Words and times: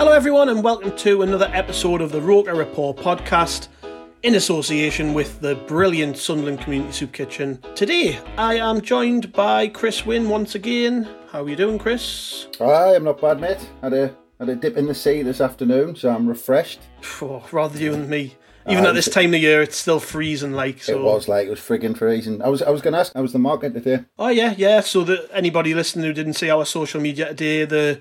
Hello, 0.00 0.12
everyone, 0.12 0.48
and 0.48 0.64
welcome 0.64 0.96
to 0.96 1.20
another 1.20 1.50
episode 1.52 2.00
of 2.00 2.10
the 2.10 2.22
Roker 2.22 2.54
Report 2.54 2.96
podcast 2.96 3.68
in 4.22 4.34
association 4.34 5.12
with 5.12 5.42
the 5.42 5.56
brilliant 5.56 6.16
Sunderland 6.16 6.62
Community 6.62 6.90
Soup 6.90 7.12
Kitchen. 7.12 7.62
Today, 7.74 8.18
I 8.38 8.54
am 8.54 8.80
joined 8.80 9.30
by 9.34 9.68
Chris 9.68 10.06
Wynn 10.06 10.30
once 10.30 10.54
again. 10.54 11.06
How 11.30 11.42
are 11.42 11.48
you 11.50 11.54
doing, 11.54 11.78
Chris? 11.78 12.46
Hi, 12.58 12.94
I'm 12.94 13.04
not 13.04 13.20
bad, 13.20 13.42
mate. 13.42 13.58
Had 13.82 13.92
a 13.92 14.16
had 14.38 14.48
a 14.48 14.56
dip 14.56 14.78
in 14.78 14.86
the 14.86 14.94
sea 14.94 15.20
this 15.20 15.38
afternoon, 15.38 15.96
so 15.96 16.08
I'm 16.08 16.26
refreshed. 16.26 16.80
Oh, 17.20 17.46
rather 17.52 17.78
you 17.78 17.90
than 17.90 18.08
me. 18.08 18.36
Even 18.66 18.86
at 18.86 18.94
this 18.94 19.10
time 19.10 19.34
of 19.34 19.42
year, 19.42 19.60
it's 19.60 19.76
still 19.76 20.00
freezing. 20.00 20.52
Like 20.52 20.82
so. 20.82 20.98
It 20.98 21.02
was 21.02 21.28
like 21.28 21.46
it 21.46 21.50
was 21.50 21.60
frigging 21.60 21.94
freezing. 21.94 22.40
I 22.40 22.48
was 22.48 22.62
I 22.62 22.70
was 22.70 22.80
going 22.80 22.94
to 22.94 23.00
ask, 23.00 23.12
how 23.12 23.20
was 23.20 23.34
the 23.34 23.38
market 23.38 23.74
today? 23.74 24.06
Oh 24.18 24.28
yeah, 24.28 24.54
yeah. 24.56 24.80
So 24.80 25.04
that 25.04 25.28
anybody 25.30 25.74
listening 25.74 26.06
who 26.06 26.14
didn't 26.14 26.34
see 26.34 26.48
our 26.48 26.64
social 26.64 27.02
media 27.02 27.28
today, 27.28 27.66
the 27.66 28.00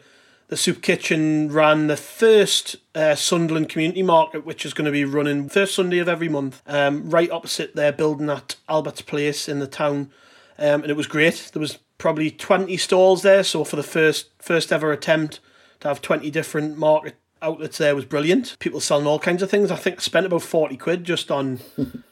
the 0.49 0.57
soup 0.57 0.81
kitchen 0.81 1.51
ran 1.51 1.87
the 1.87 1.95
first 1.95 2.75
uh, 2.95 3.15
Sunderland 3.15 3.69
community 3.69 4.03
market, 4.03 4.45
which 4.45 4.65
is 4.65 4.73
going 4.73 4.85
to 4.85 4.91
be 4.91 5.05
running 5.05 5.47
first 5.47 5.75
Sunday 5.75 5.99
of 5.99 6.09
every 6.09 6.27
month, 6.27 6.61
um, 6.67 7.09
right 7.09 7.31
opposite 7.31 7.75
their 7.75 7.91
building 7.91 8.29
at 8.29 8.55
Albert's 8.67 9.01
Place 9.01 9.47
in 9.47 9.59
the 9.59 9.67
town, 9.67 10.11
um, 10.57 10.81
and 10.81 10.89
it 10.89 10.97
was 10.97 11.07
great. 11.07 11.51
There 11.53 11.59
was 11.59 11.77
probably 11.99 12.31
twenty 12.31 12.77
stalls 12.77 13.21
there, 13.21 13.43
so 13.43 13.63
for 13.63 13.75
the 13.75 13.83
first 13.83 14.29
first 14.39 14.73
ever 14.73 14.91
attempt 14.91 15.39
to 15.81 15.87
have 15.87 16.01
twenty 16.01 16.31
different 16.31 16.77
market 16.77 17.15
outlets 17.41 17.77
there 17.77 17.95
was 17.95 18.05
brilliant. 18.05 18.57
People 18.59 18.81
selling 18.81 19.07
all 19.07 19.19
kinds 19.19 19.43
of 19.43 19.49
things. 19.49 19.71
I 19.71 19.75
think 19.75 19.97
I 19.97 20.01
spent 20.01 20.25
about 20.25 20.41
forty 20.41 20.77
quid 20.77 21.03
just 21.03 21.31
on. 21.31 21.59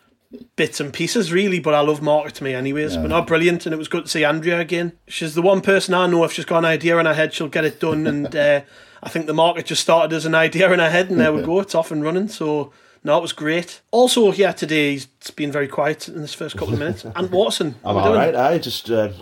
bits 0.56 0.80
and 0.80 0.94
pieces 0.94 1.32
really 1.32 1.60
but 1.60 1.74
I 1.74 1.80
love 1.80 2.02
market 2.02 2.36
to 2.36 2.44
me 2.44 2.54
anyways 2.54 2.96
yeah. 2.96 3.02
but 3.02 3.08
not 3.08 3.28
brilliant 3.28 3.66
and 3.66 3.74
it 3.74 3.78
was 3.78 3.88
good 3.88 4.04
to 4.04 4.10
see 4.10 4.26
Andrea 4.26 4.60
again 4.60 4.94
she's 5.08 5.36
the 5.36 5.42
one 5.42 5.62
person 5.62 5.94
I 5.94 6.08
know 6.08 6.24
if 6.26 6.34
she's 6.34 6.46
got 6.46 6.60
an 6.60 6.66
idea 6.66 6.98
in 6.98 7.06
her 7.06 7.14
head 7.14 7.34
she'll 7.34 7.48
get 7.48 7.64
it 7.64 7.80
done 7.80 8.06
and 8.06 8.36
uh, 8.36 8.62
I 9.02 9.10
think 9.10 9.28
the 9.28 9.34
market 9.34 9.68
just 9.68 9.82
started 9.82 10.14
as 10.16 10.26
an 10.26 10.36
idea 10.36 10.72
in 10.72 10.80
her 10.80 10.90
head 10.90 11.10
and 11.10 11.20
there 11.20 11.32
we 11.32 11.44
go 11.44 11.60
it's 11.60 11.76
off 11.76 11.92
and 11.92 12.04
running 12.04 12.28
so 12.28 12.74
no, 13.08 13.18
it 13.18 13.22
was 13.22 13.32
great. 13.32 13.80
Also, 13.92 14.32
here 14.32 14.52
today, 14.52 14.92
he's 14.92 15.06
been 15.36 15.50
very 15.50 15.70
quiet 15.70 16.10
in 16.10 16.20
this 16.20 16.34
first 16.34 16.58
couple 16.58 16.74
of 16.74 16.80
minutes. 16.80 17.06
Ant 17.16 17.32
Watson, 17.32 17.76
I'm 17.86 17.96
all 17.96 18.14
right. 18.14 18.36
I 18.36 18.58
just 18.58 18.90
uh, 18.92 19.14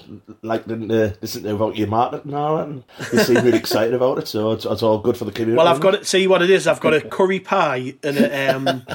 like 0.41 0.65
to 0.65 0.73
uh, 0.73 1.13
listen 1.21 1.45
about 1.45 1.75
your 1.75 1.87
market 1.87 2.25
now, 2.25 2.57
and 2.57 2.83
you 3.13 3.19
seem 3.19 3.35
really 3.43 3.59
excited 3.59 3.93
about 3.93 4.17
it. 4.17 4.27
So 4.27 4.53
it's, 4.53 4.65
it's, 4.65 4.81
all 4.81 4.97
good 4.97 5.17
for 5.17 5.25
the 5.25 5.31
community. 5.31 5.57
Well, 5.57 5.67
I've 5.67 5.81
got 5.81 5.91
to 5.91 6.03
see 6.03 6.25
what 6.25 6.41
it 6.41 6.49
is. 6.49 6.65
I've 6.65 6.79
got 6.79 6.95
a 6.95 7.01
curry 7.09 7.39
pie 7.39 7.93
and 8.01 8.17
a, 8.17 8.55
um, 8.55 8.87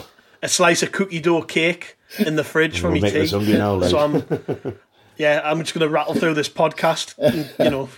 a 0.43 0.49
slice 0.49 0.83
of 0.83 0.91
cookie 0.91 1.21
dough 1.21 1.43
cake 1.43 1.97
in 2.19 2.37
the 2.37 2.45
fridge 2.45 2.81
for 2.81 2.91
me 2.91 3.01
tea. 3.01 3.31
Now, 3.57 3.75
like. 3.75 3.91
So 3.91 3.99
I'm, 3.99 4.79
yeah, 5.17 5.41
I'm 5.45 5.61
just 5.61 5.75
going 5.75 5.87
to 5.87 5.89
rattle 5.89 6.15
through 6.15 6.35
this 6.35 6.49
podcast. 6.49 7.15
And, 7.19 7.53
you 7.59 7.71
know, 7.71 7.89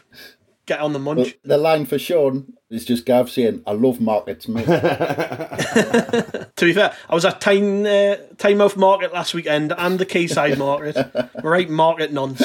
get 0.67 0.81
on 0.81 0.93
the 0.93 0.99
munch. 0.99 1.19
Well, 1.19 1.33
the 1.45 1.59
line 1.59 1.87
for 1.87 1.99
Sean 1.99 2.55
is 2.71 2.85
just 2.85 3.07
Gav 3.07 3.31
saying, 3.31 3.63
"I 3.67 3.73
love 3.73 4.01
markets, 4.01 4.49
mate." 4.49 4.67
to 4.67 6.49
be 6.61 6.73
fair, 6.73 6.97
I 7.09 7.15
was 7.15 7.25
at 7.25 7.41
Tyne 7.41 7.87
uh, 7.87 8.17
Tynemouth 8.37 8.77
Market 8.77 9.13
last 9.13 9.35
weekend 9.35 9.73
and 9.77 9.99
the 9.99 10.07
Quayside 10.07 10.59
Market. 10.59 11.31
right, 11.43 11.69
market 11.69 12.13
nonce. 12.13 12.41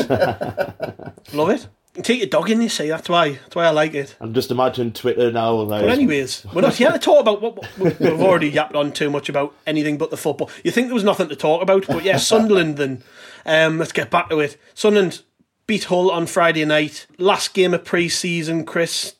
love 1.34 1.49
it. 1.49 1.67
Take 2.03 2.19
your 2.19 2.28
dog 2.28 2.50
in, 2.50 2.62
you 2.62 2.69
see. 2.69 2.88
That's 2.90 3.09
why. 3.09 3.31
That's 3.31 3.56
why 3.56 3.66
I 3.66 3.72
like 3.72 3.94
it. 3.94 4.16
I'm 4.19 4.34
just 4.34 4.52
imagining 4.52 4.94
Twitter 4.94 5.31
now. 5.31 5.53
Like... 5.53 5.81
But 5.81 5.90
anyways, 5.91 6.46
we're 6.53 6.62
not 6.62 6.75
here 6.75 6.91
to 6.91 7.00
talk 7.00 7.22
about 7.22 7.41
what, 7.41 7.56
what 7.78 8.00
we've 8.00 8.22
already 8.22 8.50
yapped 8.50 8.75
on 8.75 8.91
too 8.91 9.09
much 9.09 9.30
about 9.30 9.53
anything 9.66 9.97
but 9.97 10.12
the 10.12 10.18
football. 10.18 10.50
You 10.63 10.72
think 10.72 10.88
there 10.88 10.94
was 10.94 11.03
nothing 11.03 11.30
to 11.30 11.35
talk 11.35 11.62
about, 11.62 11.88
but 11.88 12.03
yeah, 12.03 12.18
Sunderland. 12.18 12.78
Then 12.78 13.03
um, 13.46 13.80
let's 13.80 13.91
get 13.91 14.09
back 14.09 14.30
to 14.30 14.40
it. 14.40 14.58
Sunderland 14.74 15.24
beat 15.66 15.85
Hull 15.85 16.12
on 16.12 16.28
Friday 16.28 16.66
night. 16.66 17.08
Last 17.18 17.53
game 17.53 17.74
of 17.74 17.84
pre-season, 17.84 18.66
Chris. 18.66 19.16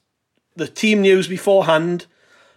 The 0.56 0.68
team 0.68 1.02
news 1.02 1.28
beforehand 1.28 2.06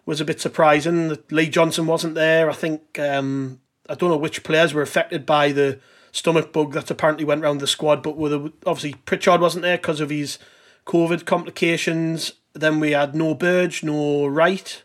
was 0.07 0.21
a 0.21 0.25
bit 0.25 0.41
surprising. 0.41 1.19
Lee 1.31 1.49
Johnson 1.49 1.87
wasn't 1.87 2.15
there. 2.15 2.49
I 2.51 2.55
think 2.55 2.99
um, 2.99 3.61
I 3.89 3.95
don't 3.95 4.11
know 4.11 4.17
which 4.17 4.43
players 4.43 4.73
were 4.73 4.83
affected 4.83 5.27
by 5.27 5.53
the 5.53 5.81
stomach 6.13 6.53
bug 6.53 6.73
that 6.73 6.91
apparently 6.91 7.25
went 7.25 7.43
around 7.43 7.59
the 7.59 7.67
squad. 7.67 8.03
But 8.03 8.17
with 8.17 8.33
a, 8.33 8.53
obviously 8.67 8.95
Pritchard 9.05 9.41
wasn't 9.41 9.63
there 9.63 9.77
because 9.77 10.01
of 10.01 10.11
his 10.11 10.39
COVID 10.87 11.25
complications. 11.25 12.33
Then 12.53 12.81
we 12.81 12.93
had 12.93 13.15
no 13.15 13.35
Burge, 13.35 13.85
no 13.85 14.27
Wright, 14.27 14.83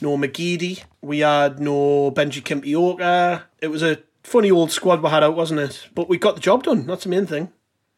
no 0.00 0.16
McGeady. 0.16 0.84
We 1.02 1.20
had 1.20 1.58
no 1.58 2.10
Benji 2.10 2.42
Kimpioka. 2.42 3.42
It 3.60 3.68
was 3.68 3.82
a 3.82 3.98
funny 4.22 4.50
old 4.50 4.70
squad 4.70 5.02
we 5.02 5.10
had 5.10 5.24
out, 5.24 5.36
wasn't 5.36 5.60
it? 5.60 5.88
But 5.94 6.08
we 6.08 6.18
got 6.18 6.34
the 6.34 6.40
job 6.40 6.62
done. 6.62 6.86
That's 6.86 7.04
the 7.04 7.10
main 7.10 7.26
thing. 7.26 7.52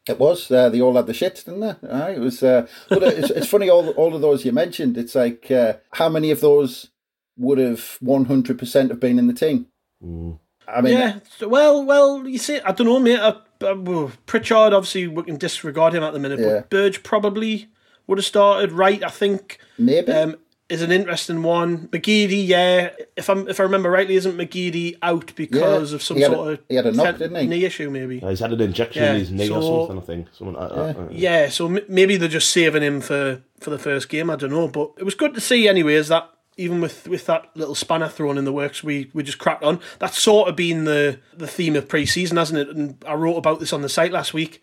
It 0.07 0.19
was. 0.19 0.51
Uh, 0.51 0.69
they 0.69 0.81
all 0.81 0.95
had 0.95 1.07
the 1.07 1.13
shit, 1.13 1.43
didn't 1.45 1.61
they? 1.61 1.87
Uh, 1.87 2.07
it 2.09 2.19
was. 2.19 2.43
Uh, 2.43 2.67
but 2.89 3.03
it's, 3.03 3.29
it's 3.29 3.47
funny. 3.47 3.69
All 3.69 3.89
all 3.91 4.15
of 4.15 4.21
those 4.21 4.43
you 4.43 4.51
mentioned. 4.51 4.97
It's 4.97 5.15
like 5.15 5.49
uh, 5.49 5.73
how 5.93 6.09
many 6.09 6.31
of 6.31 6.41
those 6.41 6.89
would 7.37 7.57
have 7.57 7.97
one 8.01 8.25
hundred 8.25 8.59
percent 8.59 8.89
have 8.89 8.99
been 8.99 9.17
in 9.17 9.27
the 9.27 9.33
team? 9.33 9.67
Mm. 10.03 10.39
I 10.67 10.81
mean, 10.81 10.93
yeah. 10.93 11.19
Well, 11.41 11.83
well, 11.83 12.27
you 12.27 12.37
see, 12.37 12.59
I 12.61 12.71
don't 12.71 12.87
know, 12.87 12.99
mate. 12.99 13.19
I, 13.19 13.35
I, 13.61 14.09
Pritchard, 14.25 14.73
obviously, 14.73 15.07
we 15.07 15.23
can 15.23 15.37
disregard 15.37 15.93
him 15.93 16.03
at 16.03 16.13
the 16.13 16.19
minute, 16.19 16.39
yeah. 16.39 16.45
but 16.45 16.69
Burge 16.69 17.03
probably 17.03 17.69
would 18.07 18.17
have 18.17 18.25
started. 18.25 18.71
Right, 18.71 19.03
I 19.03 19.09
think. 19.09 19.59
Maybe. 19.77 20.11
Um, 20.11 20.37
is 20.69 20.81
an 20.81 20.91
interesting 20.91 21.43
one. 21.43 21.87
McGeady, 21.89 22.47
yeah. 22.47 22.91
If 23.15 23.29
I'm 23.29 23.47
if 23.47 23.59
I 23.59 23.63
remember 23.63 23.91
rightly, 23.91 24.15
isn't 24.15 24.35
McGeady 24.35 24.97
out 25.01 25.33
because 25.35 25.91
yeah. 25.91 25.95
of 25.95 26.03
some 26.03 26.19
sort 26.19 26.33
a, 26.33 26.51
of 26.51 26.59
he 26.67 26.75
had 26.75 26.85
a 26.85 26.91
knock, 26.91 27.17
didn't 27.17 27.39
he? 27.39 27.47
knee 27.47 27.65
issue? 27.65 27.89
Maybe 27.89 28.17
yeah, 28.17 28.29
he's 28.29 28.39
had 28.39 28.53
an 28.53 28.61
injection 28.61 29.03
yeah. 29.03 29.13
in 29.13 29.19
his 29.19 29.31
knee 29.31 29.47
so, 29.47 29.61
or 29.61 29.87
something. 29.87 29.97
I 30.01 30.05
think 30.05 30.27
something 30.33 30.55
like 30.55 30.71
uh, 30.71 30.73
uh, 30.73 30.85
yeah. 30.85 30.93
that. 30.93 31.11
Yeah, 31.13 31.49
so 31.49 31.67
m- 31.67 31.85
maybe 31.87 32.17
they're 32.17 32.29
just 32.29 32.49
saving 32.49 32.81
him 32.81 33.01
for 33.01 33.41
for 33.59 33.69
the 33.69 33.77
first 33.77 34.09
game. 34.09 34.29
I 34.29 34.35
don't 34.35 34.51
know, 34.51 34.67
but 34.67 34.93
it 34.97 35.03
was 35.03 35.15
good 35.15 35.33
to 35.35 35.41
see, 35.41 35.67
anyways. 35.67 36.07
That 36.07 36.29
even 36.57 36.81
with, 36.81 37.07
with 37.07 37.25
that 37.25 37.49
little 37.55 37.75
spanner 37.75 38.07
thrown 38.07 38.37
in 38.37 38.45
the 38.45 38.53
works, 38.53 38.83
we, 38.83 39.09
we 39.13 39.23
just 39.23 39.39
cracked 39.39 39.63
on. 39.63 39.79
That's 39.99 40.21
sort 40.21 40.49
of 40.49 40.55
been 40.55 40.85
the, 40.85 41.19
the 41.35 41.47
theme 41.47 41.75
of 41.75 41.87
pre 41.87 42.05
season, 42.05 42.37
hasn't 42.37 42.59
it? 42.59 42.75
And 42.75 43.03
I 43.07 43.13
wrote 43.13 43.37
about 43.37 43.59
this 43.59 43.73
on 43.73 43.81
the 43.81 43.89
site 43.89 44.11
last 44.11 44.33
week. 44.33 44.61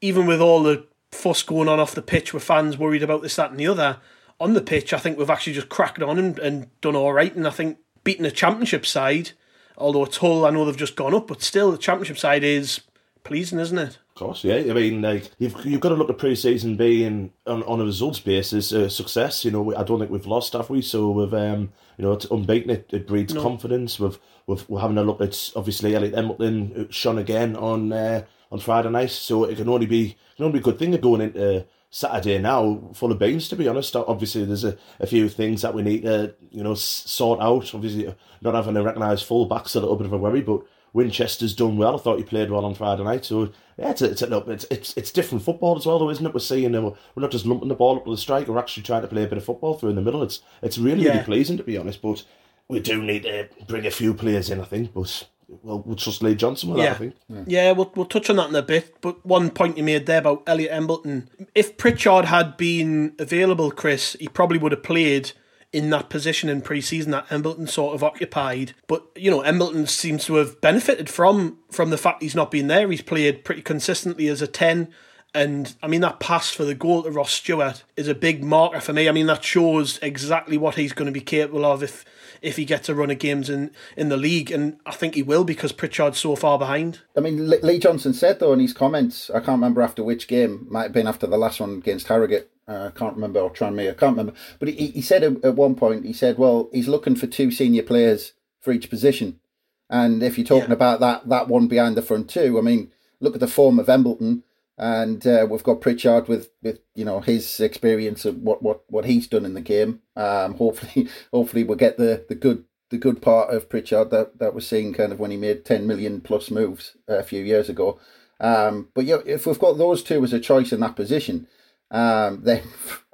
Even 0.00 0.26
with 0.26 0.40
all 0.40 0.62
the 0.62 0.86
fuss 1.10 1.42
going 1.42 1.68
on 1.68 1.80
off 1.80 1.94
the 1.94 2.02
pitch 2.02 2.32
with 2.32 2.44
fans 2.44 2.78
worried 2.78 3.02
about 3.02 3.22
this, 3.22 3.36
that, 3.36 3.50
and 3.50 3.58
the 3.58 3.66
other, 3.66 3.98
on 4.40 4.54
the 4.54 4.60
pitch, 4.60 4.92
I 4.92 4.98
think 4.98 5.18
we've 5.18 5.30
actually 5.30 5.54
just 5.54 5.68
cracked 5.68 6.02
on 6.02 6.18
and, 6.18 6.38
and 6.38 6.80
done 6.80 6.96
all 6.96 7.12
right. 7.12 7.34
And 7.34 7.46
I 7.46 7.50
think 7.50 7.78
beating 8.04 8.26
a 8.26 8.30
championship 8.30 8.86
side, 8.86 9.32
although 9.76 10.04
it's 10.04 10.18
Hull, 10.18 10.44
I 10.44 10.50
know 10.50 10.64
they've 10.64 10.76
just 10.76 10.96
gone 10.96 11.14
up, 11.14 11.26
but 11.28 11.42
still, 11.42 11.72
the 11.72 11.78
championship 11.78 12.18
side 12.18 12.44
is 12.44 12.80
pleasing, 13.24 13.58
isn't 13.58 13.78
it? 13.78 13.98
Of 14.18 14.26
course, 14.26 14.42
yeah. 14.42 14.56
I 14.56 14.72
mean, 14.72 15.00
like 15.00 15.30
you've 15.38 15.64
you've 15.64 15.80
got 15.80 15.90
to 15.90 15.94
look 15.94 16.10
at 16.10 16.18
pre-season 16.18 16.74
being 16.74 17.30
on, 17.46 17.62
on 17.62 17.80
a 17.80 17.84
results 17.84 18.18
basis 18.18 18.72
a 18.72 18.90
success. 18.90 19.44
You 19.44 19.52
know, 19.52 19.76
I 19.76 19.84
don't 19.84 20.00
think 20.00 20.10
we've 20.10 20.26
lost, 20.26 20.54
have 20.54 20.68
we? 20.70 20.82
So 20.82 21.12
we've 21.12 21.32
um, 21.32 21.72
you 21.96 22.04
know, 22.04 22.14
it's 22.14 22.24
unbeaten. 22.24 22.70
It, 22.70 22.90
it 22.92 23.06
breeds 23.06 23.32
no. 23.32 23.40
confidence. 23.40 24.00
We've, 24.00 24.18
we've 24.48 24.68
we're 24.68 24.80
having 24.80 24.98
a 24.98 25.04
look 25.04 25.20
at 25.20 25.52
obviously 25.54 25.94
Elliot 25.94 26.16
Embleton 26.16 26.88
shone 26.90 27.18
again 27.18 27.54
on 27.54 27.92
uh, 27.92 28.24
on 28.50 28.58
Friday 28.58 28.90
night. 28.90 29.10
So 29.10 29.44
it 29.44 29.54
can 29.54 29.68
only 29.68 29.86
be 29.86 30.16
can 30.34 30.46
only 30.46 30.58
be 30.58 30.62
a 30.62 30.64
good 30.64 30.80
thing 30.80 30.96
going 30.96 31.20
into 31.20 31.64
Saturday 31.88 32.40
now 32.40 32.90
full 32.94 33.12
of 33.12 33.20
beans. 33.20 33.48
To 33.50 33.56
be 33.56 33.68
honest, 33.68 33.94
obviously 33.94 34.44
there's 34.44 34.64
a, 34.64 34.76
a 34.98 35.06
few 35.06 35.28
things 35.28 35.62
that 35.62 35.74
we 35.74 35.82
need 35.82 36.02
to 36.02 36.34
you 36.50 36.64
know 36.64 36.74
sort 36.74 37.40
out. 37.40 37.72
Obviously, 37.72 38.12
not 38.40 38.54
having 38.56 38.76
a 38.76 38.82
recognised 38.82 39.26
fullback's 39.26 39.76
a 39.76 39.80
little 39.80 39.94
bit 39.94 40.06
of 40.06 40.12
a 40.12 40.18
worry, 40.18 40.40
but 40.40 40.64
Winchester's 40.98 41.54
done 41.54 41.76
well. 41.76 41.94
I 41.94 41.98
thought 41.98 42.18
he 42.18 42.24
played 42.24 42.50
well 42.50 42.64
on 42.64 42.74
Friday 42.74 43.04
night. 43.04 43.24
So 43.24 43.52
yeah, 43.78 43.90
it's 43.90 44.02
it's 44.02 44.20
it's 44.20 44.66
it's, 44.68 44.96
it's 44.96 45.12
different 45.12 45.44
football 45.44 45.76
as 45.76 45.86
well, 45.86 46.00
though, 46.00 46.10
isn't 46.10 46.26
it? 46.26 46.34
We're 46.34 46.40
seeing 46.40 46.74
uh, 46.74 46.80
we're 46.82 47.22
not 47.22 47.30
just 47.30 47.46
lumping 47.46 47.68
the 47.68 47.76
ball 47.76 47.96
up 47.96 48.04
to 48.04 48.10
the 48.10 48.16
strike. 48.16 48.48
We're 48.48 48.58
actually 48.58 48.82
trying 48.82 49.02
to 49.02 49.08
play 49.08 49.22
a 49.22 49.28
bit 49.28 49.38
of 49.38 49.44
football 49.44 49.74
through 49.74 49.90
in 49.90 49.94
the 49.94 50.02
middle. 50.02 50.24
It's 50.24 50.40
it's 50.60 50.76
really 50.76 51.04
yeah. 51.04 51.12
really 51.12 51.24
pleasing 51.24 51.56
to 51.56 51.62
be 51.62 51.78
honest. 51.78 52.02
But 52.02 52.24
we 52.68 52.80
do 52.80 53.00
need 53.00 53.22
to 53.22 53.48
bring 53.68 53.86
a 53.86 53.92
few 53.92 54.12
players 54.12 54.50
in, 54.50 54.60
I 54.60 54.64
think. 54.64 54.92
But 54.92 55.28
well, 55.62 55.84
we'll 55.86 55.94
trust 55.94 56.20
Lee 56.20 56.34
Johnson 56.34 56.70
with 56.70 56.78
yeah. 56.78 56.86
that, 56.86 56.94
I 56.96 56.98
think. 56.98 57.14
Yeah. 57.28 57.44
yeah, 57.46 57.72
we'll, 57.72 57.92
we'll 57.94 58.06
touch 58.06 58.28
on 58.28 58.36
that 58.36 58.48
in 58.48 58.56
a 58.56 58.62
bit. 58.62 59.00
But 59.00 59.24
one 59.24 59.50
point 59.50 59.78
you 59.78 59.84
made 59.84 60.06
there 60.06 60.18
about 60.18 60.42
Elliot 60.48 60.72
Embleton. 60.72 61.30
If 61.54 61.76
Pritchard 61.76 62.24
had 62.24 62.56
been 62.56 63.14
available, 63.20 63.70
Chris, 63.70 64.16
he 64.18 64.26
probably 64.26 64.58
would 64.58 64.72
have 64.72 64.82
played 64.82 65.32
in 65.72 65.90
that 65.90 66.08
position 66.08 66.48
in 66.48 66.62
pre-season 66.62 67.10
that 67.12 67.30
Embleton 67.30 67.66
sort 67.66 67.94
of 67.94 68.02
occupied. 68.02 68.74
But 68.86 69.06
you 69.16 69.30
know, 69.30 69.42
Embleton 69.42 69.86
seems 69.86 70.24
to 70.26 70.36
have 70.36 70.60
benefited 70.60 71.10
from 71.10 71.58
from 71.70 71.90
the 71.90 71.98
fact 71.98 72.22
he's 72.22 72.34
not 72.34 72.50
been 72.50 72.68
there. 72.68 72.90
He's 72.90 73.02
played 73.02 73.44
pretty 73.44 73.62
consistently 73.62 74.28
as 74.28 74.42
a 74.42 74.46
ten. 74.46 74.88
And 75.34 75.74
I 75.82 75.88
mean, 75.88 76.00
that 76.00 76.20
pass 76.20 76.50
for 76.50 76.64
the 76.64 76.74
goal 76.74 77.02
to 77.02 77.10
Ross 77.10 77.32
Stewart 77.32 77.84
is 77.96 78.08
a 78.08 78.14
big 78.14 78.42
marker 78.42 78.80
for 78.80 78.94
me. 78.94 79.08
I 79.08 79.12
mean, 79.12 79.26
that 79.26 79.44
shows 79.44 79.98
exactly 80.00 80.56
what 80.56 80.76
he's 80.76 80.94
going 80.94 81.06
to 81.06 81.12
be 81.12 81.20
capable 81.20 81.66
of 81.66 81.82
if 81.82 82.04
if 82.40 82.56
he 82.56 82.64
gets 82.64 82.88
a 82.88 82.94
run 82.94 83.10
of 83.10 83.18
games 83.18 83.50
in, 83.50 83.70
in 83.96 84.08
the 84.08 84.16
league. 84.16 84.50
And 84.50 84.78
I 84.86 84.92
think 84.92 85.14
he 85.14 85.22
will 85.22 85.44
because 85.44 85.72
Pritchard's 85.72 86.18
so 86.18 86.36
far 86.36 86.58
behind. 86.58 87.00
I 87.16 87.20
mean, 87.20 87.50
Lee 87.50 87.78
Johnson 87.78 88.14
said, 88.14 88.38
though, 88.38 88.52
in 88.52 88.60
his 88.60 88.72
comments, 88.72 89.28
I 89.30 89.40
can't 89.40 89.48
remember 89.48 89.82
after 89.82 90.02
which 90.04 90.28
game, 90.28 90.66
might 90.70 90.84
have 90.84 90.92
been 90.92 91.08
after 91.08 91.26
the 91.26 91.36
last 91.36 91.60
one 91.60 91.78
against 91.78 92.06
Harrogate. 92.06 92.50
Uh, 92.68 92.90
I 92.94 92.98
can't 92.98 93.14
remember, 93.14 93.40
or 93.40 93.50
Tranmere, 93.50 93.90
I 93.90 93.94
can't 93.94 94.16
remember. 94.16 94.34
But 94.58 94.68
he, 94.68 94.88
he 94.88 95.00
said 95.00 95.22
at 95.22 95.54
one 95.54 95.74
point, 95.74 96.04
he 96.04 96.12
said, 96.12 96.36
well, 96.36 96.68
he's 96.72 96.88
looking 96.88 97.16
for 97.16 97.26
two 97.26 97.50
senior 97.50 97.82
players 97.82 98.34
for 98.60 98.72
each 98.72 98.90
position. 98.90 99.40
And 99.88 100.22
if 100.22 100.36
you're 100.36 100.46
talking 100.46 100.68
yeah. 100.68 100.74
about 100.74 101.00
that 101.00 101.28
that 101.30 101.48
one 101.48 101.66
behind 101.66 101.96
the 101.96 102.02
front 102.02 102.28
two, 102.28 102.58
I 102.58 102.60
mean, 102.60 102.92
look 103.20 103.34
at 103.34 103.40
the 103.40 103.48
form 103.48 103.78
of 103.78 103.88
Embleton 103.88 104.42
and 104.78 105.26
uh, 105.26 105.46
we've 105.50 105.64
got 105.64 105.80
Pritchard 105.80 106.28
with, 106.28 106.50
with 106.62 106.78
you 106.94 107.04
know 107.04 107.20
his 107.20 107.58
experience 107.58 108.24
of 108.24 108.38
what, 108.38 108.62
what, 108.62 108.82
what 108.88 109.04
he's 109.04 109.26
done 109.26 109.44
in 109.44 109.54
the 109.54 109.60
game. 109.60 110.00
Um, 110.16 110.54
hopefully, 110.54 111.08
hopefully 111.32 111.64
we'll 111.64 111.76
get 111.76 111.98
the, 111.98 112.24
the 112.28 112.34
good 112.34 112.64
the 112.90 112.98
good 112.98 113.20
part 113.20 113.52
of 113.52 113.68
Pritchard 113.68 114.10
that 114.10 114.38
that 114.38 114.54
was 114.54 114.66
seen 114.66 114.94
kind 114.94 115.12
of 115.12 115.18
when 115.18 115.32
he 115.32 115.36
made 115.36 115.64
ten 115.64 115.86
million 115.86 116.20
plus 116.20 116.50
moves 116.50 116.96
a 117.08 117.24
few 117.24 117.42
years 117.42 117.68
ago. 117.68 117.98
Um, 118.40 118.88
but 118.94 119.04
yeah, 119.04 119.18
if 119.26 119.46
we've 119.46 119.58
got 119.58 119.78
those 119.78 120.02
two 120.02 120.22
as 120.22 120.32
a 120.32 120.38
choice 120.38 120.72
in 120.72 120.80
that 120.80 120.94
position, 120.94 121.48
um, 121.90 122.40
then 122.42 122.62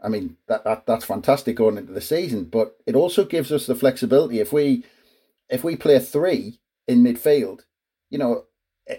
I 0.03 0.09
mean 0.09 0.37
that, 0.49 0.65
that 0.65 0.87
that's 0.87 1.05
fantastic 1.05 1.57
going 1.57 1.79
into 1.79 1.93
the 1.93 2.01
season. 2.01 2.45
But 2.45 2.77
it 2.87 2.95
also 2.95 3.25
gives 3.25 3.53
us 3.53 3.67
the 3.67 3.75
flexibility 3.75 4.41
if 4.41 4.53
we 4.53 4.85
if 5.49 5.65
we 5.65 5.77
play 5.77 5.99
three 5.99 6.61
in 6.87 7.03
midfield, 7.03 7.63
you 8.11 8.19
know, 8.19 8.45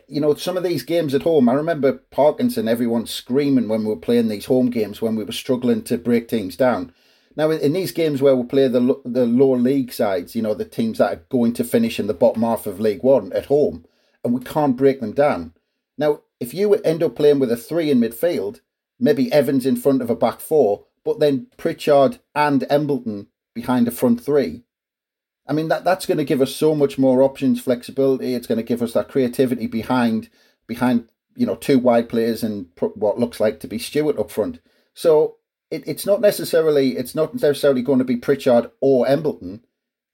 you 0.07 0.19
know, 0.19 0.33
some 0.33 0.57
of 0.57 0.63
these 0.63 0.83
games 0.83 1.13
at 1.13 1.23
home, 1.23 1.47
I 1.47 1.53
remember 1.53 1.93
Parkinson, 1.93 2.67
everyone 2.67 3.05
screaming 3.05 3.67
when 3.67 3.81
we 3.81 3.87
were 3.87 3.95
playing 3.97 4.29
these 4.29 4.45
home 4.45 4.69
games 4.69 5.01
when 5.01 5.15
we 5.15 5.23
were 5.23 5.31
struggling 5.31 5.83
to 5.83 5.97
break 5.97 6.27
teams 6.27 6.55
down. 6.55 6.93
Now, 7.35 7.51
in 7.51 7.73
these 7.73 7.91
games 7.91 8.21
where 8.21 8.35
we 8.35 8.43
play 8.43 8.67
the 8.67 9.01
the 9.03 9.25
lower 9.25 9.57
league 9.57 9.91
sides, 9.91 10.35
you 10.35 10.41
know, 10.41 10.53
the 10.53 10.65
teams 10.65 10.99
that 10.99 11.13
are 11.13 11.25
going 11.29 11.53
to 11.53 11.63
finish 11.63 11.99
in 11.99 12.07
the 12.07 12.13
bottom 12.13 12.43
half 12.43 12.65
of 12.65 12.79
League 12.79 13.03
One 13.03 13.33
at 13.33 13.47
home, 13.47 13.85
and 14.23 14.33
we 14.33 14.41
can't 14.41 14.77
break 14.77 15.01
them 15.01 15.11
down. 15.11 15.53
Now, 15.97 16.21
if 16.39 16.53
you 16.53 16.73
end 16.75 17.03
up 17.03 17.15
playing 17.15 17.39
with 17.39 17.51
a 17.51 17.57
three 17.57 17.91
in 17.91 17.99
midfield, 17.99 18.61
maybe 18.99 19.31
Evans 19.31 19.65
in 19.65 19.75
front 19.75 20.01
of 20.01 20.09
a 20.09 20.15
back 20.15 20.39
four, 20.39 20.85
but 21.03 21.19
then 21.19 21.47
Pritchard 21.57 22.19
and 22.33 22.65
Embleton 22.69 23.27
behind 23.53 23.87
a 23.87 23.91
front 23.91 24.21
three, 24.21 24.63
I 25.47 25.53
mean 25.53 25.67
that 25.69 25.83
that's 25.83 26.05
going 26.05 26.17
to 26.17 26.25
give 26.25 26.41
us 26.41 26.55
so 26.55 26.75
much 26.75 26.97
more 26.97 27.21
options, 27.21 27.61
flexibility. 27.61 28.33
It's 28.33 28.47
going 28.47 28.57
to 28.57 28.63
give 28.63 28.81
us 28.81 28.93
that 28.93 29.09
creativity 29.09 29.67
behind 29.67 30.29
behind 30.67 31.07
you 31.35 31.45
know 31.45 31.55
two 31.55 31.77
wide 31.77 32.09
players 32.09 32.43
and 32.43 32.67
what 32.95 33.19
looks 33.19 33.39
like 33.39 33.59
to 33.59 33.67
be 33.67 33.77
Stewart 33.77 34.17
up 34.17 34.31
front. 34.31 34.59
So 34.93 35.37
it, 35.69 35.83
it's 35.87 36.05
not 36.05 36.21
necessarily 36.21 36.97
it's 36.97 37.15
not 37.15 37.33
necessarily 37.33 37.81
going 37.81 37.99
to 37.99 38.05
be 38.05 38.17
Pritchard 38.17 38.71
or 38.81 39.07
Embleton. 39.07 39.65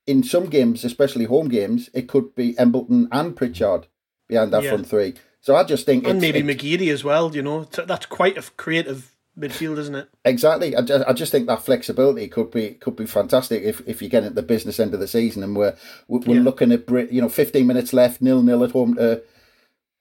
In 0.07 0.23
some 0.23 0.47
games, 0.47 0.83
especially 0.83 1.25
home 1.25 1.47
games, 1.47 1.89
it 1.93 2.07
could 2.07 2.35
be 2.35 2.57
Embleton 2.57 3.07
and 3.11 3.35
Pritchard 3.35 3.87
behind 4.27 4.51
that 4.51 4.63
yeah. 4.63 4.71
front 4.71 4.87
three. 4.87 5.13
So 5.41 5.55
I 5.55 5.63
just 5.63 5.85
think 5.85 6.05
and 6.07 6.21
maybe 6.21 6.41
McGeady 6.41 6.91
as 6.91 7.03
well. 7.03 7.35
You 7.35 7.41
know, 7.41 7.63
that's 7.63 8.05
quite 8.05 8.37
a 8.37 8.43
creative 8.57 9.15
midfield, 9.37 9.77
isn't 9.79 9.95
it? 9.95 10.09
Exactly. 10.23 10.75
I 10.75 10.81
just, 10.81 11.07
I 11.07 11.13
just 11.13 11.31
think 11.31 11.47
that 11.47 11.63
flexibility 11.63 12.27
could 12.27 12.51
be 12.51 12.75
could 12.75 12.95
be 12.95 13.05
fantastic 13.07 13.63
if, 13.63 13.81
if 13.87 14.01
you 14.01 14.09
get 14.09 14.23
at 14.23 14.35
the 14.35 14.43
business 14.43 14.79
end 14.79 14.93
of 14.93 14.99
the 14.99 15.07
season 15.07 15.43
and 15.43 15.55
we're 15.55 15.75
we're 16.07 16.35
yeah. 16.35 16.41
looking 16.41 16.71
at 16.71 16.85
Brit. 16.85 17.11
you 17.11 17.21
know 17.21 17.29
15 17.29 17.65
minutes 17.65 17.91
left, 17.91 18.21
nil 18.21 18.43
nil 18.43 18.63
at 18.63 18.71
home 18.71 18.95
to 18.95 19.23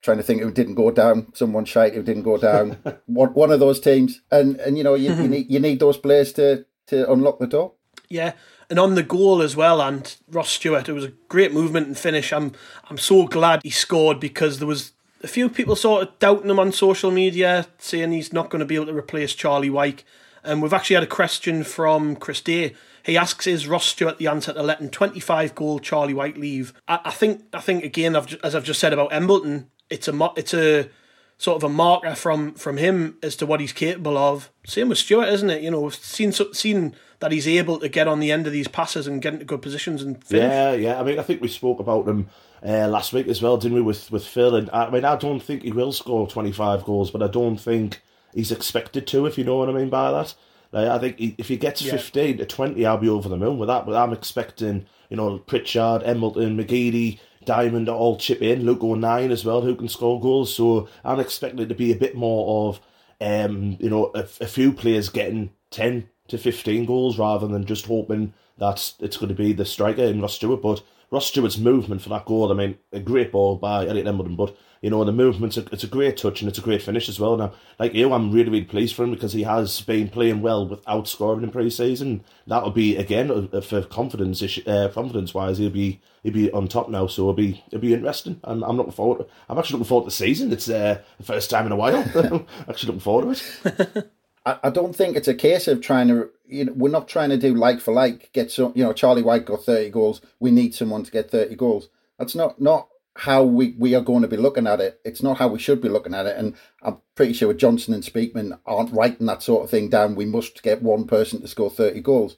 trying 0.01 0.17
to 0.17 0.23
think 0.23 0.41
who 0.41 0.51
didn't 0.51 0.75
go 0.75 0.91
down, 0.91 1.27
someone 1.33 1.65
shite 1.65 1.93
who 1.93 2.03
didn't 2.03 2.23
go 2.23 2.37
down, 2.37 2.77
one 3.07 3.33
one 3.33 3.51
of 3.51 3.59
those 3.59 3.79
teams, 3.79 4.21
and 4.31 4.57
and 4.57 4.77
you 4.77 4.83
know 4.83 4.95
you, 4.95 5.09
you 5.09 5.15
mm-hmm. 5.15 5.31
need 5.31 5.51
you 5.51 5.59
need 5.59 5.79
those 5.79 5.97
players 5.97 6.33
to 6.33 6.65
to 6.87 7.11
unlock 7.11 7.39
the 7.39 7.47
door. 7.47 7.73
Yeah, 8.09 8.33
and 8.69 8.77
on 8.77 8.95
the 8.95 9.03
goal 9.03 9.41
as 9.41 9.55
well, 9.55 9.81
and 9.81 10.15
Ross 10.29 10.49
Stewart, 10.49 10.89
it 10.89 10.93
was 10.93 11.05
a 11.05 11.13
great 11.29 11.53
movement 11.53 11.87
and 11.87 11.97
finish. 11.97 12.31
I'm 12.33 12.53
I'm 12.89 12.97
so 12.97 13.25
glad 13.25 13.61
he 13.63 13.69
scored 13.69 14.19
because 14.19 14.59
there 14.59 14.67
was 14.67 14.91
a 15.23 15.27
few 15.27 15.49
people 15.49 15.75
sort 15.75 16.03
of 16.03 16.19
doubting 16.19 16.49
him 16.49 16.59
on 16.59 16.71
social 16.71 17.11
media, 17.11 17.67
saying 17.77 18.11
he's 18.11 18.33
not 18.33 18.49
going 18.49 18.59
to 18.59 18.65
be 18.65 18.75
able 18.75 18.87
to 18.87 18.93
replace 18.93 19.33
Charlie 19.33 19.69
Wyke. 19.69 20.03
And 20.43 20.61
we've 20.61 20.73
actually 20.73 20.95
had 20.95 21.03
a 21.03 21.07
question 21.07 21.63
from 21.63 22.15
Chris 22.15 22.41
Day. 22.41 22.73
He 23.03 23.17
asks, 23.17 23.47
"Is 23.47 23.67
Ross 23.67 23.85
Stewart 23.85 24.17
the 24.17 24.27
answer 24.27 24.53
to 24.53 24.63
letting 24.63 24.89
25 24.89 25.55
goal 25.55 25.79
Charlie 25.79 26.13
Wyke 26.13 26.37
leave?" 26.37 26.73
I, 26.87 26.99
I 27.05 27.11
think, 27.11 27.43
I 27.53 27.59
think 27.59 27.83
again, 27.83 28.15
I've, 28.15 28.33
as 28.43 28.55
I've 28.55 28.63
just 28.63 28.79
said 28.79 28.93
about 28.93 29.13
Embleton, 29.13 29.69
it's 29.89 30.07
a 30.07 30.31
it's 30.35 30.53
a 30.53 30.89
sort 31.37 31.57
of 31.57 31.63
a 31.63 31.73
marker 31.73 32.15
from 32.15 32.53
from 32.53 32.77
him 32.77 33.17
as 33.23 33.35
to 33.37 33.45
what 33.45 33.59
he's 33.59 33.73
capable 33.73 34.17
of. 34.17 34.51
Same 34.65 34.89
with 34.89 34.97
Stewart, 34.97 35.29
isn't 35.29 35.49
it? 35.49 35.61
You 35.61 35.71
know, 35.71 35.81
we've 35.81 35.95
seen 35.95 36.31
seen 36.31 36.95
that 37.19 37.31
he's 37.31 37.47
able 37.47 37.79
to 37.79 37.89
get 37.89 38.07
on 38.07 38.19
the 38.19 38.31
end 38.31 38.47
of 38.47 38.53
these 38.53 38.67
passes 38.67 39.05
and 39.05 39.21
get 39.21 39.33
into 39.33 39.45
good 39.45 39.61
positions 39.61 40.01
and 40.01 40.23
finish. 40.23 40.51
Yeah, 40.51 40.73
yeah. 40.73 40.99
I 40.99 41.03
mean, 41.03 41.19
I 41.19 41.23
think 41.23 41.41
we 41.41 41.47
spoke 41.47 41.79
about 41.79 42.07
him 42.07 42.29
uh, 42.65 42.87
last 42.87 43.13
week 43.13 43.27
as 43.27 43.41
well, 43.41 43.57
didn't 43.57 43.75
we? 43.75 43.81
With 43.81 44.11
with 44.11 44.25
Phil, 44.25 44.55
and 44.55 44.69
I 44.71 44.89
mean, 44.89 45.05
I 45.05 45.15
don't 45.15 45.41
think 45.41 45.63
he 45.63 45.71
will 45.71 45.91
score 45.91 46.27
twenty 46.27 46.51
five 46.51 46.83
goals, 46.83 47.11
but 47.11 47.23
I 47.23 47.27
don't 47.27 47.57
think 47.57 48.01
he's 48.33 48.51
expected 48.51 49.07
to. 49.07 49.25
If 49.25 49.37
you 49.37 49.43
know 49.43 49.57
what 49.57 49.69
I 49.69 49.73
mean 49.73 49.89
by 49.89 50.11
that. 50.11 50.35
Like, 50.73 50.87
I 50.87 50.99
think 50.99 51.19
he, 51.19 51.35
if 51.37 51.49
he 51.49 51.57
gets 51.57 51.81
yeah. 51.81 51.91
fifteen 51.91 52.37
to 52.37 52.45
twenty, 52.45 52.85
I'll 52.85 52.97
be 52.97 53.09
over 53.09 53.27
the 53.27 53.35
moon 53.35 53.57
with 53.57 53.67
that. 53.67 53.85
But 53.85 53.95
I'm 53.95 54.13
expecting, 54.13 54.85
you 55.09 55.17
know, 55.17 55.37
Pritchard, 55.39 56.01
Embleton, 56.03 56.57
McGeady, 56.57 57.19
Diamond 57.43 57.89
all 57.89 58.15
chip 58.17 58.41
in. 58.41 58.63
Luke 58.63 58.81
O'Nien 58.81 59.31
as 59.31 59.43
well, 59.43 59.61
who 59.61 59.75
can 59.75 59.89
score 59.89 60.21
goals. 60.21 60.55
So 60.55 60.87
I'm 61.03 61.19
expecting 61.19 61.59
it 61.59 61.67
to 61.67 61.75
be 61.75 61.91
a 61.91 61.97
bit 61.97 62.15
more 62.15 62.69
of, 62.69 62.79
um, 63.19 63.75
you 63.81 63.89
know, 63.89 64.11
a, 64.15 64.19
a 64.19 64.47
few 64.47 64.71
players 64.71 65.09
getting 65.09 65.51
ten 65.71 66.07
to 66.29 66.37
fifteen 66.37 66.85
goals 66.85 67.19
rather 67.19 67.47
than 67.47 67.65
just 67.65 67.87
hoping 67.87 68.33
that 68.57 68.93
it's 69.01 69.17
going 69.17 69.27
to 69.27 69.35
be 69.35 69.51
the 69.51 69.65
striker 69.65 70.03
in 70.03 70.21
Ross 70.21 70.35
Stewart. 70.35 70.61
But 70.61 70.83
Ross 71.11 71.27
Stewart's 71.27 71.57
movement 71.57 72.01
for 72.01 72.07
that 72.09 72.25
goal, 72.25 72.51
I 72.51 72.55
mean, 72.55 72.77
a 72.93 72.99
great 72.99 73.33
ball 73.33 73.57
by 73.57 73.85
Elliot 73.85 74.07
Embleton, 74.07 74.37
but 74.37 74.55
you 74.81 74.89
know 74.89 75.03
the 75.03 75.11
movement's 75.11 75.57
a, 75.57 75.65
it's 75.71 75.83
a 75.83 75.87
great 75.87 76.15
touch 76.15 76.41
and 76.41 76.47
it's 76.47 76.57
a 76.57 76.61
great 76.61 76.81
finish 76.81 77.09
as 77.09 77.19
well. 77.19 77.35
Now, 77.35 77.53
like 77.77 77.93
you, 77.93 78.13
I'm 78.13 78.31
really 78.31 78.49
really 78.49 78.63
pleased 78.63 78.95
for 78.95 79.03
him 79.03 79.11
because 79.11 79.33
he 79.33 79.43
has 79.43 79.81
been 79.81 80.07
playing 80.07 80.41
well 80.41 80.65
without 80.65 81.09
scoring 81.09 81.43
in 81.43 81.51
pre-season. 81.51 82.23
That'll 82.47 82.71
be 82.71 82.95
again 82.95 83.49
for 83.61 83.83
confidence 83.83 84.41
uh, 84.65 84.89
confidence 84.93 85.33
wise, 85.33 85.57
he'll 85.57 85.69
be 85.69 86.01
he'll 86.23 86.33
be 86.33 86.49
on 86.51 86.69
top 86.69 86.89
now, 86.89 87.07
so 87.07 87.23
it'll 87.23 87.33
be 87.33 87.61
it'll 87.67 87.81
be 87.81 87.93
interesting. 87.93 88.39
I'm, 88.45 88.63
I'm 88.63 88.77
looking 88.77 88.93
forward. 88.93 89.19
To, 89.19 89.27
I'm 89.49 89.59
actually 89.59 89.79
looking 89.79 89.89
forward 89.89 90.05
to 90.05 90.17
the 90.17 90.25
season. 90.25 90.53
It's 90.53 90.69
uh, 90.69 91.01
the 91.17 91.25
first 91.25 91.49
time 91.49 91.65
in 91.65 91.73
a 91.73 91.75
while. 91.75 91.97
I'm 92.15 92.45
actually 92.69 92.87
looking 92.87 93.01
forward 93.01 93.35
to 93.35 93.93
it. 93.99 94.11
I, 94.45 94.59
I 94.63 94.69
don't 94.69 94.95
think 94.95 95.15
it's 95.15 95.27
a 95.27 95.33
case 95.33 95.67
of 95.67 95.81
trying 95.81 96.07
to 96.07 96.29
you 96.47 96.65
know 96.65 96.73
we're 96.73 96.89
not 96.89 97.07
trying 97.07 97.29
to 97.29 97.37
do 97.37 97.53
like 97.53 97.79
for 97.79 97.93
like 97.93 98.31
get 98.33 98.51
some 98.51 98.73
you 98.75 98.83
know 98.83 98.93
Charlie 98.93 99.21
Wyke 99.21 99.45
got 99.45 99.63
30 99.63 99.89
goals 99.89 100.21
we 100.39 100.51
need 100.51 100.73
someone 100.73 101.03
to 101.03 101.11
get 101.11 101.31
30 101.31 101.55
goals. 101.55 101.89
That's 102.17 102.35
not 102.35 102.61
not 102.61 102.87
how 103.15 103.43
we, 103.43 103.75
we 103.77 103.93
are 103.93 104.01
going 104.01 104.21
to 104.21 104.27
be 104.27 104.37
looking 104.37 104.67
at 104.67 104.79
it. 104.79 104.99
It's 105.03 105.21
not 105.21 105.37
how 105.37 105.49
we 105.49 105.59
should 105.59 105.81
be 105.81 105.89
looking 105.89 106.13
at 106.13 106.25
it. 106.25 106.37
And 106.37 106.55
I'm 106.81 106.97
pretty 107.15 107.33
sure 107.33 107.53
Johnson 107.53 107.93
and 107.93 108.03
Speakman 108.03 108.57
aren't 108.65 108.93
writing 108.93 109.27
that 109.27 109.43
sort 109.43 109.63
of 109.63 109.69
thing 109.69 109.89
down. 109.89 110.15
We 110.15 110.25
must 110.25 110.63
get 110.63 110.81
one 110.81 111.05
person 111.05 111.41
to 111.41 111.47
score 111.47 111.69
30 111.69 112.01
goals. 112.01 112.37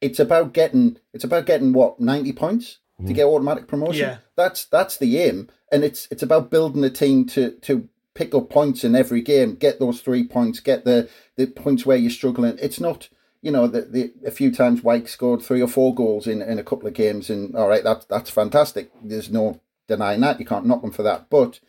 It's 0.00 0.20
about 0.20 0.52
getting 0.52 0.98
it's 1.12 1.24
about 1.24 1.46
getting 1.46 1.72
what 1.72 2.00
90 2.00 2.32
points 2.32 2.78
mm. 3.00 3.06
to 3.06 3.12
get 3.12 3.26
automatic 3.26 3.66
promotion? 3.66 4.08
Yeah. 4.08 4.18
that's 4.36 4.64
that's 4.66 4.96
the 4.96 5.18
aim. 5.18 5.48
And 5.70 5.84
it's 5.84 6.08
it's 6.10 6.22
about 6.22 6.50
building 6.50 6.84
a 6.84 6.90
team 6.90 7.26
to 7.26 7.52
to 7.62 7.88
pick 8.14 8.34
up 8.34 8.50
points 8.50 8.84
in 8.84 8.94
every 8.94 9.20
game, 9.22 9.54
get 9.54 9.78
those 9.78 10.00
three 10.00 10.24
points, 10.24 10.60
get 10.60 10.84
the, 10.84 11.08
the 11.36 11.46
points 11.46 11.86
where 11.86 11.96
you're 11.96 12.10
struggling. 12.10 12.58
It's 12.60 12.80
not, 12.80 13.08
you 13.40 13.50
know, 13.50 13.66
the, 13.66 13.82
the 13.82 14.12
a 14.26 14.30
few 14.30 14.52
times 14.52 14.82
Wyke 14.82 15.08
scored 15.08 15.42
three 15.42 15.62
or 15.62 15.68
four 15.68 15.94
goals 15.94 16.26
in, 16.26 16.42
in 16.42 16.58
a 16.58 16.64
couple 16.64 16.86
of 16.86 16.94
games, 16.94 17.30
and 17.30 17.56
all 17.56 17.68
right, 17.68 17.84
that's 17.84 18.04
that's 18.06 18.30
fantastic. 18.30 18.90
There's 19.02 19.30
no 19.30 19.60
denying 19.88 20.20
that. 20.20 20.40
You 20.40 20.46
can't 20.46 20.66
knock 20.66 20.82
them 20.82 20.92
for 20.92 21.02
that. 21.02 21.28
But 21.30 21.60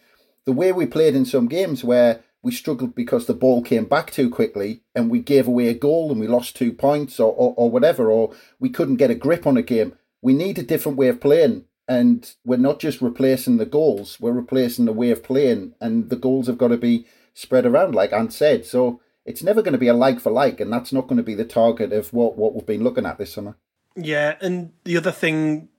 the 0.46 0.52
way 0.52 0.72
we 0.72 0.86
played 0.86 1.16
in 1.16 1.26
some 1.26 1.48
games 1.48 1.84
where 1.84 2.22
we 2.42 2.52
struggled 2.52 2.94
because 2.94 3.26
the 3.26 3.34
ball 3.34 3.62
came 3.62 3.86
back 3.86 4.12
too 4.12 4.30
quickly 4.30 4.82
and 4.94 5.10
we 5.10 5.20
gave 5.20 5.48
away 5.48 5.70
a 5.70 5.74
goal 5.74 6.12
and 6.12 6.20
we 6.20 6.28
lost 6.28 6.58
two 6.58 6.74
points 6.74 7.20
or, 7.20 7.32
or, 7.32 7.54
or 7.56 7.72
whatever, 7.72 8.12
or 8.12 8.34
we 8.60 8.70
couldn't 8.70 8.98
get 8.98 9.10
a 9.10 9.16
grip 9.16 9.48
on 9.48 9.56
a 9.56 9.62
game. 9.62 9.96
We 10.22 10.34
need 10.34 10.60
a 10.60 10.64
different 10.64 10.98
way 10.98 11.08
of 11.08 11.22
playing 11.22 11.66
And 11.88 12.34
we're 12.46 12.58
not 12.58 12.80
just 12.80 13.02
replacing 13.02 13.58
the 13.58 13.66
goals, 13.66 14.18
we're 14.20 14.32
replacing 14.32 14.86
the 14.86 14.94
way 14.94 15.12
of 15.12 15.24
playing, 15.24 15.76
and 15.82 16.10
the 16.10 16.16
goals 16.16 16.48
have 16.48 16.58
got 16.58 16.70
to 16.70 16.78
be 16.78 17.06
spread 17.34 17.66
around, 17.66 17.94
like 17.94 18.14
Ant 18.14 18.32
said. 18.32 18.66
So 18.66 19.02
it's 19.26 19.44
never 19.44 19.62
going 19.62 19.74
to 19.74 19.78
be 19.78 19.90
a 19.90 19.94
like 19.94 20.20
for 20.20 20.32
like, 20.32 20.60
and 20.60 20.72
that's 20.72 20.94
not 20.94 21.08
going 21.08 21.18
to 21.18 21.24
be 21.24 21.36
the 21.36 21.46
target 21.46 21.92
of 21.92 22.14
what, 22.14 22.38
what 22.38 22.54
we've 22.54 22.66
been 22.66 22.84
looking 22.84 23.06
at 23.06 23.18
this 23.18 23.34
summer. 23.34 23.58
Yeah, 23.96 24.36
and 24.42 24.72
the 24.86 24.98
other 24.98 25.12
thing 25.12 25.70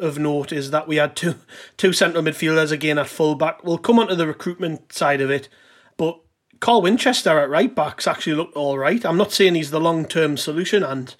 of 0.00 0.18
note 0.18 0.52
is 0.52 0.70
that 0.70 0.86
we 0.86 0.96
had 0.96 1.16
two 1.16 1.34
two 1.76 1.92
central 1.92 2.22
midfielders 2.22 2.70
again 2.72 2.98
at 2.98 3.08
full 3.08 3.34
back. 3.34 3.64
We'll 3.64 3.78
come 3.78 3.98
on 3.98 4.08
to 4.08 4.16
the 4.16 4.26
recruitment 4.26 4.92
side 4.92 5.20
of 5.20 5.30
it, 5.30 5.48
but 5.96 6.20
Carl 6.60 6.82
Winchester 6.82 7.38
at 7.38 7.50
right 7.50 7.74
backs 7.74 8.06
actually 8.06 8.34
looked 8.34 8.56
all 8.56 8.78
right. 8.78 9.04
I'm 9.04 9.16
not 9.16 9.32
saying 9.32 9.54
he's 9.54 9.70
the 9.70 9.80
long 9.80 10.06
term 10.06 10.36
solution, 10.36 10.82
and 10.82 11.14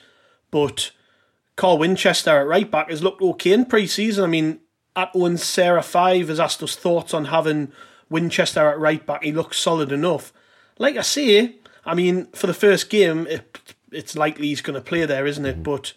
but 0.51 0.93
Carl 1.59 1.77
Winchester 1.77 2.39
at 2.39 2.47
right 2.47 2.71
back 2.71 2.89
has 2.89 3.03
looked 3.03 3.21
okay 3.21 3.53
in 3.53 3.65
pre 3.65 3.89
season. 3.89 4.23
I 4.23 4.29
mean, 4.29 4.61
at 4.95 5.11
Owen 5.13 5.37
Sarah 5.37 5.83
five 5.83 6.29
has 6.29 6.39
asked 6.39 6.63
us 6.63 6.77
thoughts 6.77 7.13
on 7.13 7.27
having 7.27 7.73
Winchester 8.09 8.69
at 8.69 8.79
right 8.79 9.05
back. 9.05 9.25
He 9.25 9.33
looks 9.33 9.59
solid 9.59 9.91
enough. 9.91 10.33
Like 10.79 10.97
I 10.97 11.03
say, 11.03 11.57
I 11.85 11.95
mean, 11.95 12.27
for 12.27 12.47
the 12.47 12.55
first 12.55 12.89
game, 12.89 13.27
it, 13.27 13.75
it's 13.91 14.17
likely 14.17 14.47
he's 14.47 14.61
going 14.61 14.77
to 14.77 14.81
play 14.81 15.05
there, 15.05 15.27
isn't 15.27 15.45
it? 15.45 15.59
Mm. 15.59 15.63
But 15.65 15.95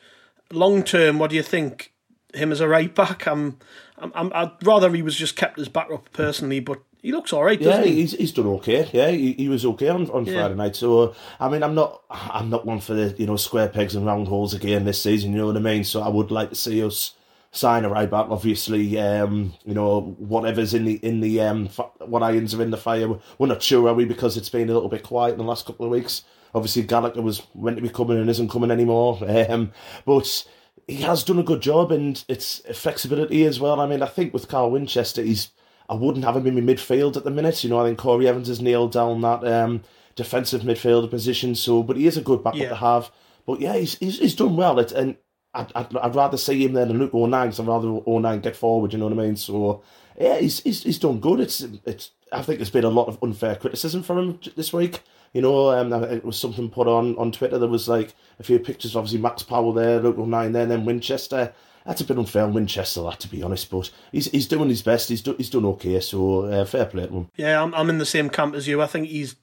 long 0.52 0.82
term, 0.82 1.20
what 1.20 1.30
do 1.30 1.36
you 1.36 1.44
think? 1.44 1.94
Him 2.34 2.52
as 2.52 2.62
a 2.62 2.68
right 2.68 2.96
back, 2.96 3.28
I'm, 3.28 3.60
I'm, 3.98 4.32
I'd 4.34 4.52
rather 4.64 4.90
he 4.92 5.02
was 5.02 5.18
just 5.18 5.36
kept 5.36 5.60
as 5.60 5.68
backup 5.68 6.12
personally, 6.14 6.62
but 6.62 6.82
he 7.02 7.12
looks 7.12 7.34
all 7.34 7.44
right. 7.44 7.60
Yeah, 7.60 7.84
he? 7.84 7.96
he's 7.96 8.12
he's 8.14 8.32
done 8.32 8.48
okay. 8.48 8.88
Yeah, 8.94 9.10
he, 9.10 9.34
he 9.34 9.50
was 9.50 9.66
okay 9.66 9.90
on, 9.90 10.10
on 10.12 10.26
yeah. 10.26 10.34
Friday 10.34 10.56
night. 10.56 10.76
So 10.76 11.16
I 11.40 11.50
mean, 11.50 11.64
I'm 11.64 11.74
not 11.74 12.04
I'm 12.10 12.50
not 12.50 12.66
one 12.66 12.80
for 12.80 12.94
the 12.94 13.16
you 13.18 13.26
know 13.26 13.38
square 13.38 13.70
pegs 13.70 13.96
and 13.96 14.06
round 14.06 14.28
holes 14.28 14.54
again 14.54 14.86
this 14.86 15.02
season. 15.02 15.32
You 15.32 15.40
know 15.40 15.48
what 15.48 15.58
I 15.58 15.62
mean? 15.62 15.84
So 15.84 16.02
I 16.02 16.10
would 16.10 16.32
like 16.32 16.50
to 16.50 16.56
see 16.56 16.84
us 16.84 17.16
sign 17.52 17.86
a 17.86 17.90
right 17.90 18.10
back. 18.10 18.28
Obviously, 18.30 19.00
um, 19.00 19.54
you 19.66 19.74
know 19.74 20.16
whatever's 20.20 20.74
in 20.74 20.86
the 20.86 20.96
in 20.98 21.22
the 21.22 21.42
um, 21.42 21.68
what 22.00 22.24
irons 22.24 22.54
are 22.54 22.62
in 22.62 22.72
the 22.72 22.78
fire. 22.78 23.08
We're 23.38 23.48
not 23.48 23.64
sure 23.64 23.88
are 23.88 23.94
we 23.94 24.06
because 24.06 24.38
it's 24.38 24.50
been 24.50 24.70
a 24.70 24.74
little 24.74 24.90
bit 24.90 25.04
quiet 25.04 25.34
in 25.34 25.38
the 25.40 25.44
last 25.44 25.66
couple 25.66 25.86
of 25.86 25.92
weeks. 25.92 26.24
Obviously, 26.54 26.84
Gallagher 26.84 27.22
was 27.22 27.42
meant 27.56 27.78
to 27.78 27.82
be 27.82 27.90
coming 27.90 28.20
and 28.20 28.30
isn't 28.30 28.50
coming 28.50 28.72
anymore. 28.72 29.20
Um, 29.50 29.72
but 30.06 30.46
he 30.88 30.98
has 30.98 31.24
done 31.24 31.40
a 31.40 31.44
good 31.44 31.62
job, 31.62 31.92
and 31.92 32.24
it's 32.28 32.62
flexibility 32.78 33.46
as 33.46 33.60
well. 33.60 33.80
I 33.80 33.88
mean, 33.88 34.04
I 34.04 34.08
think 34.08 34.34
with 34.34 34.48
Carl 34.48 34.72
Winchester, 34.72 35.24
he's 35.24 35.50
I 35.92 35.96
wouldn't 35.96 36.24
have 36.24 36.38
him 36.38 36.48
in 36.48 36.56
my 36.56 36.74
midfield 36.74 37.18
at 37.18 37.26
the 37.26 37.30
minute. 37.30 37.66
You 37.66 37.70
know, 37.70 37.82
I 37.82 37.88
think 37.88 38.00
Corey 38.00 38.26
Evans 38.26 38.48
has 38.48 38.62
nailed 38.62 38.94
down 38.94 39.20
that 39.22 39.46
um, 39.46 39.84
defensive 40.16 40.62
midfielder 40.62 41.10
position. 41.10 41.54
So, 41.54 41.84
but 41.84 41.98
he 41.98 42.08
is 42.08 42.16
a 42.16 42.22
good 42.22 42.44
backup 42.44 42.62
yeah. 42.62 42.70
to 42.70 42.76
have. 42.76 43.12
But 43.46 43.60
yeah, 43.60 43.76
he's 43.76 43.98
he's, 43.98 44.20
he's 44.20 44.36
done 44.36 44.56
well. 44.56 44.80
It, 44.80 44.94
and 44.94 45.18
I'd, 45.54 45.70
I'd, 45.76 45.96
I'd 45.98 46.16
rather 46.16 46.38
see 46.38 46.64
him 46.64 46.74
there 46.74 46.86
than 46.86 46.98
Luke 46.98 47.14
O'Nien 47.14 47.48
because 47.48 47.60
I'd 47.60 47.68
rather 47.68 47.90
O'Nien 48.08 48.40
get 48.40 48.56
forward. 48.56 48.94
You 48.94 49.00
know 49.00 49.10
what 49.10 49.20
I 49.20 49.22
mean? 49.22 49.36
So 49.36 49.84
yeah, 50.18 50.38
he's 50.38 50.62
he's, 50.62 50.84
he's 50.84 51.00
done 51.00 51.20
good. 51.20 51.42
It's 51.42 51.60
it's. 51.86 52.12
I 52.32 52.42
think 52.42 52.60
there's 52.60 52.70
been 52.70 52.86
a 52.86 52.90
lot 52.90 53.10
of 53.10 53.22
unfair 53.22 53.58
criticism 53.58 54.02
from 54.02 54.18
him 54.18 54.40
this 54.56 54.72
week. 54.72 55.02
You 55.34 55.42
know, 55.42 55.72
um, 55.72 55.92
it 56.06 56.24
was 56.24 56.38
something 56.38 56.70
put 56.70 56.88
on, 56.88 57.18
on 57.18 57.34
Twitter. 57.34 57.58
There 57.58 57.68
was 57.68 57.90
like 57.90 58.16
a 58.40 58.44
few 58.44 58.60
pictures, 58.60 58.96
obviously 58.96 59.20
Max 59.20 59.44
Power 59.44 59.74
there, 59.74 60.00
Luke 60.00 60.18
O'Nien 60.18 60.54
there, 60.54 60.64
and 60.64 60.72
then 60.72 60.86
Winchester. 60.86 61.54
That's 61.86 62.02
a 62.02 62.06
bit 62.06 62.18
unfair 62.18 62.44
on 62.44 62.54
Winchester, 62.54 63.02
that 63.04 63.20
to 63.22 63.28
be 63.28 63.42
honest, 63.42 63.70
but 63.72 63.90
he's 64.12 64.30
he's 64.32 64.48
doing 64.48 64.70
his 64.70 64.82
best. 64.82 65.10
He's 65.10 65.22
do, 65.22 65.36
he's 65.36 65.50
done 65.50 65.66
okay, 65.66 66.00
so 66.00 66.46
uh, 66.46 66.66
fair 66.66 66.86
play 66.86 67.08
to 67.08 67.14
him. 67.14 67.30
Yeah, 67.36 67.62
I'm 67.62 67.74
I'm 67.74 67.90
in 67.90 67.98
the 67.98 68.06
same 68.06 68.30
camp 68.30 68.56
as 68.56 68.68
you. 68.68 68.82
I 68.82 68.88
think 68.88 69.08
he's 69.08 69.36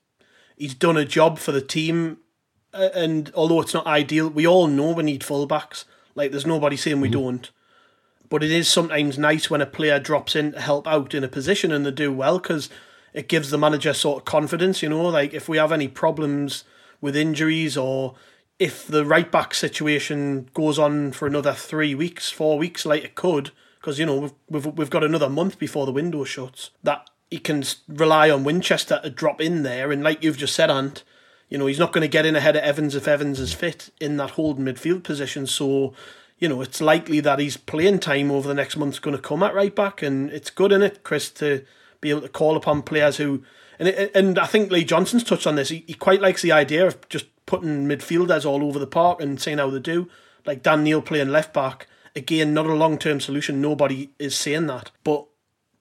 he's 0.56 0.74
done 0.74 0.96
a 0.96 1.04
job 1.04 1.38
for 1.38 1.52
the 1.52 1.60
team, 1.60 2.18
and 2.72 3.32
although 3.34 3.60
it's 3.60 3.74
not 3.74 3.86
ideal, 3.86 4.28
we 4.28 4.46
all 4.46 4.66
know 4.66 4.92
we 4.92 5.02
need 5.02 5.22
fullbacks. 5.22 5.84
Like, 6.14 6.32
there's 6.32 6.46
nobody 6.46 6.76
saying 6.76 7.00
we 7.00 7.08
mm-hmm. 7.08 7.20
don't. 7.20 7.50
But 8.28 8.42
it 8.42 8.50
is 8.50 8.68
sometimes 8.68 9.18
nice 9.18 9.48
when 9.48 9.60
a 9.62 9.66
player 9.66 9.98
drops 9.98 10.36
in 10.36 10.52
to 10.52 10.60
help 10.60 10.86
out 10.86 11.14
in 11.14 11.24
a 11.24 11.28
position 11.28 11.72
and 11.72 11.86
they 11.86 11.90
do 11.90 12.12
well 12.12 12.38
because 12.38 12.68
it 13.14 13.28
gives 13.28 13.50
the 13.50 13.56
manager 13.56 13.94
sort 13.94 14.18
of 14.18 14.24
confidence, 14.24 14.82
you 14.82 14.88
know, 14.88 15.06
like 15.06 15.32
if 15.32 15.48
we 15.48 15.56
have 15.56 15.72
any 15.72 15.88
problems 15.88 16.64
with 17.00 17.16
injuries 17.16 17.76
or 17.76 18.16
if 18.58 18.86
the 18.86 19.04
right 19.04 19.30
back 19.30 19.54
situation 19.54 20.48
goes 20.52 20.78
on 20.78 21.12
for 21.12 21.26
another 21.26 21.52
three 21.52 21.94
weeks, 21.94 22.30
four 22.30 22.58
weeks, 22.58 22.84
like 22.84 23.04
it 23.04 23.14
could, 23.14 23.52
because 23.80 23.98
you 23.98 24.06
know 24.06 24.16
we've, 24.16 24.32
we've 24.48 24.66
we've 24.66 24.90
got 24.90 25.04
another 25.04 25.28
month 25.28 25.58
before 25.58 25.86
the 25.86 25.92
window 25.92 26.24
shuts. 26.24 26.70
That 26.82 27.08
he 27.30 27.38
can 27.38 27.62
rely 27.86 28.30
on 28.30 28.44
Winchester 28.44 29.00
to 29.02 29.10
drop 29.10 29.40
in 29.40 29.62
there, 29.62 29.92
and 29.92 30.02
like 30.02 30.22
you've 30.22 30.36
just 30.38 30.54
said, 30.54 30.70
Ant, 30.70 31.04
you 31.48 31.58
know 31.58 31.66
he's 31.66 31.78
not 31.78 31.92
going 31.92 32.02
to 32.02 32.08
get 32.08 32.26
in 32.26 32.36
ahead 32.36 32.56
of 32.56 32.62
Evans 32.62 32.94
if 32.94 33.06
Evans 33.06 33.38
is 33.38 33.54
fit 33.54 33.90
in 34.00 34.16
that 34.16 34.30
holding 34.30 34.64
midfield 34.64 35.04
position. 35.04 35.46
So 35.46 35.94
you 36.38 36.48
know 36.48 36.60
it's 36.60 36.80
likely 36.80 37.20
that 37.20 37.38
his 37.38 37.56
playing 37.56 38.00
time 38.00 38.30
over 38.30 38.48
the 38.48 38.54
next 38.54 38.76
month's 38.76 38.98
going 38.98 39.16
to 39.16 39.22
come 39.22 39.42
at 39.44 39.54
right 39.54 39.74
back, 39.74 40.02
and 40.02 40.30
it's 40.30 40.50
good 40.50 40.72
in 40.72 40.82
it, 40.82 41.04
Chris, 41.04 41.30
to 41.32 41.64
be 42.00 42.10
able 42.10 42.22
to 42.22 42.28
call 42.28 42.56
upon 42.56 42.82
players 42.82 43.18
who. 43.18 43.44
And, 43.80 43.88
and 44.12 44.40
I 44.40 44.46
think 44.46 44.72
Lee 44.72 44.82
Johnson's 44.82 45.22
touched 45.22 45.46
on 45.46 45.54
this. 45.54 45.68
He, 45.68 45.84
he 45.86 45.94
quite 45.94 46.20
likes 46.20 46.42
the 46.42 46.50
idea 46.50 46.84
of 46.84 47.08
just 47.08 47.26
putting 47.48 47.86
midfielders 47.86 48.44
all 48.44 48.62
over 48.62 48.78
the 48.78 48.86
park 48.86 49.20
and 49.20 49.40
seeing 49.40 49.56
how 49.56 49.70
they 49.70 49.80
do. 49.80 50.08
Like 50.44 50.62
Dan 50.62 50.84
Neil 50.84 51.02
playing 51.02 51.30
left 51.30 51.52
back. 51.54 51.88
Again, 52.14 52.52
not 52.54 52.66
a 52.66 52.74
long 52.74 52.98
term 52.98 53.20
solution. 53.20 53.60
Nobody 53.60 54.10
is 54.18 54.36
saying 54.36 54.66
that. 54.66 54.90
But 55.02 55.26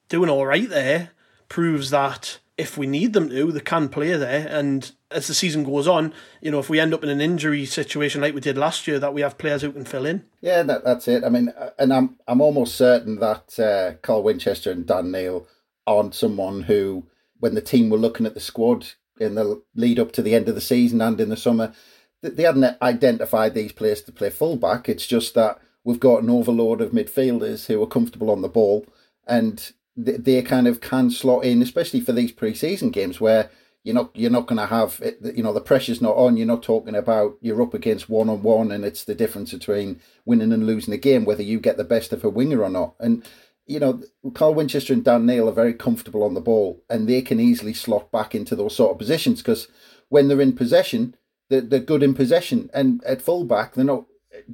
doing 0.09 0.29
all 0.29 0.45
right 0.45 0.69
there 0.69 1.11
proves 1.49 1.89
that 1.89 2.39
if 2.57 2.77
we 2.77 2.87
need 2.87 3.13
them 3.13 3.29
to, 3.29 3.51
they 3.51 3.59
can 3.59 3.89
play 3.89 4.15
there. 4.15 4.47
And 4.47 4.91
as 5.11 5.27
the 5.27 5.33
season 5.33 5.63
goes 5.63 5.87
on, 5.87 6.13
you 6.41 6.51
know, 6.51 6.59
if 6.59 6.69
we 6.69 6.79
end 6.79 6.93
up 6.93 7.03
in 7.03 7.09
an 7.09 7.21
injury 7.21 7.65
situation 7.65 8.21
like 8.21 8.33
we 8.33 8.41
did 8.41 8.57
last 8.57 8.87
year, 8.87 8.97
that 8.97 9.13
we 9.13 9.21
have 9.21 9.37
players 9.37 9.61
who 9.61 9.71
can 9.73 9.85
fill 9.85 10.05
in. 10.05 10.23
Yeah, 10.41 10.63
that, 10.63 10.85
that's 10.85 11.07
it. 11.07 11.23
I 11.23 11.29
mean, 11.29 11.53
and 11.77 11.93
I'm 11.93 12.15
I'm 12.27 12.41
almost 12.41 12.75
certain 12.75 13.19
that 13.19 13.59
uh, 13.59 13.97
Carl 14.01 14.23
Winchester 14.23 14.71
and 14.71 14.87
Dan 14.87 15.11
Neil 15.11 15.47
aren't 15.85 16.15
someone 16.15 16.63
who, 16.63 17.05
when 17.39 17.55
the 17.55 17.61
team 17.61 17.89
were 17.89 17.97
looking 17.97 18.25
at 18.25 18.33
the 18.33 18.39
squad 18.39 18.87
in 19.19 19.35
the 19.35 19.61
lead 19.75 19.99
up 19.99 20.11
to 20.13 20.21
the 20.21 20.35
end 20.35 20.47
of 20.47 20.55
the 20.55 20.61
season 20.61 21.01
and 21.01 21.19
in 21.19 21.29
the 21.29 21.37
summer, 21.37 21.73
they 22.21 22.43
hadn't 22.43 22.81
identified 22.81 23.53
these 23.53 23.71
players 23.71 24.01
to 24.03 24.11
play 24.11 24.29
fullback. 24.29 24.89
It's 24.89 25.07
just 25.07 25.33
that 25.35 25.59
we've 25.83 25.99
got 25.99 26.23
an 26.23 26.29
overload 26.29 26.81
of 26.81 26.91
midfielders 26.91 27.67
who 27.67 27.81
are 27.81 27.87
comfortable 27.87 28.29
on 28.29 28.41
the 28.41 28.49
ball 28.49 28.85
and 29.27 29.71
they 29.95 30.41
kind 30.43 30.67
of 30.67 30.79
can 30.79 31.09
slot 31.09 31.43
in, 31.43 31.61
especially 31.61 32.01
for 32.01 32.11
these 32.11 32.31
pre-season 32.31 32.91
games 32.91 33.19
where 33.19 33.49
you're 33.83 33.95
not 33.95 34.11
you're 34.13 34.29
not 34.29 34.47
going 34.47 34.59
to 34.59 34.65
have 34.65 35.01
you 35.33 35.41
know 35.41 35.53
the 35.53 35.61
pressure's 35.61 36.01
not 36.01 36.15
on. 36.17 36.35
You're 36.37 36.45
not 36.45 36.61
talking 36.61 36.93
about 36.93 37.37
you're 37.41 37.61
up 37.61 37.73
against 37.73 38.09
one 38.09 38.29
on 38.29 38.43
one, 38.43 38.71
and 38.71 38.83
it's 38.83 39.05
the 39.05 39.15
difference 39.15 39.53
between 39.53 40.01
winning 40.25 40.51
and 40.51 40.67
losing 40.67 40.93
a 40.93 40.97
game 40.97 41.25
whether 41.25 41.41
you 41.41 41.59
get 41.59 41.77
the 41.77 41.83
best 41.83 42.11
of 42.11 42.23
a 42.23 42.29
winger 42.29 42.63
or 42.63 42.69
not. 42.69 42.95
And 42.99 43.25
you 43.67 43.79
know, 43.79 44.01
Carl 44.33 44.53
Winchester 44.53 44.93
and 44.93 45.03
Dan 45.03 45.25
Neil 45.25 45.47
are 45.47 45.53
very 45.53 45.73
comfortable 45.73 46.23
on 46.23 46.33
the 46.33 46.41
ball 46.41 46.81
and 46.89 47.07
they 47.07 47.21
can 47.21 47.39
easily 47.39 47.73
slot 47.73 48.11
back 48.11 48.33
into 48.33 48.55
those 48.55 48.75
sort 48.75 48.91
of 48.91 48.97
positions 48.97 49.41
because 49.41 49.67
when 50.09 50.27
they're 50.27 50.41
in 50.41 50.55
possession, 50.55 51.15
they're, 51.49 51.61
they're 51.61 51.79
good 51.79 52.01
in 52.01 52.13
possession. 52.13 52.69
And 52.73 53.03
at 53.03 53.21
fullback, 53.21 53.73
they're 53.73 53.83
not, 53.83 54.05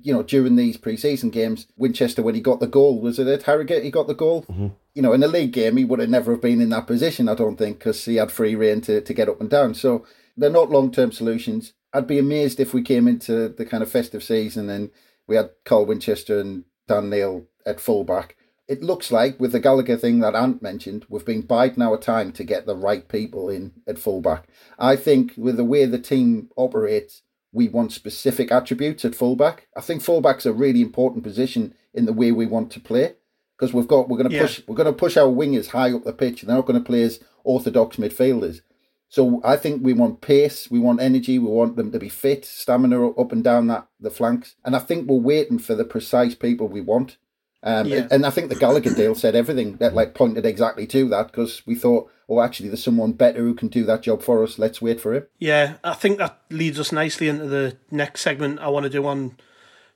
you 0.01 0.13
know, 0.13 0.23
during 0.23 0.55
these 0.55 0.77
preseason 0.77 1.31
games, 1.31 1.67
Winchester, 1.77 2.23
when 2.23 2.33
he 2.33 2.41
got 2.41 2.59
the 2.59 2.67
goal, 2.67 2.99
was 2.99 3.19
it 3.19 3.27
at 3.27 3.43
Harrogate 3.43 3.83
he 3.83 3.91
got 3.91 4.07
the 4.07 4.15
goal? 4.15 4.43
Mm-hmm. 4.43 4.67
You 4.95 5.01
know, 5.03 5.13
in 5.13 5.23
a 5.23 5.27
league 5.27 5.53
game, 5.53 5.77
he 5.77 5.85
would 5.85 5.99
have 5.99 6.09
never 6.09 6.31
have 6.31 6.41
been 6.41 6.61
in 6.61 6.69
that 6.69 6.87
position, 6.87 7.29
I 7.29 7.35
don't 7.35 7.57
think, 7.57 7.79
because 7.79 8.03
he 8.05 8.15
had 8.15 8.31
free 8.31 8.55
reign 8.55 8.81
to, 8.81 9.01
to 9.01 9.13
get 9.13 9.29
up 9.29 9.41
and 9.41 9.49
down. 9.49 9.75
So 9.75 10.05
they're 10.35 10.49
not 10.49 10.71
long 10.71 10.91
term 10.91 11.11
solutions. 11.11 11.73
I'd 11.93 12.07
be 12.07 12.17
amazed 12.17 12.59
if 12.59 12.73
we 12.73 12.81
came 12.81 13.07
into 13.07 13.49
the 13.49 13.65
kind 13.65 13.83
of 13.83 13.91
festive 13.91 14.23
season 14.23 14.69
and 14.69 14.89
we 15.27 15.35
had 15.35 15.51
Carl 15.65 15.85
Winchester 15.85 16.39
and 16.39 16.63
Dan 16.87 17.11
Neil 17.11 17.45
at 17.65 17.79
fullback 17.79 18.35
it 18.67 18.81
looks 18.81 19.11
like 19.11 19.39
with 19.39 19.51
the 19.51 19.59
Gallagher 19.59 19.97
thing 19.97 20.19
that 20.19 20.35
Ant 20.35 20.61
mentioned, 20.61 21.05
we've 21.09 21.25
been 21.25 21.41
biding 21.41 21.83
our 21.83 21.97
time 21.97 22.31
to 22.33 22.43
get 22.43 22.65
the 22.65 22.75
right 22.75 23.07
people 23.07 23.49
in 23.49 23.73
at 23.87 23.99
fullback. 23.99 24.47
I 24.79 24.95
think 24.95 25.33
with 25.35 25.57
the 25.57 25.65
way 25.65 25.85
the 25.85 25.99
team 25.99 26.49
operates, 26.55 27.23
we 27.51 27.67
want 27.67 27.91
specific 27.91 28.51
attributes 28.51 29.05
at 29.05 29.15
fullback. 29.15 29.67
I 29.77 29.81
think 29.81 30.01
fullback's 30.01 30.45
a 30.45 30.53
really 30.53 30.81
important 30.81 31.23
position 31.23 31.75
in 31.93 32.05
the 32.05 32.13
way 32.13 32.31
we 32.31 32.45
want 32.45 32.71
to 32.71 32.79
play 32.79 33.15
because 33.57 33.73
we've 33.73 33.87
got 33.87 34.09
we're 34.09 34.17
going 34.17 34.29
to 34.29 34.35
yeah. 34.35 34.41
push 34.41 34.61
we're 34.67 34.75
going 34.75 34.91
to 34.91 34.93
push 34.93 35.17
our 35.17 35.27
wingers 35.27 35.67
high 35.67 35.93
up 35.93 36.03
the 36.03 36.13
pitch. 36.13 36.41
They're 36.41 36.55
not 36.55 36.65
going 36.65 36.79
to 36.79 36.85
play 36.85 37.03
as 37.03 37.19
orthodox 37.43 37.97
midfielders. 37.97 38.61
So 39.09 39.41
I 39.43 39.57
think 39.57 39.83
we 39.83 39.93
want 39.93 40.21
pace, 40.21 40.71
we 40.71 40.79
want 40.79 40.99
energy, 40.99 41.37
we 41.37 41.47
want 41.47 41.75
them 41.75 41.91
to 41.91 41.99
be 41.99 42.09
fit, 42.09 42.45
stamina 42.45 43.11
up 43.11 43.31
and 43.31 43.43
down 43.43 43.67
that 43.67 43.87
the 43.99 44.09
flanks, 44.09 44.55
and 44.65 44.75
I 44.75 44.79
think 44.79 45.07
we're 45.07 45.17
waiting 45.17 45.59
for 45.59 45.75
the 45.75 45.85
precise 45.85 46.33
people 46.33 46.67
we 46.67 46.81
want. 46.81 47.17
Um, 47.63 47.87
yeah. 47.87 48.07
And 48.11 48.25
I 48.25 48.29
think 48.29 48.49
the 48.49 48.55
Gallagher 48.55 48.93
deal 48.93 49.15
said 49.15 49.35
everything 49.35 49.77
that 49.77 49.93
like 49.93 50.13
pointed 50.13 50.45
exactly 50.45 50.85
to 50.87 51.07
that 51.09 51.27
because 51.27 51.65
we 51.65 51.75
thought, 51.75 52.11
oh, 52.27 52.41
actually, 52.41 52.67
there's 52.67 52.83
someone 52.83 53.13
better 53.13 53.39
who 53.39 53.53
can 53.53 53.69
do 53.69 53.85
that 53.85 54.03
job 54.03 54.21
for 54.21 54.43
us. 54.43 54.59
Let's 54.59 54.81
wait 54.81 54.99
for 54.99 55.13
him. 55.13 55.27
Yeah, 55.39 55.75
I 55.83 55.93
think 55.93 56.17
that 56.17 56.41
leads 56.49 56.79
us 56.79 56.91
nicely 56.91 57.29
into 57.29 57.45
the 57.45 57.77
next 57.89 58.21
segment 58.21 58.59
I 58.59 58.67
want 58.67 58.83
to 58.83 58.89
do 58.89 59.05
on 59.05 59.37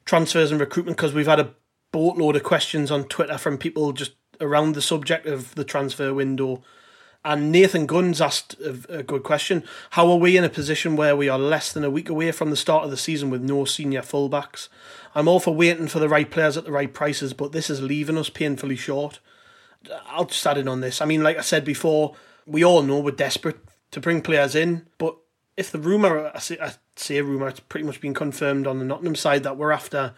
transfers 0.06 0.50
and 0.50 0.60
recruitment 0.62 0.98
because 0.98 1.14
we've 1.14 1.28
had 1.28 1.42
a 1.42 1.54
boatload 1.92 2.38
of 2.38 2.44
questions 2.44 2.90
on 2.90 3.04
Twitter 3.04 3.38
from 3.38 3.58
people 3.58 3.92
just 3.92 4.14
around 4.40 4.74
the 4.74 4.82
subject 4.82 5.26
of 5.26 5.54
the 5.56 5.66
transfer 5.66 6.14
window. 6.14 6.64
And 7.28 7.52
Nathan 7.52 7.88
Gunn's 7.88 8.22
asked 8.22 8.56
a, 8.62 9.00
a, 9.00 9.04
good 9.04 9.24
question. 9.24 9.66
How 9.90 10.10
are 10.10 10.16
we 10.16 10.38
in 10.38 10.46
a 10.46 10.50
position 10.50 10.96
where 10.96 11.14
we 11.14 11.28
are 11.28 11.38
less 11.38 11.74
than 11.74 11.84
a 11.84 11.90
week 11.90 12.08
away 12.08 12.32
from 12.32 12.52
the 12.52 12.56
start 12.56 12.86
of 12.86 12.90
the 12.90 12.96
season 12.96 13.30
with 13.30 13.42
no 13.42 13.66
senior 13.66 14.02
fullbacks? 14.02 14.70
I'm 15.14 15.28
all 15.28 15.42
for 15.42 15.54
waiting 15.54 15.90
for 15.90 16.00
the 16.00 16.08
right 16.08 16.32
players 16.32 16.56
at 16.56 16.64
the 16.64 16.72
right 16.72 16.94
prices, 16.94 17.34
but 17.34 17.52
this 17.52 17.70
is 17.70 17.82
leaving 17.82 18.18
us 18.18 18.30
painfully 18.30 18.78
short. 18.78 19.20
I'll 20.06 20.24
just 20.24 20.48
add 20.48 20.58
in 20.58 20.70
on 20.70 20.80
this. 20.80 21.02
I 21.02 21.06
mean, 21.06 21.22
like 21.22 21.38
I 21.38 21.42
said 21.42 21.66
before, 21.66 22.16
we 22.46 22.64
all 22.64 22.82
know 22.82 23.02
we're 23.02 23.12
desperate 23.12 23.60
to 23.92 24.00
bring 24.00 24.22
players 24.22 24.56
in, 24.56 24.88
but 24.98 25.18
if 25.58 25.70
the 25.70 25.80
rumour, 25.80 26.32
I 26.34 26.40
say, 26.40 26.58
I 26.62 26.76
say 26.96 27.20
rumour, 27.22 27.50
it's 27.50 27.60
pretty 27.60 27.86
much 27.86 28.00
been 28.00 28.14
confirmed 28.14 28.68
on 28.68 28.80
the 28.80 28.86
Nottingham 28.86 29.16
side 29.16 29.44
that 29.44 29.58
we're 29.58 29.74
after 29.74 30.14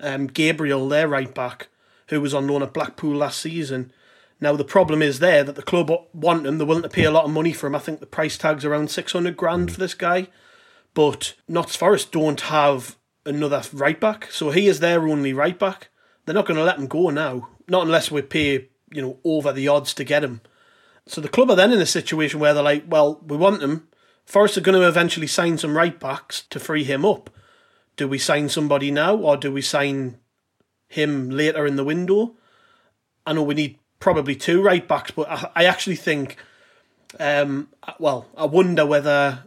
um, 0.00 0.28
Gabriel, 0.28 0.88
their 0.88 1.08
right 1.08 1.34
back, 1.34 1.68
who 2.08 2.22
was 2.22 2.32
on 2.32 2.46
loan 2.46 2.62
at 2.62 2.72
Blackpool 2.72 3.16
last 3.16 3.40
season. 3.40 3.92
Now 4.40 4.56
the 4.56 4.64
problem 4.64 5.00
is 5.02 5.18
there 5.18 5.44
that 5.44 5.56
the 5.56 5.62
club 5.62 5.90
want 6.12 6.46
him. 6.46 6.58
They're 6.58 6.66
willing 6.66 6.82
to 6.82 6.88
pay 6.88 7.04
a 7.04 7.10
lot 7.10 7.24
of 7.24 7.30
money 7.30 7.52
for 7.52 7.66
him. 7.66 7.74
I 7.74 7.78
think 7.78 8.00
the 8.00 8.06
price 8.06 8.36
tag's 8.36 8.64
around 8.64 8.90
six 8.90 9.12
hundred 9.12 9.36
grand 9.36 9.72
for 9.72 9.80
this 9.80 9.94
guy, 9.94 10.28
but 10.92 11.34
Notts 11.48 11.76
Forest 11.76 12.12
don't 12.12 12.40
have 12.42 12.96
another 13.24 13.62
right 13.72 13.98
back, 13.98 14.30
so 14.30 14.50
he 14.50 14.66
is 14.66 14.80
their 14.80 15.08
only 15.08 15.32
right 15.32 15.58
back. 15.58 15.88
They're 16.24 16.34
not 16.34 16.46
going 16.46 16.58
to 16.58 16.64
let 16.64 16.78
him 16.78 16.86
go 16.86 17.10
now, 17.10 17.48
not 17.68 17.84
unless 17.84 18.10
we 18.10 18.22
pay 18.22 18.68
you 18.92 19.02
know 19.02 19.18
over 19.24 19.52
the 19.52 19.68
odds 19.68 19.94
to 19.94 20.04
get 20.04 20.24
him. 20.24 20.40
So 21.06 21.20
the 21.20 21.28
club 21.28 21.50
are 21.50 21.56
then 21.56 21.72
in 21.72 21.80
a 21.80 21.86
situation 21.86 22.40
where 22.40 22.54
they're 22.54 22.62
like, 22.62 22.84
well, 22.88 23.20
we 23.26 23.36
want 23.36 23.62
him, 23.62 23.88
Forest 24.24 24.56
are 24.56 24.62
going 24.62 24.80
to 24.80 24.88
eventually 24.88 25.26
sign 25.26 25.58
some 25.58 25.76
right 25.76 25.98
backs 25.98 26.42
to 26.50 26.58
free 26.58 26.84
him 26.84 27.04
up. 27.04 27.30
Do 27.96 28.08
we 28.08 28.18
sign 28.18 28.48
somebody 28.48 28.90
now 28.90 29.14
or 29.16 29.36
do 29.36 29.52
we 29.52 29.60
sign 29.60 30.18
him 30.88 31.30
later 31.30 31.66
in 31.66 31.76
the 31.76 31.84
window? 31.84 32.36
I 33.26 33.34
know 33.34 33.42
we 33.42 33.54
need 33.54 33.78
probably 34.04 34.36
two 34.36 34.60
right 34.60 34.86
backs, 34.86 35.10
but 35.12 35.26
I, 35.30 35.50
I 35.56 35.64
actually 35.64 35.96
think, 35.96 36.36
um, 37.18 37.68
well, 37.98 38.26
I 38.36 38.44
wonder 38.44 38.84
whether 38.84 39.44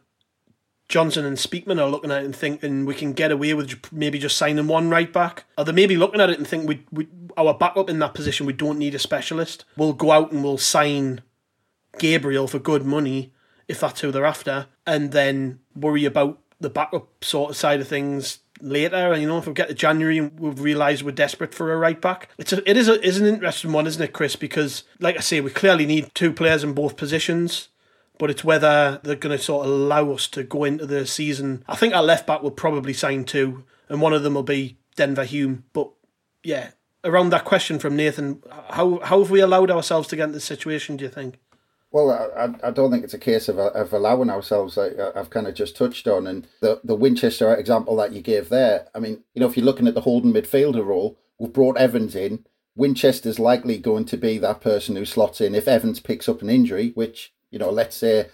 Johnson 0.90 1.26
and 1.26 1.38
Speakman 1.38 1.80
are 1.80 1.88
looking 1.88 2.10
at 2.10 2.24
it 2.24 2.26
and 2.26 2.36
thinking 2.36 2.84
we 2.84 2.96
can 2.96 3.14
get 3.14 3.32
away 3.32 3.54
with 3.54 3.94
maybe 3.94 4.18
just 4.18 4.36
signing 4.36 4.66
one 4.66 4.90
right 4.90 5.14
back. 5.14 5.46
Or 5.60 5.64
they 5.64 5.74
maybe 5.74 5.96
looking 5.96 6.20
at 6.20 6.32
it 6.32 6.40
and 6.40 6.48
think 6.48 6.68
we, 6.68 6.84
we 6.92 7.08
our 7.38 7.54
backup 7.54 7.88
in 7.88 8.00
that 8.00 8.16
position, 8.16 8.48
we 8.48 8.54
don't 8.54 8.80
need 8.80 8.96
a 8.96 9.00
specialist. 9.00 9.64
We'll 9.78 9.94
go 9.94 10.10
out 10.10 10.32
and 10.32 10.44
we'll 10.44 10.58
sign 10.58 11.22
Gabriel 12.00 12.48
for 12.48 12.58
good 12.58 12.84
money 12.84 13.32
if 13.68 13.80
that's 13.80 14.02
who 14.02 14.12
they're 14.12 14.26
after, 14.26 14.66
and 14.88 15.12
then 15.12 15.60
worry 15.76 16.06
about 16.06 16.40
the 16.60 16.72
backup 16.72 17.24
sort 17.24 17.52
of 17.52 17.58
side 17.58 17.80
of 17.80 17.88
things 17.88 18.40
later. 18.62 19.14
And 19.14 19.22
you 19.22 19.28
know, 19.28 19.38
if 19.38 19.48
we 19.48 19.54
get 19.54 19.68
to 19.70 19.74
January 19.74 20.18
and 20.18 20.40
we've 20.40 20.60
realised 20.60 21.04
we're 21.04 21.12
desperate 21.12 21.54
for 21.54 21.72
a 21.72 21.78
right 21.78 22.00
back, 22.00 22.30
it's 22.38 22.54
a, 22.54 22.70
it 22.70 22.78
is 22.78 22.88
a, 22.88 23.02
is 23.06 23.20
an 23.20 23.28
interesting 23.28 23.72
one, 23.72 23.88
isn't 23.88 24.02
it, 24.02 24.14
Chris? 24.14 24.36
Because 24.36 24.84
like 25.00 25.18
I 25.18 25.22
say, 25.22 25.42
we 25.42 25.50
clearly 25.50 25.86
need 25.86 26.12
two 26.14 26.32
players 26.32 26.64
in 26.64 26.74
both 26.74 26.98
positions. 26.98 27.70
But 28.20 28.32
it's 28.32 28.44
whether 28.44 29.00
they're 29.04 29.16
going 29.16 29.38
to 29.38 29.44
sort 29.44 29.68
of 29.68 29.72
allow 29.72 30.12
us 30.12 30.28
to 30.30 30.42
go 30.42 30.64
into 30.64 30.88
the 30.88 31.06
season. 31.06 31.64
I 31.68 31.76
think 31.76 31.94
our 31.94 32.02
left 32.02 32.26
back 32.26 32.42
will 32.42 32.50
probably 32.50 32.94
sign 32.94 33.26
two, 33.26 33.64
and 33.90 34.02
one 34.02 34.12
of 34.12 34.24
them 34.24 34.34
will 34.34 34.42
be 34.42 34.78
Denver 34.96 35.24
Hume. 35.24 35.66
But 35.72 35.92
yeah, 36.44 36.72
around 37.04 37.30
that 37.30 37.46
question 37.46 37.78
from 37.78 37.96
Nathan, 37.96 38.42
how 38.70 39.00
how 39.04 39.20
have 39.20 39.30
we 39.30 39.40
allowed 39.40 39.70
ourselves 39.70 40.08
to 40.10 40.16
get 40.16 40.24
into 40.24 40.38
this 40.38 40.46
situation? 40.46 40.98
Do 40.98 41.06
you 41.06 41.12
think? 41.12 41.38
Well, 41.98 42.12
I, 42.38 42.68
I 42.68 42.70
don't 42.70 42.92
think 42.92 43.04
it's 43.04 43.16
a 43.16 43.18
case 43.18 43.50
of, 43.50 43.58
of 43.58 43.92
allowing 43.92 44.30
ourselves, 44.30 44.78
like 44.78 45.00
I've 45.00 45.32
kind 45.32 45.48
of 45.48 45.56
just 45.56 45.76
touched 45.76 46.08
on. 46.08 46.28
And 46.28 46.48
the, 46.60 46.80
the 46.84 46.94
Winchester 46.94 47.52
example 47.56 47.96
that 47.96 48.14
you 48.14 48.22
gave 48.22 48.50
there, 48.50 48.88
I 48.94 49.00
mean, 49.00 49.24
you 49.34 49.40
know, 49.40 49.48
if 49.48 49.58
you're 49.58 49.66
looking 49.66 49.88
at 49.88 49.96
the 49.96 50.02
holding 50.02 50.32
midfielder 50.32 50.86
role, 50.86 51.18
we've 51.40 51.52
brought 51.52 51.76
Evans 51.78 52.16
in. 52.16 52.46
Winchester's 52.76 53.40
likely 53.40 53.80
going 53.80 54.06
to 54.06 54.16
be 54.16 54.38
that 54.38 54.62
person 54.62 54.96
who 54.96 55.06
slots 55.06 55.42
in 55.42 55.56
if 55.56 55.68
Evans 55.68 56.00
picks 56.00 56.30
up 56.30 56.44
an 56.44 56.52
injury, 56.52 56.92
which, 56.94 57.34
you 57.50 57.58
know, 57.58 57.72
let's 57.72 57.98
say, 57.98 58.28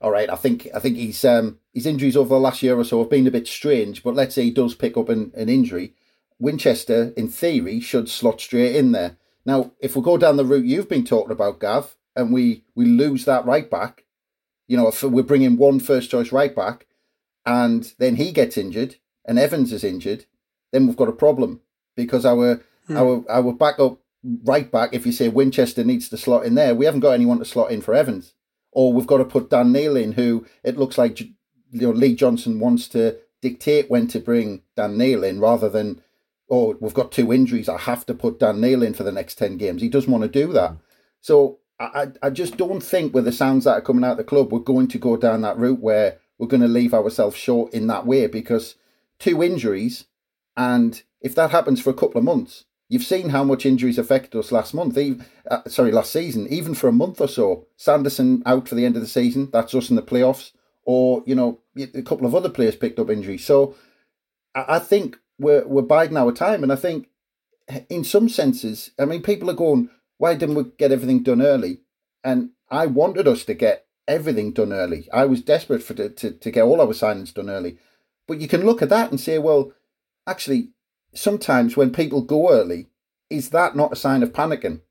all 0.00 0.12
right, 0.12 0.30
I 0.30 0.36
think 0.36 0.68
I 0.74 0.78
think 0.78 0.96
he's 0.96 1.22
um 1.22 1.58
his 1.74 1.84
injuries 1.84 2.16
over 2.16 2.30
the 2.30 2.40
last 2.40 2.62
year 2.62 2.78
or 2.78 2.84
so 2.84 3.00
have 3.00 3.10
been 3.10 3.26
a 3.26 3.30
bit 3.30 3.46
strange, 3.46 4.02
but 4.02 4.14
let's 4.14 4.34
say 4.34 4.44
he 4.44 4.50
does 4.50 4.74
pick 4.74 4.96
up 4.96 5.10
an, 5.10 5.30
an 5.36 5.50
injury. 5.50 5.92
Winchester, 6.38 7.12
in 7.18 7.28
theory, 7.28 7.80
should 7.80 8.08
slot 8.08 8.40
straight 8.40 8.76
in 8.76 8.92
there. 8.92 9.18
Now, 9.44 9.72
if 9.78 9.94
we 9.94 10.00
go 10.00 10.16
down 10.16 10.38
the 10.38 10.44
route 10.46 10.64
you've 10.64 10.88
been 10.88 11.04
talking 11.04 11.32
about, 11.32 11.60
Gav, 11.60 11.96
and 12.20 12.32
we 12.32 12.64
we 12.74 12.84
lose 12.84 13.24
that 13.24 13.44
right 13.44 13.68
back, 13.68 14.04
you 14.68 14.76
know, 14.76 14.88
if 14.88 15.02
we're 15.02 15.22
bringing 15.22 15.56
one 15.56 15.80
first 15.80 16.10
choice 16.10 16.30
right 16.30 16.54
back, 16.54 16.86
and 17.44 17.92
then 17.98 18.16
he 18.16 18.30
gets 18.30 18.56
injured 18.56 18.96
and 19.24 19.38
Evans 19.38 19.72
is 19.72 19.84
injured, 19.84 20.26
then 20.72 20.86
we've 20.86 20.96
got 20.96 21.08
a 21.08 21.12
problem 21.12 21.60
because 21.96 22.24
our 22.24 22.62
hmm. 22.86 22.96
our 22.96 23.24
our 23.28 23.52
backup 23.52 23.98
right 24.44 24.70
back, 24.70 24.90
if 24.92 25.06
you 25.06 25.12
say 25.12 25.28
Winchester 25.28 25.84
needs 25.84 26.08
to 26.08 26.16
slot 26.16 26.44
in 26.44 26.54
there, 26.54 26.74
we 26.74 26.84
haven't 26.84 27.00
got 27.00 27.12
anyone 27.12 27.38
to 27.38 27.44
slot 27.44 27.70
in 27.70 27.80
for 27.80 27.94
Evans, 27.94 28.34
or 28.72 28.92
we've 28.92 29.06
got 29.06 29.18
to 29.18 29.24
put 29.24 29.50
Dan 29.50 29.72
Neil 29.72 29.96
in, 29.96 30.12
who 30.12 30.46
it 30.62 30.76
looks 30.76 30.98
like 30.98 31.20
you 31.20 31.32
know 31.72 31.90
Lee 31.90 32.14
Johnson 32.14 32.60
wants 32.60 32.88
to 32.88 33.18
dictate 33.40 33.90
when 33.90 34.06
to 34.08 34.20
bring 34.20 34.62
Dan 34.76 34.96
Neil 34.98 35.24
in 35.24 35.40
rather 35.40 35.68
than. 35.68 36.02
Oh, 36.52 36.76
we've 36.80 36.92
got 36.92 37.12
two 37.12 37.32
injuries. 37.32 37.68
I 37.68 37.78
have 37.78 38.04
to 38.06 38.14
put 38.14 38.40
Dan 38.40 38.60
Neil 38.60 38.82
in 38.82 38.92
for 38.92 39.04
the 39.04 39.12
next 39.12 39.36
10 39.36 39.56
games. 39.56 39.82
He 39.82 39.88
doesn't 39.88 40.10
want 40.10 40.24
to 40.24 40.28
do 40.28 40.52
that. 40.52 40.74
So 41.20 41.60
I, 41.80 42.08
I 42.22 42.30
just 42.30 42.58
don't 42.58 42.82
think 42.82 43.14
with 43.14 43.24
the 43.24 43.32
sounds 43.32 43.64
that 43.64 43.72
are 43.72 43.80
coming 43.80 44.04
out 44.04 44.12
of 44.12 44.16
the 44.18 44.24
club, 44.24 44.52
we're 44.52 44.58
going 44.58 44.88
to 44.88 44.98
go 44.98 45.16
down 45.16 45.40
that 45.40 45.56
route 45.56 45.80
where 45.80 46.18
we're 46.38 46.46
going 46.46 46.60
to 46.60 46.68
leave 46.68 46.92
ourselves 46.92 47.36
short 47.36 47.72
in 47.72 47.86
that 47.86 48.06
way 48.06 48.26
because 48.26 48.74
two 49.18 49.42
injuries, 49.42 50.04
and 50.56 51.02
if 51.22 51.34
that 51.34 51.50
happens 51.50 51.80
for 51.80 51.90
a 51.90 51.94
couple 51.94 52.18
of 52.18 52.24
months, 52.24 52.66
you've 52.88 53.02
seen 53.02 53.30
how 53.30 53.44
much 53.44 53.64
injuries 53.64 53.98
affected 53.98 54.38
us 54.38 54.52
last 54.52 54.74
month, 54.74 54.98
even, 54.98 55.24
uh, 55.50 55.60
sorry, 55.68 55.90
last 55.90 56.12
season, 56.12 56.46
even 56.48 56.74
for 56.74 56.88
a 56.88 56.92
month 56.92 57.20
or 57.20 57.28
so. 57.28 57.66
Sanderson 57.76 58.42
out 58.44 58.68
for 58.68 58.74
the 58.74 58.84
end 58.84 58.96
of 58.96 59.02
the 59.02 59.08
season, 59.08 59.48
that's 59.50 59.74
us 59.74 59.88
in 59.88 59.96
the 59.96 60.02
playoffs, 60.02 60.52
or, 60.84 61.22
you 61.24 61.34
know, 61.34 61.60
a 61.76 62.02
couple 62.02 62.26
of 62.26 62.34
other 62.34 62.50
players 62.50 62.76
picked 62.76 62.98
up 62.98 63.08
injuries. 63.08 63.44
So 63.44 63.74
I, 64.54 64.64
I 64.68 64.78
think 64.80 65.18
we're, 65.38 65.66
we're 65.66 65.82
biding 65.82 66.18
our 66.18 66.32
time, 66.32 66.62
and 66.62 66.72
I 66.72 66.76
think 66.76 67.08
in 67.88 68.04
some 68.04 68.28
senses, 68.28 68.90
I 68.98 69.06
mean, 69.06 69.22
people 69.22 69.48
are 69.48 69.54
going, 69.54 69.88
why 70.20 70.34
didn't 70.34 70.54
we 70.54 70.64
get 70.76 70.92
everything 70.92 71.22
done 71.22 71.40
early? 71.40 71.80
And 72.22 72.50
I 72.70 72.84
wanted 72.84 73.26
us 73.26 73.42
to 73.46 73.54
get 73.54 73.86
everything 74.06 74.52
done 74.52 74.70
early. 74.70 75.08
I 75.10 75.24
was 75.24 75.40
desperate 75.40 75.82
for 75.82 75.94
to, 75.94 76.10
to, 76.10 76.30
to 76.32 76.50
get 76.50 76.64
all 76.64 76.78
our 76.82 76.88
signings 76.88 77.32
done 77.32 77.48
early. 77.48 77.78
But 78.28 78.38
you 78.38 78.46
can 78.46 78.66
look 78.66 78.82
at 78.82 78.90
that 78.90 79.10
and 79.10 79.18
say, 79.18 79.38
well, 79.38 79.72
actually, 80.26 80.72
sometimes 81.14 81.74
when 81.74 81.90
people 81.90 82.20
go 82.20 82.50
early, 82.50 82.88
is 83.30 83.48
that 83.50 83.74
not 83.74 83.94
a 83.94 83.96
sign 83.96 84.22
of 84.22 84.34
panicking? 84.34 84.82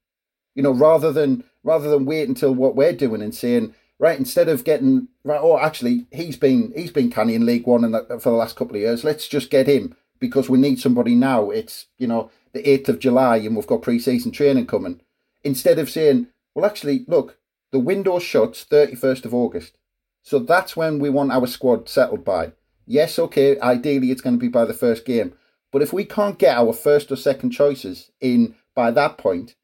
You 0.56 0.64
know, 0.64 0.72
rather 0.72 1.12
than 1.12 1.44
rather 1.64 1.92
than 1.92 2.06
wait 2.06 2.28
until 2.28 2.56
what 2.56 2.76
we're 2.76 2.94
doing 2.94 3.22
and 3.22 3.36
saying, 3.36 3.76
right, 4.00 4.18
instead 4.18 4.50
of 4.50 4.64
getting 4.64 5.10
right, 5.24 5.40
oh, 5.40 5.60
actually, 5.60 6.08
he's 6.12 6.38
been 6.38 6.74
he's 6.76 6.92
been 6.92 7.12
canny 7.12 7.36
in 7.36 7.46
League 7.46 7.68
One 7.68 7.84
and 7.84 7.96
for 8.20 8.32
the 8.32 8.36
last 8.36 8.56
couple 8.56 8.78
of 8.78 8.82
years. 8.82 9.04
Let's 9.04 9.28
just 9.28 9.52
get 9.52 9.68
him 9.68 9.96
because 10.18 10.50
we 10.50 10.58
need 10.58 10.80
somebody 10.80 11.14
now. 11.14 11.52
It's 11.52 11.86
you 12.00 12.08
know 12.08 12.32
the 12.54 12.68
eighth 12.68 12.90
of 12.90 12.98
July 12.98 13.38
and 13.38 13.56
we've 13.56 13.68
got 13.68 13.84
pre-season 13.84 14.32
training 14.32 14.66
coming 14.66 15.02
instead 15.44 15.80
of 15.80 15.90
saying, 15.90 16.28
well, 16.54 16.66
actually, 16.66 17.06
look, 17.08 17.38
the 17.72 17.80
window 17.80 18.20
shuts 18.20 18.66
31st 18.66 19.26
of 19.26 19.34
August. 19.34 19.78
So 20.22 20.40
that's 20.40 20.76
when 20.76 21.00
we 21.00 21.10
want 21.10 21.32
our 21.32 21.48
squad 21.48 21.88
settled 21.88 22.26
by. 22.26 22.54
Yes, 22.86 23.20
okay, 23.20 23.60
ideally 23.60 24.12
it's 24.12 24.22
going 24.22 24.36
to 24.36 24.40
be 24.40 24.48
by 24.48 24.66
the 24.66 24.74
first 24.74 25.06
game. 25.06 25.34
But 25.72 25.82
if 25.82 25.94
we 25.94 26.04
can't 26.04 26.40
get 26.40 26.58
our 26.58 26.74
first 26.74 27.12
or 27.12 27.16
second 27.16 27.52
choices 27.52 28.12
in 28.20 28.56
by 28.76 28.92
that 28.92 29.18
point, 29.18 29.56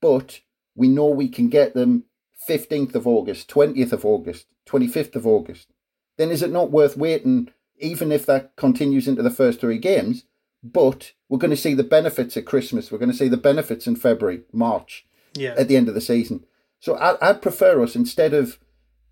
but 0.00 0.40
we 0.74 0.88
know 0.88 1.06
we 1.06 1.28
can 1.28 1.48
get 1.48 1.74
them 1.74 2.04
15th 2.48 2.94
of 2.94 3.06
August, 3.06 3.50
20th 3.50 3.92
of 3.92 4.04
August, 4.04 4.46
25th 4.66 5.16
of 5.16 5.26
August, 5.26 5.68
then 6.16 6.30
is 6.30 6.42
it 6.42 6.50
not 6.50 6.70
worth 6.70 6.96
waiting, 6.96 7.50
even 7.78 8.10
if 8.10 8.24
that 8.24 8.56
continues 8.56 9.06
into 9.06 9.22
the 9.22 9.30
first 9.30 9.60
three 9.60 9.78
games? 9.78 10.24
But 10.62 11.12
we're 11.28 11.38
going 11.38 11.50
to 11.50 11.56
see 11.56 11.74
the 11.74 11.84
benefits 11.84 12.36
at 12.36 12.46
Christmas. 12.46 12.90
We're 12.90 12.98
going 12.98 13.10
to 13.10 13.16
see 13.16 13.28
the 13.28 13.36
benefits 13.36 13.86
in 13.86 13.96
February, 13.96 14.42
March 14.52 15.06
yeah. 15.34 15.54
at 15.56 15.68
the 15.68 15.76
end 15.76 15.88
of 15.88 15.94
the 15.94 16.00
season. 16.00 16.44
So 16.80 16.96
I, 16.96 17.16
I'd 17.30 17.42
prefer 17.42 17.82
us 17.82 17.94
instead 17.94 18.34
of 18.34 18.58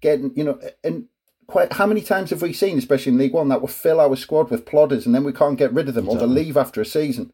getting, 0.00 0.32
you 0.34 0.44
know, 0.44 0.60
and 0.82 1.06
quite 1.46 1.74
how 1.74 1.86
many 1.86 2.00
times 2.00 2.30
have 2.30 2.42
we 2.42 2.52
seen, 2.52 2.78
especially 2.78 3.12
in 3.12 3.18
League 3.18 3.32
One, 3.32 3.48
that 3.48 3.60
will 3.60 3.68
fill 3.68 4.00
our 4.00 4.16
squad 4.16 4.50
with 4.50 4.64
plodders 4.64 5.06
and 5.06 5.14
then 5.14 5.24
we 5.24 5.32
can't 5.32 5.58
get 5.58 5.72
rid 5.72 5.88
of 5.88 5.94
them 5.94 6.06
exactly. 6.06 6.24
or 6.24 6.28
they 6.28 6.44
leave 6.44 6.56
after 6.56 6.80
a 6.80 6.86
season. 6.86 7.32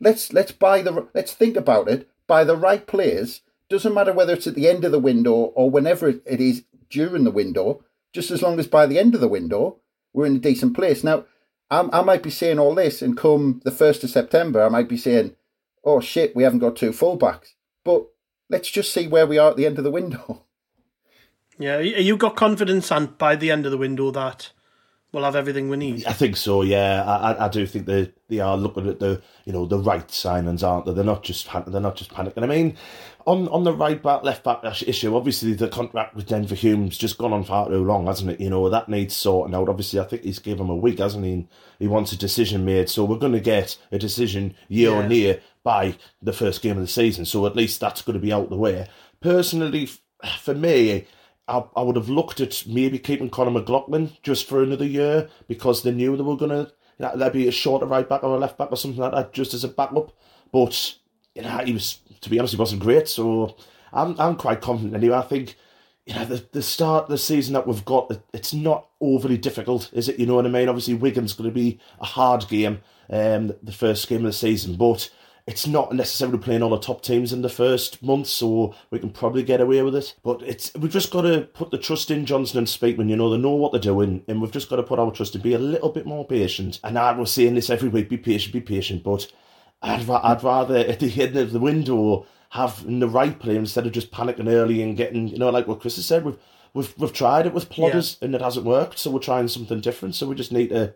Let's 0.00 0.32
let's 0.32 0.52
buy 0.52 0.82
the 0.82 1.08
let's 1.14 1.32
think 1.32 1.56
about 1.56 1.88
it. 1.88 2.08
Buy 2.26 2.44
the 2.44 2.56
right 2.56 2.86
players. 2.86 3.42
Doesn't 3.68 3.94
matter 3.94 4.12
whether 4.12 4.34
it's 4.34 4.46
at 4.46 4.54
the 4.54 4.68
end 4.68 4.84
of 4.84 4.92
the 4.92 4.98
window 4.98 5.32
or 5.32 5.70
whenever 5.70 6.08
it 6.08 6.40
is 6.40 6.64
during 6.90 7.24
the 7.24 7.30
window. 7.30 7.82
Just 8.12 8.30
as 8.30 8.42
long 8.42 8.58
as 8.58 8.66
by 8.66 8.86
the 8.86 8.98
end 8.98 9.14
of 9.14 9.20
the 9.20 9.28
window 9.28 9.78
we're 10.16 10.26
in 10.26 10.36
a 10.36 10.40
decent 10.40 10.74
place. 10.74 11.04
Now, 11.04 11.26
I, 11.70 11.88
I 11.92 12.02
might 12.02 12.22
be 12.22 12.30
saying 12.30 12.58
all 12.58 12.74
this, 12.74 13.02
and 13.02 13.16
come 13.16 13.60
the 13.64 13.70
first 13.70 14.02
of 14.02 14.10
September, 14.10 14.62
I 14.62 14.68
might 14.68 14.88
be 14.88 14.96
saying, 14.96 15.36
"Oh 15.84 16.00
shit, 16.00 16.34
we 16.34 16.42
haven't 16.42 16.60
got 16.60 16.76
two 16.76 16.90
fullbacks." 16.90 17.54
But 17.84 18.06
let's 18.48 18.70
just 18.70 18.92
see 18.92 19.08
where 19.08 19.26
we 19.26 19.38
are 19.38 19.50
at 19.50 19.56
the 19.56 19.66
end 19.66 19.78
of 19.78 19.84
the 19.84 19.90
window. 19.90 20.42
Yeah, 21.58 21.78
you 21.78 22.18
got 22.18 22.36
confidence, 22.36 22.92
and 22.92 23.16
by 23.16 23.34
the 23.34 23.50
end 23.50 23.64
of 23.64 23.72
the 23.72 23.78
window, 23.78 24.10
that 24.10 24.52
we'll 25.10 25.24
have 25.24 25.36
everything 25.36 25.70
we 25.70 25.78
need. 25.78 26.04
I 26.04 26.12
think 26.12 26.36
so. 26.36 26.60
Yeah, 26.60 27.02
I, 27.02 27.46
I 27.46 27.48
do 27.48 27.66
think 27.66 27.86
they 27.86 28.12
they 28.28 28.40
are 28.40 28.56
looking 28.56 28.86
at 28.88 29.00
the 29.00 29.22
you 29.46 29.52
know 29.54 29.64
the 29.64 29.78
right 29.78 30.06
signings, 30.08 30.62
aren't 30.62 30.84
they? 30.84 30.92
They're 30.92 31.04
not 31.04 31.22
just 31.22 31.48
they're 31.66 31.80
not 31.80 31.96
just 31.96 32.10
panicking. 32.10 32.42
I 32.42 32.46
mean, 32.46 32.76
on 33.26 33.48
on 33.48 33.64
the 33.64 33.72
right 33.72 34.02
back 34.02 34.22
left 34.22 34.44
back 34.44 34.62
issue, 34.64 35.16
obviously 35.16 35.54
the 35.54 35.68
contract 35.68 36.14
with 36.14 36.26
Denver 36.26 36.54
Hume's 36.54 36.98
just 36.98 37.16
gone 37.16 37.32
on 37.32 37.44
far 37.44 37.68
too 37.68 37.82
long, 37.82 38.06
hasn't 38.06 38.32
it? 38.32 38.40
You 38.40 38.50
know 38.50 38.68
that 38.68 38.90
needs 38.90 39.16
sorting 39.16 39.54
out. 39.54 39.70
Obviously, 39.70 40.00
I 40.00 40.04
think 40.04 40.22
he's 40.22 40.38
given 40.38 40.66
him 40.66 40.70
a 40.70 40.76
week, 40.76 40.98
hasn't 40.98 41.24
he? 41.24 41.48
He 41.78 41.88
wants 41.88 42.12
a 42.12 42.18
decision 42.18 42.66
made, 42.66 42.90
so 42.90 43.04
we're 43.04 43.16
going 43.16 43.32
to 43.32 43.40
get 43.40 43.78
a 43.90 43.98
decision 43.98 44.54
year 44.68 44.90
yeah. 44.90 44.96
on 44.96 45.10
year 45.10 45.40
by 45.66 45.96
the 46.22 46.32
first 46.32 46.62
game 46.62 46.76
of 46.76 46.82
the 46.82 46.86
season. 46.86 47.24
So 47.24 47.44
at 47.44 47.56
least 47.56 47.80
that's 47.80 48.00
going 48.00 48.14
to 48.14 48.24
be 48.24 48.32
out 48.32 48.50
the 48.50 48.56
way. 48.56 48.86
Personally, 49.20 49.90
for 50.38 50.54
me, 50.54 51.06
I, 51.48 51.64
I 51.74 51.82
would 51.82 51.96
have 51.96 52.08
looked 52.08 52.38
at 52.38 52.62
maybe 52.68 53.00
keeping 53.00 53.28
Conor 53.28 53.50
McLaughlin 53.50 54.12
just 54.22 54.48
for 54.48 54.62
another 54.62 54.84
year 54.84 55.28
because 55.48 55.82
they 55.82 55.90
knew 55.90 56.16
they 56.16 56.22
were 56.22 56.36
going 56.36 56.52
to, 56.52 56.72
know, 57.00 57.16
there'd 57.16 57.32
be 57.32 57.48
a 57.48 57.52
shorter 57.52 57.84
right 57.84 58.08
back 58.08 58.22
or 58.22 58.36
a 58.36 58.38
left 58.38 58.56
back 58.56 58.70
or 58.70 58.76
something 58.76 59.00
like 59.00 59.10
that 59.10 59.32
just 59.32 59.54
as 59.54 59.64
a 59.64 59.68
backup. 59.68 60.12
But, 60.52 60.94
you 61.34 61.42
know, 61.42 61.58
he 61.58 61.72
was, 61.72 61.98
to 62.20 62.30
be 62.30 62.38
honest, 62.38 62.54
he 62.54 62.60
wasn't 62.60 62.82
great. 62.82 63.08
So 63.08 63.56
I'm, 63.92 64.14
I'm 64.20 64.36
quite 64.36 64.60
confident 64.60 64.94
anyway. 64.94 65.16
I 65.16 65.22
think, 65.22 65.56
you 66.06 66.14
know, 66.14 66.26
the, 66.26 66.46
the 66.52 66.62
start 66.62 67.04
of 67.04 67.10
the 67.10 67.18
season 67.18 67.54
that 67.54 67.66
we've 67.66 67.84
got, 67.84 68.12
it's 68.32 68.54
not 68.54 68.88
overly 69.00 69.36
difficult, 69.36 69.90
is 69.92 70.08
it? 70.08 70.20
You 70.20 70.26
know 70.26 70.36
what 70.36 70.46
I 70.46 70.50
mean? 70.50 70.68
Obviously, 70.68 70.94
Wigan's 70.94 71.32
going 71.32 71.50
to 71.50 71.54
be 71.54 71.80
a 71.98 72.06
hard 72.06 72.46
game, 72.46 72.82
um, 73.10 73.52
the 73.64 73.72
first 73.72 74.08
game 74.08 74.18
of 74.18 74.26
the 74.26 74.32
season, 74.32 74.76
but 74.76 75.10
it's 75.46 75.66
not 75.66 75.92
necessarily 75.92 76.38
playing 76.38 76.62
all 76.62 76.70
the 76.70 76.78
top 76.78 77.02
teams 77.02 77.32
in 77.32 77.42
the 77.42 77.48
first 77.48 78.02
month, 78.02 78.26
so 78.26 78.74
we 78.90 78.98
can 78.98 79.10
probably 79.10 79.44
get 79.44 79.60
away 79.60 79.80
with 79.82 79.94
it. 79.94 80.14
But 80.24 80.42
it's 80.42 80.74
we've 80.74 80.90
just 80.90 81.12
got 81.12 81.22
to 81.22 81.42
put 81.52 81.70
the 81.70 81.78
trust 81.78 82.10
in 82.10 82.26
Johnson 82.26 82.58
and 82.58 82.66
Speakman. 82.66 83.08
You 83.08 83.16
know, 83.16 83.30
they 83.30 83.38
know 83.38 83.52
what 83.52 83.70
they're 83.70 83.80
doing, 83.80 84.24
and 84.26 84.42
we've 84.42 84.50
just 84.50 84.68
got 84.68 84.76
to 84.76 84.82
put 84.82 84.98
our 84.98 85.12
trust 85.12 85.36
in, 85.36 85.42
be 85.42 85.54
a 85.54 85.58
little 85.58 85.90
bit 85.90 86.04
more 86.04 86.26
patient. 86.26 86.80
And 86.82 86.98
I 86.98 87.12
was 87.12 87.30
saying 87.30 87.54
this 87.54 87.70
every 87.70 87.88
week: 87.88 88.08
be 88.08 88.18
patient, 88.18 88.52
be 88.52 88.60
patient. 88.60 89.04
But 89.04 89.30
I'd, 89.82 90.08
I'd 90.10 90.42
rather 90.42 90.78
at 90.78 90.98
the 90.98 91.22
end 91.22 91.36
of 91.36 91.52
the 91.52 91.60
window 91.60 92.26
have 92.50 92.84
the 92.84 93.08
right 93.08 93.38
play 93.38 93.56
instead 93.56 93.86
of 93.86 93.92
just 93.92 94.10
panicking 94.10 94.48
early 94.48 94.82
and 94.82 94.96
getting, 94.96 95.28
you 95.28 95.38
know, 95.38 95.50
like 95.50 95.68
what 95.68 95.80
Chris 95.80 95.96
has 95.96 96.06
said. 96.06 96.24
We've 96.24 96.38
we've 96.74 96.92
we've 96.98 97.12
tried 97.12 97.46
it 97.46 97.54
with 97.54 97.70
plodders 97.70 98.18
yeah. 98.20 98.26
and 98.26 98.34
it 98.34 98.40
hasn't 98.40 98.66
worked, 98.66 98.98
so 98.98 99.12
we're 99.12 99.20
trying 99.20 99.46
something 99.46 99.80
different. 99.80 100.16
So 100.16 100.26
we 100.26 100.34
just 100.34 100.52
need 100.52 100.70
to 100.70 100.94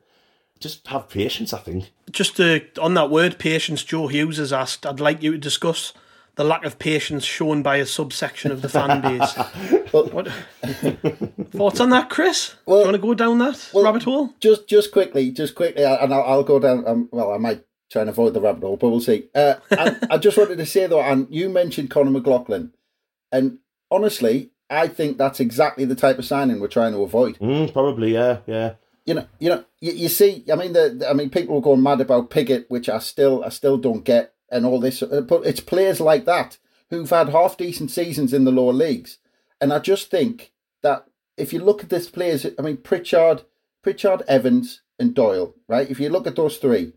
just 0.60 0.86
have 0.88 1.08
patience, 1.08 1.52
I 1.52 1.58
think. 1.58 1.90
Just 2.10 2.36
to, 2.36 2.64
on 2.80 2.94
that 2.94 3.10
word, 3.10 3.38
patience, 3.38 3.82
Joe 3.82 4.06
Hughes 4.08 4.36
has 4.36 4.52
asked, 4.52 4.86
I'd 4.86 5.00
like 5.00 5.22
you 5.22 5.32
to 5.32 5.38
discuss 5.38 5.92
the 6.36 6.44
lack 6.44 6.64
of 6.64 6.78
patience 6.78 7.24
shown 7.24 7.62
by 7.62 7.76
a 7.76 7.86
subsection 7.86 8.52
of 8.52 8.62
the 8.62 8.68
fan 8.68 9.00
base. 9.02 9.36
well, 9.92 10.06
what, 10.06 10.28
thoughts 11.50 11.80
on 11.80 11.90
that, 11.90 12.10
Chris? 12.10 12.54
Well, 12.66 12.78
Do 12.78 12.80
you 12.82 12.92
want 12.92 13.02
to 13.02 13.08
go 13.08 13.14
down 13.14 13.38
that 13.38 13.70
well, 13.72 13.84
rabbit 13.84 14.02
hole? 14.04 14.34
Just, 14.38 14.68
just 14.68 14.92
quickly, 14.92 15.30
just 15.30 15.54
quickly, 15.54 15.82
and 15.84 16.12
I'll, 16.12 16.22
I'll 16.22 16.44
go 16.44 16.58
down. 16.60 16.86
Um, 16.86 17.08
well, 17.10 17.32
I 17.32 17.38
might 17.38 17.64
try 17.90 18.02
and 18.02 18.10
avoid 18.10 18.34
the 18.34 18.40
rabbit 18.40 18.62
hole, 18.62 18.76
but 18.76 18.90
we'll 18.90 19.00
see. 19.00 19.28
Uh, 19.34 19.54
I 20.10 20.18
just 20.18 20.36
wanted 20.36 20.58
to 20.58 20.66
say 20.66 20.86
though, 20.86 21.00
and 21.00 21.26
you 21.30 21.48
mentioned 21.48 21.90
Conor 21.90 22.10
McLaughlin, 22.10 22.72
and 23.32 23.58
honestly, 23.90 24.50
I 24.68 24.88
think 24.88 25.18
that's 25.18 25.40
exactly 25.40 25.84
the 25.84 25.96
type 25.96 26.18
of 26.18 26.24
signing 26.24 26.60
we're 26.60 26.68
trying 26.68 26.92
to 26.92 27.02
avoid. 27.02 27.38
Mm, 27.38 27.72
probably, 27.72 28.12
yeah, 28.14 28.38
yeah 28.46 28.74
you 29.10 29.14
know, 29.16 29.26
you 29.40 29.48
know, 29.48 29.64
you, 29.80 29.92
you 29.92 30.08
see, 30.08 30.44
I 30.52 30.54
mean, 30.54 30.72
the, 30.72 31.04
I 31.10 31.14
mean, 31.14 31.30
people 31.30 31.56
are 31.56 31.60
going 31.60 31.82
mad 31.82 32.00
about 32.00 32.30
Pickett, 32.30 32.70
which 32.70 32.88
I 32.88 33.00
still, 33.00 33.42
I 33.42 33.48
still 33.48 33.76
don't 33.76 34.04
get, 34.04 34.34
and 34.52 34.64
all 34.64 34.78
this. 34.78 35.02
Uh, 35.02 35.22
but 35.22 35.44
it's 35.44 35.58
players 35.58 36.00
like 36.00 36.26
that 36.26 36.58
who've 36.90 37.10
had 37.10 37.30
half 37.30 37.56
decent 37.56 37.90
seasons 37.90 38.32
in 38.32 38.44
the 38.44 38.52
lower 38.52 38.72
leagues, 38.72 39.18
and 39.60 39.72
I 39.72 39.80
just 39.80 40.12
think 40.12 40.52
that 40.82 41.06
if 41.36 41.52
you 41.52 41.58
look 41.58 41.82
at 41.82 41.88
this 41.88 42.08
players, 42.08 42.46
I 42.56 42.62
mean, 42.62 42.76
Pritchard, 42.76 43.42
Pritchard, 43.82 44.22
Evans, 44.28 44.82
and 44.96 45.12
Doyle, 45.12 45.56
right? 45.66 45.90
If 45.90 45.98
you 45.98 46.08
look 46.08 46.28
at 46.28 46.36
those 46.36 46.58
three, 46.58 46.92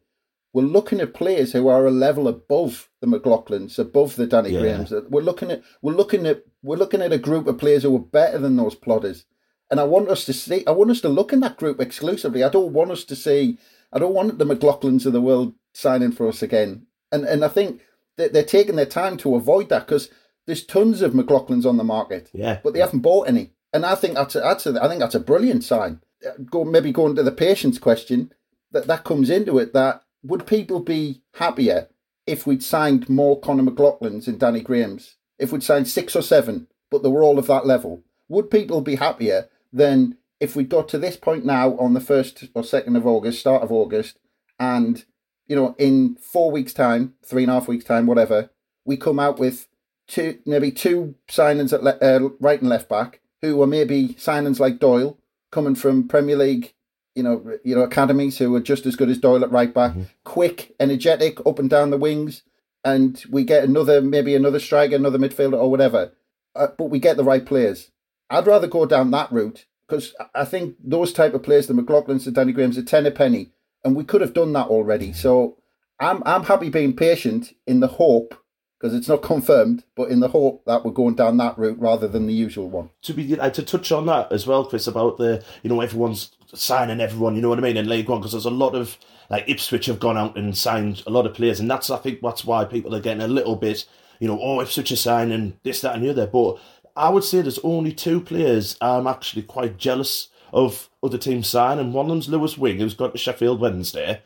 we're 0.53 0.61
looking 0.61 1.01
at 1.01 1.15
players 1.15 1.53
who 1.53 1.67
are 1.67 1.87
a 1.87 1.91
level 1.91 2.27
above 2.27 2.91
the 3.01 3.07
McLaughlins, 3.07 3.79
above 3.79 4.17
the 4.17 4.27
Danny 4.27 4.51
yeah. 4.51 4.59
Grahams. 4.59 4.93
We're 5.09 5.21
looking 5.21 5.49
at, 5.49 5.63
we're 5.81 5.95
looking 5.95 6.27
at, 6.27 6.43
we're 6.61 6.77
looking 6.77 7.01
at 7.01 7.11
a 7.11 7.17
group 7.17 7.47
of 7.47 7.57
players 7.57 7.81
who 7.81 7.95
are 7.95 7.99
better 7.99 8.37
than 8.37 8.55
those 8.55 8.75
plodders. 8.75 9.23
And 9.69 9.79
I 9.79 9.83
want 9.83 10.09
us 10.09 10.25
to 10.25 10.33
see, 10.33 10.63
I 10.67 10.71
want 10.71 10.91
us 10.91 11.01
to 11.01 11.09
look 11.09 11.33
in 11.33 11.39
that 11.39 11.57
group 11.57 11.81
exclusively. 11.81 12.43
I 12.43 12.49
don't 12.49 12.73
want 12.73 12.91
us 12.91 13.03
to 13.05 13.15
see, 13.15 13.57
I 13.91 13.99
don't 13.99 14.13
want 14.13 14.37
the 14.37 14.45
McLaughlins 14.45 15.05
of 15.05 15.13
the 15.13 15.21
world 15.21 15.53
signing 15.73 16.11
for 16.11 16.27
us 16.27 16.41
again. 16.43 16.85
And 17.11 17.25
and 17.25 17.43
I 17.43 17.47
think 17.47 17.81
that 18.17 18.33
they're 18.33 18.43
taking 18.43 18.75
their 18.75 18.85
time 18.85 19.17
to 19.17 19.35
avoid 19.35 19.69
that 19.69 19.87
because 19.87 20.09
there's 20.45 20.65
tons 20.65 21.01
of 21.01 21.13
McLaughlins 21.13 21.65
on 21.65 21.77
the 21.77 21.83
market. 21.83 22.29
Yeah. 22.33 22.59
But 22.63 22.73
they 22.73 22.79
haven't 22.79 22.99
bought 22.99 23.27
any. 23.27 23.53
And 23.71 23.85
I 23.85 23.95
think 23.95 24.15
that's 24.15 24.35
a, 24.35 24.41
that's 24.41 24.65
a, 24.67 24.81
I 24.81 24.87
think 24.87 24.99
that's 24.99 25.15
a 25.15 25.19
brilliant 25.19 25.63
sign. 25.63 26.01
Go 26.45 26.63
maybe 26.63 26.91
going 26.91 27.15
to 27.15 27.23
the 27.23 27.31
patience 27.31 27.79
question 27.79 28.31
that 28.71 28.87
that 28.87 29.03
comes 29.03 29.29
into 29.29 29.57
it. 29.57 29.73
That 29.73 30.03
would 30.21 30.45
people 30.45 30.79
be 30.79 31.23
happier 31.35 31.89
if 32.25 32.45
we'd 32.45 32.63
signed 32.63 33.09
more 33.09 33.39
Conor 33.39 33.63
McLaughlins 33.63 34.27
and 34.27 34.39
Danny 34.39 34.61
Grahams? 34.61 35.15
If 35.39 35.51
we'd 35.51 35.63
signed 35.63 35.87
six 35.87 36.15
or 36.15 36.21
seven, 36.21 36.67
but 36.91 37.03
they 37.03 37.09
were 37.09 37.23
all 37.23 37.39
of 37.39 37.47
that 37.47 37.65
level, 37.65 38.03
would 38.29 38.51
people 38.51 38.81
be 38.81 38.95
happier 38.95 39.49
then 39.73 40.17
if 40.39 40.55
we 40.55 40.63
got 40.63 40.87
to 40.89 40.97
this 40.97 41.17
point 41.17 41.43
now 41.45 41.75
on 41.77 41.93
the 41.93 41.99
1st 41.99 42.49
or 42.53 42.61
2nd 42.61 42.95
of 42.95 43.07
August, 43.07 43.39
start 43.39 43.63
of 43.63 43.71
August, 43.71 44.19
and, 44.59 45.03
you 45.47 45.55
know, 45.55 45.75
in 45.77 46.15
four 46.15 46.51
weeks' 46.51 46.73
time, 46.73 47.15
three 47.25 47.43
and 47.43 47.51
a 47.51 47.55
half 47.55 47.67
weeks' 47.67 47.85
time, 47.85 48.05
whatever, 48.05 48.51
we 48.85 48.95
come 48.95 49.19
out 49.19 49.39
with 49.39 49.67
two, 50.07 50.39
maybe 50.45 50.71
two 50.71 51.15
signings 51.27 51.73
at 51.73 51.83
le- 51.83 51.97
uh, 52.01 52.29
right 52.39 52.61
and 52.61 52.69
left 52.69 52.87
back, 52.87 53.21
who 53.41 53.61
are 53.61 53.67
maybe 53.67 54.09
signings 54.09 54.59
like 54.59 54.79
Doyle, 54.79 55.17
coming 55.51 55.75
from 55.75 56.07
Premier 56.07 56.35
League, 56.35 56.73
you 57.15 57.23
know, 57.23 57.57
you 57.63 57.75
know, 57.75 57.81
academies 57.81 58.37
who 58.37 58.53
are 58.55 58.61
just 58.61 58.85
as 58.85 58.95
good 58.95 59.09
as 59.09 59.17
Doyle 59.17 59.43
at 59.43 59.51
right 59.51 59.73
back, 59.73 59.91
mm-hmm. 59.91 60.03
quick, 60.23 60.75
energetic, 60.79 61.45
up 61.45 61.59
and 61.59 61.69
down 61.69 61.89
the 61.89 61.97
wings, 61.97 62.43
and 62.83 63.23
we 63.29 63.43
get 63.43 63.63
another, 63.63 64.01
maybe 64.01 64.35
another 64.35 64.59
striker, 64.59 64.95
another 64.95 65.19
midfielder, 65.19 65.53
or 65.53 65.71
whatever. 65.71 66.11
Uh, 66.55 66.67
but 66.77 66.85
we 66.85 66.99
get 66.99 67.17
the 67.17 67.23
right 67.23 67.45
players. 67.45 67.91
I'd 68.33 68.47
rather 68.47 68.67
go 68.67 68.85
down 68.85 69.11
that 69.11 69.31
route 69.31 69.65
because 69.87 70.15
I 70.33 70.45
think 70.45 70.75
those 70.83 71.13
type 71.13 71.33
of 71.33 71.43
players, 71.43 71.67
the 71.67 71.73
McLaughlins, 71.73 72.25
the 72.25 72.31
Danny 72.31 72.51
Grahams, 72.51 72.77
a 72.77 72.83
ten 72.83 73.05
a 73.05 73.11
penny, 73.11 73.51
and 73.83 73.95
we 73.95 74.03
could 74.03 74.21
have 74.21 74.33
done 74.33 74.53
that 74.53 74.67
already. 74.67 75.13
So 75.13 75.57
I'm 75.99 76.23
I'm 76.25 76.43
happy 76.43 76.69
being 76.69 76.95
patient 76.95 77.53
in 77.67 77.79
the 77.79 77.87
hope 77.87 78.35
because 78.79 78.95
it's 78.95 79.07
not 79.07 79.21
confirmed, 79.21 79.83
but 79.95 80.09
in 80.09 80.19
the 80.19 80.29
hope 80.29 80.65
that 80.65 80.83
we're 80.83 80.91
going 80.91 81.15
down 81.15 81.37
that 81.37 81.57
route 81.57 81.79
rather 81.79 82.07
than 82.07 82.25
the 82.25 82.33
usual 82.33 82.69
one. 82.69 82.89
To 83.03 83.13
be 83.13 83.39
uh, 83.39 83.51
to 83.51 83.63
touch 83.63 83.91
on 83.91 84.07
that 84.07 84.31
as 84.31 84.47
well, 84.47 84.65
Chris, 84.65 84.87
about 84.87 85.17
the 85.17 85.43
you 85.61 85.69
know 85.69 85.81
everyone's 85.81 86.31
signing 86.53 87.01
everyone, 87.01 87.35
you 87.35 87.41
know 87.41 87.49
what 87.49 87.59
I 87.59 87.61
mean, 87.61 87.77
in 87.77 87.87
League 87.87 88.09
One 88.09 88.19
because 88.19 88.31
there's 88.31 88.45
a 88.45 88.49
lot 88.49 88.73
of 88.73 88.97
like 89.29 89.47
Ipswich 89.47 89.85
have 89.85 89.99
gone 89.99 90.17
out 90.17 90.37
and 90.37 90.57
signed 90.57 91.03
a 91.05 91.11
lot 91.11 91.27
of 91.27 91.35
players, 91.35 91.59
and 91.59 91.69
that's 91.69 91.91
I 91.91 91.97
think 91.97 92.21
that's 92.21 92.43
why 92.43 92.65
people 92.65 92.95
are 92.95 92.99
getting 92.99 93.21
a 93.21 93.27
little 93.27 93.55
bit 93.55 93.85
you 94.23 94.29
know, 94.29 94.39
oh, 94.41 94.61
Ipswich 94.61 94.89
are 94.93 94.95
signing 94.95 95.59
this, 95.63 95.81
that, 95.81 95.95
and 95.95 96.03
the 96.05 96.09
other. 96.09 96.27
But 96.27 96.57
I 96.95 97.09
would 97.09 97.23
say 97.23 97.41
there's 97.41 97.59
only 97.59 97.91
two 97.91 98.21
players 98.21 98.77
I'm 98.81 99.07
actually 99.07 99.43
quite 99.43 99.77
jealous 99.77 100.29
of 100.51 100.89
other 101.01 101.17
teams 101.17 101.47
signing. 101.47 101.93
One 101.93 102.05
of 102.05 102.09
them's 102.09 102.29
Lewis 102.29 102.57
Wing, 102.57 102.77
who's 102.77 102.93
got 102.93 103.11
to 103.11 103.17
Sheffield 103.17 103.59
Wednesday. 103.59 104.21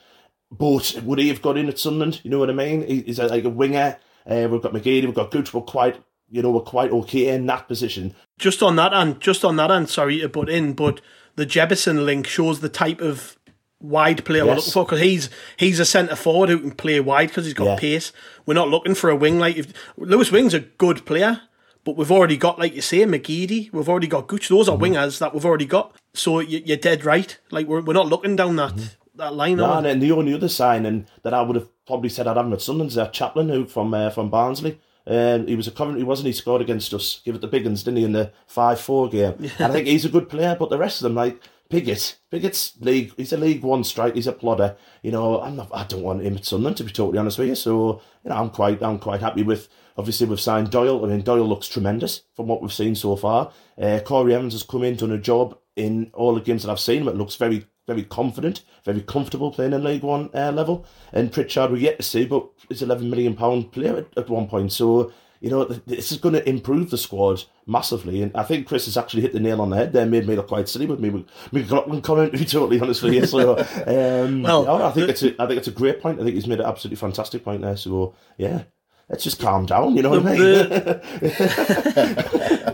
But 0.51 1.01
would 1.03 1.19
he 1.19 1.29
have 1.29 1.41
got 1.41 1.57
in 1.57 1.69
at 1.69 1.79
Sunderland? 1.79 2.21
You 2.23 2.31
know 2.31 2.39
what 2.39 2.49
I 2.49 2.53
mean? 2.53 2.85
He's 2.85 3.19
like 3.19 3.43
a 3.43 3.49
winger. 3.49 3.97
Uh, 4.29 4.47
we've 4.51 4.61
got 4.61 4.73
McGeady, 4.73 5.05
we've 5.05 5.13
got 5.13 5.31
Gooch, 5.31 5.53
we're 5.53 5.61
quite, 5.61 6.01
you 6.29 6.41
know, 6.41 6.51
we're 6.51 6.59
quite 6.59 6.91
okay 6.91 7.29
in 7.29 7.45
that 7.45 7.67
position. 7.67 8.13
Just 8.37 8.61
on 8.61 8.75
that 8.75 8.93
and 8.93 9.19
just 9.21 9.45
on 9.45 9.55
that 9.55 9.71
and 9.71 9.89
sorry 9.89 10.19
to 10.19 10.27
butt 10.27 10.49
in, 10.49 10.73
but 10.73 10.99
the 11.37 11.45
Jebbison 11.45 12.03
link 12.03 12.27
shows 12.27 12.59
the 12.59 12.67
type 12.67 12.99
of 12.99 13.37
wide 13.79 14.25
player 14.25 14.43
yes. 14.43 14.47
we're 14.47 14.55
looking 14.55 14.71
for 14.71 14.85
because 14.85 15.01
he's 15.01 15.29
he's 15.55 15.79
a 15.79 15.85
centre 15.85 16.15
forward 16.15 16.49
who 16.49 16.59
can 16.59 16.71
play 16.71 16.99
wide 16.99 17.29
because 17.29 17.45
he's 17.45 17.53
got 17.53 17.65
yeah. 17.65 17.75
pace. 17.77 18.11
We're 18.45 18.55
not 18.55 18.69
looking 18.69 18.95
for 18.95 19.09
a 19.09 19.15
wing 19.15 19.39
like 19.39 19.55
if 19.55 19.71
Lewis 19.97 20.31
Wing's 20.31 20.53
a 20.53 20.59
good 20.59 21.05
player, 21.05 21.41
but 21.87 21.95
we've 21.95 22.11
already 22.11 22.35
got, 22.35 22.59
like 22.59 22.75
you 22.75 22.81
say, 22.81 22.97
McGeady. 23.05 23.71
We've 23.71 23.87
already 23.87 24.07
got 24.07 24.27
Gooch. 24.27 24.49
Those 24.49 24.67
are 24.67 24.75
mm-hmm. 24.75 24.93
wingers 24.93 25.19
that 25.19 25.33
we've 25.33 25.45
already 25.45 25.65
got. 25.65 25.95
So 26.13 26.41
you, 26.41 26.73
are 26.73 26.77
dead 26.77 27.05
right. 27.05 27.39
Like 27.49 27.65
we're, 27.65 27.79
we're 27.79 27.93
not 27.93 28.07
looking 28.07 28.35
down 28.35 28.57
that 28.57 28.73
mm-hmm. 28.73 29.17
that 29.19 29.33
line. 29.33 29.55
No, 29.55 29.71
and 29.71 30.01
the 30.01 30.11
only 30.11 30.33
other 30.33 30.49
signing 30.49 31.07
that 31.23 31.33
I 31.33 31.41
would 31.41 31.55
have 31.55 31.69
probably 31.85 32.09
said 32.09 32.27
I'd 32.27 32.35
have 32.35 32.51
at 32.51 32.61
Sunderland's 32.61 32.95
that 32.95 33.13
Chaplin, 33.13 33.47
who 33.47 33.65
from 33.65 33.93
uh, 33.93 34.09
from 34.09 34.29
Barnsley. 34.29 34.81
Um, 35.05 35.47
he 35.47 35.55
was 35.55 35.69
a 35.69 35.71
Coventry, 35.71 36.03
wasn't 36.03 36.25
he? 36.25 36.33
Scored 36.33 36.61
against 36.61 36.93
us. 36.93 37.21
Give 37.23 37.35
it 37.35 37.39
the 37.39 37.47
big 37.47 37.63
didn't 37.63 37.95
he, 37.95 38.03
in 38.03 38.11
the 38.11 38.33
five 38.47 38.81
four 38.81 39.07
game? 39.07 39.35
Yeah. 39.39 39.51
And 39.59 39.67
I 39.67 39.71
think 39.71 39.87
he's 39.87 40.03
a 40.03 40.09
good 40.09 40.27
player, 40.27 40.57
but 40.59 40.69
the 40.69 40.77
rest 40.77 40.99
of 40.99 41.03
them, 41.03 41.15
like 41.15 41.41
Pigott, 41.69 42.17
Pigott's 42.29 42.73
league. 42.81 43.13
He's 43.15 43.31
a 43.31 43.37
League 43.37 43.63
One 43.63 43.85
strike. 43.85 44.15
He's 44.15 44.27
a 44.27 44.33
plodder. 44.33 44.75
You 45.03 45.11
know, 45.11 45.39
I'm 45.39 45.55
not. 45.55 45.69
I 45.73 45.85
don't 45.85 46.03
want 46.03 46.23
him 46.23 46.35
at 46.35 46.43
Sunderland 46.43 46.75
to 46.77 46.83
be 46.83 46.91
totally 46.91 47.17
honest 47.17 47.39
with 47.39 47.47
you. 47.47 47.55
So 47.55 48.01
you 48.25 48.29
know, 48.29 48.35
I'm 48.35 48.49
quite. 48.49 48.83
I'm 48.83 48.99
quite 48.99 49.21
happy 49.21 49.43
with 49.43 49.69
Obviously, 49.97 50.27
we've 50.27 50.39
signed 50.39 50.69
Doyle. 50.69 51.03
I 51.03 51.07
mean, 51.07 51.21
Doyle 51.21 51.47
looks 51.47 51.67
tremendous 51.67 52.21
from 52.35 52.47
what 52.47 52.61
we've 52.61 52.71
seen 52.71 52.95
so 52.95 53.15
far. 53.15 53.51
Uh, 53.81 53.99
Corey 54.05 54.33
Evans 54.33 54.53
has 54.53 54.63
come 54.63 54.83
in, 54.83 54.95
done 54.95 55.11
a 55.11 55.17
job 55.17 55.57
in 55.75 56.11
all 56.13 56.35
the 56.35 56.41
games 56.41 56.63
that 56.63 56.71
I've 56.71 56.79
seen, 56.79 57.05
but 57.05 57.15
looks 57.15 57.35
very, 57.35 57.65
very 57.87 58.03
confident, 58.03 58.63
very 58.85 59.01
comfortable 59.01 59.51
playing 59.51 59.73
in 59.73 59.83
League 59.83 60.03
One 60.03 60.29
uh, 60.35 60.51
level. 60.51 60.85
And 61.13 61.31
Pritchard, 61.31 61.71
we're 61.71 61.77
yet 61.77 61.97
to 61.97 62.03
see, 62.03 62.25
but 62.25 62.47
he's 62.69 62.81
£11 62.81 63.09
million 63.09 63.35
player 63.35 63.97
at, 63.97 64.07
at 64.17 64.29
one 64.29 64.47
point. 64.47 64.71
So, 64.71 65.11
you 65.39 65.49
know, 65.49 65.65
this 65.65 66.11
is 66.11 66.17
going 66.19 66.33
to 66.33 66.47
improve 66.47 66.89
the 66.89 66.97
squad 66.97 67.43
massively. 67.65 68.21
And 68.21 68.35
I 68.35 68.43
think 68.43 68.67
Chris 68.67 68.85
has 68.85 68.97
actually 68.97 69.21
hit 69.21 69.33
the 69.33 69.39
nail 69.39 69.61
on 69.61 69.69
the 69.71 69.77
head 69.77 69.93
there, 69.93 70.05
made 70.05 70.27
me 70.27 70.35
look 70.35 70.47
quite 70.47 70.69
silly 70.69 70.85
with 70.85 70.99
me. 70.99 71.09
Me 71.09 71.25
McLaughlin 71.51 72.01
comment, 72.01 72.31
to 72.33 72.37
be 72.37 72.45
totally 72.45 72.79
honest 72.79 73.01
with 73.01 73.13
you. 73.13 73.25
So, 73.25 73.57
um, 73.87 74.43
well, 74.43 74.83
I 74.83 74.91
think, 74.91 75.09
it's 75.09 75.23
a, 75.23 75.41
I 75.41 75.47
think 75.47 75.57
it's 75.57 75.67
a 75.67 75.71
great 75.71 76.01
point. 76.01 76.19
I 76.19 76.23
think 76.23 76.35
he's 76.35 76.47
made 76.47 76.59
an 76.59 76.67
absolutely 76.67 76.97
fantastic 76.97 77.43
point 77.43 77.61
there. 77.61 77.77
So, 77.77 78.15
yeah, 78.37 78.63
let's 79.09 79.23
just 79.23 79.39
calm 79.39 79.65
down, 79.65 79.95
you 79.95 80.01
know 80.01 80.09
what 80.09 80.25
I 80.25 80.35
mean? 80.35 80.37
The, 80.37 81.01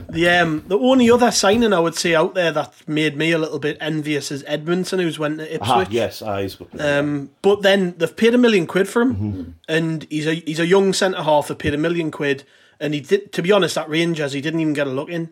the, 0.09 0.29
um, 0.29 0.63
the 0.67 0.79
only 0.79 1.11
other 1.11 1.31
signing 1.31 1.73
I 1.73 1.79
would 1.79 1.95
say 1.95 2.15
out 2.15 2.33
there 2.33 2.51
that 2.51 2.73
made 2.87 3.15
me 3.15 3.31
a 3.31 3.37
little 3.37 3.59
bit 3.59 3.77
envious 3.79 4.31
is 4.31 4.43
Edmundson, 4.43 4.99
who's 4.99 5.19
went 5.19 5.37
to 5.39 5.55
Ipswich. 5.55 5.89
Yes, 5.89 6.21
ah, 6.21 6.39
he's 6.39 6.55
good. 6.55 6.69
Um, 6.79 7.29
but 7.41 7.61
then 7.61 7.95
they've 7.97 8.15
paid 8.15 8.33
a 8.33 8.39
million 8.39 8.65
quid 8.65 8.87
for 8.89 9.03
him, 9.03 9.15
mm-hmm. 9.15 9.51
and 9.67 10.07
he's 10.09 10.25
a 10.27 10.33
he's 10.33 10.59
a 10.59 10.65
young 10.65 10.93
centre 10.93 11.21
half. 11.21 11.47
They 11.49 11.55
paid 11.55 11.73
a 11.73 11.77
million 11.77 12.09
quid, 12.09 12.43
and 12.79 12.93
he 12.93 12.99
did. 13.01 13.31
To 13.33 13.41
be 13.41 13.51
honest, 13.51 13.77
at 13.77 13.89
Rangers, 13.89 14.33
he 14.33 14.41
didn't 14.41 14.59
even 14.59 14.73
get 14.73 14.87
a 14.87 14.91
look 14.91 15.09
in. 15.09 15.29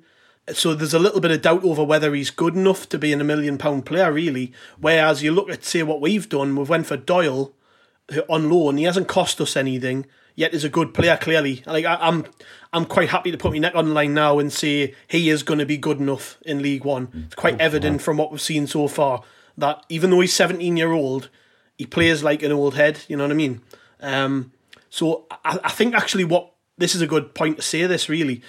So 0.53 0.73
there's 0.73 0.93
a 0.93 0.99
little 0.99 1.21
bit 1.21 1.31
of 1.31 1.43
doubt 1.43 1.63
over 1.63 1.83
whether 1.83 2.13
he's 2.13 2.31
good 2.31 2.55
enough 2.55 2.89
to 2.89 2.97
be 2.97 3.11
in 3.11 3.21
a 3.21 3.23
million 3.23 3.57
pound 3.57 3.85
player, 3.85 4.11
really. 4.11 4.51
Whereas 4.79 5.21
you 5.21 5.31
look 5.31 5.49
at 5.49 5.63
say 5.63 5.83
what 5.83 6.01
we've 6.01 6.27
done, 6.27 6.55
we've 6.55 6.69
went 6.69 6.87
for 6.87 6.97
Doyle 6.97 7.53
on 8.27 8.49
loan. 8.49 8.77
He 8.77 8.83
hasn't 8.83 9.07
cost 9.07 9.39
us 9.39 9.55
anything 9.55 10.05
yet 10.35 10.53
is 10.53 10.63
a 10.63 10.69
good 10.69 10.93
player. 10.93 11.17
Clearly, 11.17 11.63
like 11.65 11.85
I, 11.85 11.93
am 11.95 11.99
I'm, 12.01 12.25
I'm 12.73 12.85
quite 12.85 13.09
happy 13.09 13.31
to 13.31 13.37
put 13.37 13.51
my 13.51 13.59
neck 13.59 13.75
on 13.75 13.89
the 13.89 13.93
line 13.93 14.13
now 14.13 14.39
and 14.39 14.51
say 14.51 14.95
he 15.07 15.29
is 15.29 15.43
going 15.43 15.59
to 15.59 15.65
be 15.65 15.77
good 15.77 15.99
enough 15.99 16.37
in 16.45 16.61
League 16.61 16.85
One. 16.85 17.25
It's 17.27 17.35
quite 17.35 17.59
evident 17.59 18.01
from 18.01 18.17
what 18.17 18.31
we've 18.31 18.41
seen 18.41 18.67
so 18.67 18.87
far 18.87 19.23
that 19.57 19.83
even 19.89 20.09
though 20.09 20.21
he's 20.21 20.33
17 20.33 20.77
year 20.77 20.91
old, 20.91 21.29
he 21.77 21.85
plays 21.85 22.23
like 22.23 22.43
an 22.43 22.51
old 22.51 22.75
head. 22.75 23.01
You 23.07 23.17
know 23.17 23.23
what 23.23 23.31
I 23.31 23.35
mean? 23.35 23.61
Um, 23.99 24.51
so 24.89 25.25
I, 25.29 25.59
I 25.63 25.69
think 25.69 25.95
actually 25.95 26.25
what 26.25 26.53
this 26.77 26.95
is 26.95 27.01
a 27.01 27.07
good 27.07 27.33
point 27.33 27.57
to 27.57 27.61
say 27.61 27.85
this 27.85 28.09
really. 28.09 28.41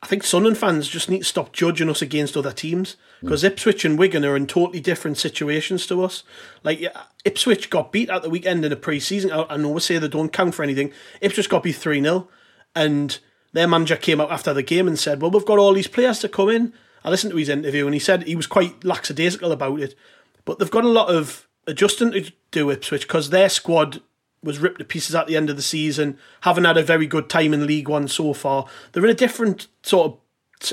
I 0.00 0.06
think 0.06 0.22
Sunderland 0.22 0.58
fans 0.58 0.88
just 0.88 1.10
need 1.10 1.20
to 1.20 1.24
stop 1.24 1.52
judging 1.52 1.90
us 1.90 2.02
against 2.02 2.36
other 2.36 2.52
teams 2.52 2.96
because 3.20 3.42
mm. 3.42 3.46
Ipswich 3.46 3.84
and 3.84 3.98
Wigan 3.98 4.24
are 4.24 4.36
in 4.36 4.46
totally 4.46 4.80
different 4.80 5.18
situations 5.18 5.86
to 5.88 6.04
us. 6.04 6.22
Like 6.62 6.80
Ipswich 7.24 7.68
got 7.68 7.90
beat 7.90 8.08
at 8.08 8.22
the 8.22 8.30
weekend 8.30 8.64
in 8.64 8.72
a 8.72 8.76
pre-season. 8.76 9.32
I, 9.32 9.44
I 9.50 9.56
know 9.56 9.70
we 9.70 9.80
say 9.80 9.98
they 9.98 10.06
don't 10.06 10.32
count 10.32 10.54
for 10.54 10.62
anything. 10.62 10.92
Ipswich 11.20 11.48
got 11.48 11.64
beat 11.64 11.76
three 11.76 12.00
0 12.00 12.28
and 12.76 13.18
their 13.52 13.66
manager 13.66 13.96
came 13.96 14.20
out 14.20 14.30
after 14.30 14.54
the 14.54 14.62
game 14.62 14.86
and 14.86 14.98
said, 14.98 15.20
"Well, 15.20 15.32
we've 15.32 15.44
got 15.44 15.58
all 15.58 15.72
these 15.72 15.88
players 15.88 16.20
to 16.20 16.28
come 16.28 16.50
in." 16.50 16.72
I 17.04 17.10
listened 17.10 17.32
to 17.32 17.38
his 17.38 17.48
interview 17.48 17.86
and 17.86 17.94
he 17.94 18.00
said 18.00 18.22
he 18.22 18.36
was 18.36 18.46
quite 18.46 18.84
lackadaisical 18.84 19.50
about 19.50 19.80
it, 19.80 19.96
but 20.44 20.58
they've 20.58 20.70
got 20.70 20.84
a 20.84 20.88
lot 20.88 21.08
of 21.08 21.48
adjusting 21.66 22.12
to 22.12 22.32
do 22.50 22.70
Ipswich 22.70 23.02
because 23.02 23.30
their 23.30 23.48
squad 23.48 24.00
was 24.42 24.58
ripped 24.58 24.78
to 24.78 24.84
pieces 24.84 25.14
at 25.14 25.26
the 25.26 25.36
end 25.36 25.50
of 25.50 25.56
the 25.56 25.62
season, 25.62 26.18
haven't 26.42 26.64
had 26.64 26.76
a 26.76 26.82
very 26.82 27.06
good 27.06 27.28
time 27.28 27.52
in 27.52 27.66
League 27.66 27.88
One 27.88 28.08
so 28.08 28.32
far. 28.32 28.66
They're 28.92 29.04
in 29.04 29.10
a 29.10 29.14
different 29.14 29.66
sort 29.82 30.12
of 30.12 30.18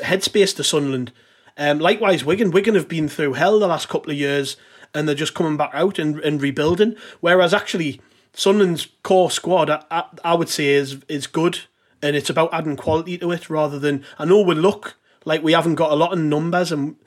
headspace 0.03 0.55
to 0.55 0.63
Sunderland. 0.63 1.11
Um, 1.57 1.79
likewise, 1.79 2.25
Wigan. 2.25 2.51
Wigan 2.51 2.75
have 2.75 2.89
been 2.89 3.07
through 3.07 3.33
hell 3.33 3.59
the 3.59 3.67
last 3.67 3.87
couple 3.87 4.11
of 4.11 4.17
years, 4.17 4.57
and 4.93 5.07
they're 5.07 5.15
just 5.15 5.33
coming 5.33 5.57
back 5.57 5.71
out 5.73 5.99
and, 5.99 6.19
and 6.19 6.41
rebuilding. 6.41 6.95
Whereas 7.21 7.53
actually, 7.53 8.01
Sunderland's 8.33 8.87
core 9.03 9.31
squad, 9.31 9.69
I, 9.69 10.05
I, 10.23 10.33
would 10.35 10.49
say, 10.49 10.69
is 10.69 10.97
is 11.07 11.27
good, 11.27 11.61
and 12.01 12.15
it's 12.15 12.29
about 12.29 12.53
adding 12.53 12.75
quality 12.75 13.17
to 13.19 13.31
it 13.31 13.49
rather 13.49 13.79
than. 13.79 14.03
I 14.19 14.25
know 14.25 14.41
we 14.41 14.55
look 14.55 14.97
like 15.23 15.43
we 15.43 15.53
haven't 15.53 15.75
got 15.75 15.91
a 15.91 15.95
lot 15.95 16.13
of 16.13 16.19
numbers, 16.19 16.71
and 16.71 16.97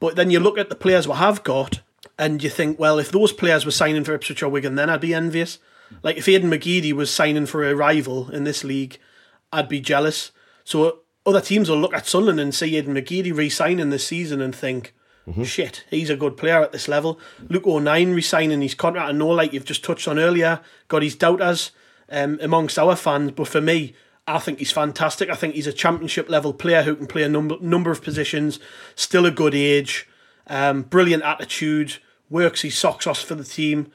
but 0.00 0.16
then 0.16 0.30
you 0.30 0.40
look 0.40 0.58
at 0.58 0.70
the 0.70 0.74
players 0.74 1.06
we 1.06 1.14
have 1.14 1.44
got, 1.44 1.80
and 2.18 2.42
you 2.42 2.48
think, 2.48 2.78
well, 2.78 2.98
if 2.98 3.12
those 3.12 3.32
players 3.32 3.64
were 3.64 3.70
signing 3.70 4.04
for 4.04 4.14
Ipswich 4.14 4.42
or 4.42 4.48
Wigan, 4.48 4.74
then 4.74 4.88
I'd 4.88 5.00
be 5.00 5.14
envious. 5.14 5.58
Like 6.02 6.16
if 6.16 6.26
Aiden 6.26 6.44
McGeady 6.44 6.92
was 6.92 7.10
signing 7.10 7.46
for 7.46 7.64
a 7.64 7.74
rival 7.74 8.30
in 8.30 8.44
this 8.44 8.64
league, 8.64 8.98
I'd 9.52 9.68
be 9.68 9.80
jealous. 9.80 10.32
So 10.64 11.00
other 11.26 11.40
teams 11.40 11.68
will 11.68 11.78
look 11.78 11.94
at 11.94 12.06
Sunderland 12.06 12.40
and 12.40 12.54
see 12.54 12.72
Aiden 12.72 12.88
McGeady 12.88 13.36
re-signing 13.36 13.90
this 13.90 14.06
season 14.06 14.40
and 14.40 14.54
think, 14.54 14.94
mm-hmm. 15.26 15.42
shit, 15.42 15.84
he's 15.90 16.10
a 16.10 16.16
good 16.16 16.36
player 16.36 16.62
at 16.62 16.72
this 16.72 16.88
level. 16.88 17.18
Luke 17.48 17.66
O'Nien 17.66 18.14
re-signing 18.14 18.62
his 18.62 18.74
contract. 18.74 19.08
I 19.08 19.12
know, 19.12 19.28
like 19.28 19.52
you've 19.52 19.64
just 19.64 19.84
touched 19.84 20.08
on 20.08 20.18
earlier, 20.18 20.60
got 20.88 21.02
his 21.02 21.16
doubters 21.16 21.72
um, 22.08 22.38
amongst 22.40 22.78
our 22.78 22.96
fans, 22.96 23.32
but 23.32 23.48
for 23.48 23.60
me, 23.60 23.94
I 24.26 24.38
think 24.38 24.58
he's 24.58 24.72
fantastic. 24.72 25.30
I 25.30 25.34
think 25.34 25.54
he's 25.54 25.66
a 25.66 25.72
championship 25.72 26.28
level 26.28 26.52
player 26.52 26.82
who 26.82 26.94
can 26.94 27.06
play 27.06 27.22
a 27.22 27.28
number 27.30 27.56
number 27.60 27.90
of 27.90 28.02
positions, 28.02 28.58
still 28.94 29.24
a 29.24 29.30
good 29.30 29.54
age, 29.54 30.06
um, 30.48 30.82
brilliant 30.82 31.22
attitude, 31.22 31.96
works 32.28 32.60
his 32.60 32.76
socks 32.76 33.06
off 33.06 33.20
for 33.20 33.34
the 33.34 33.44
team 33.44 33.90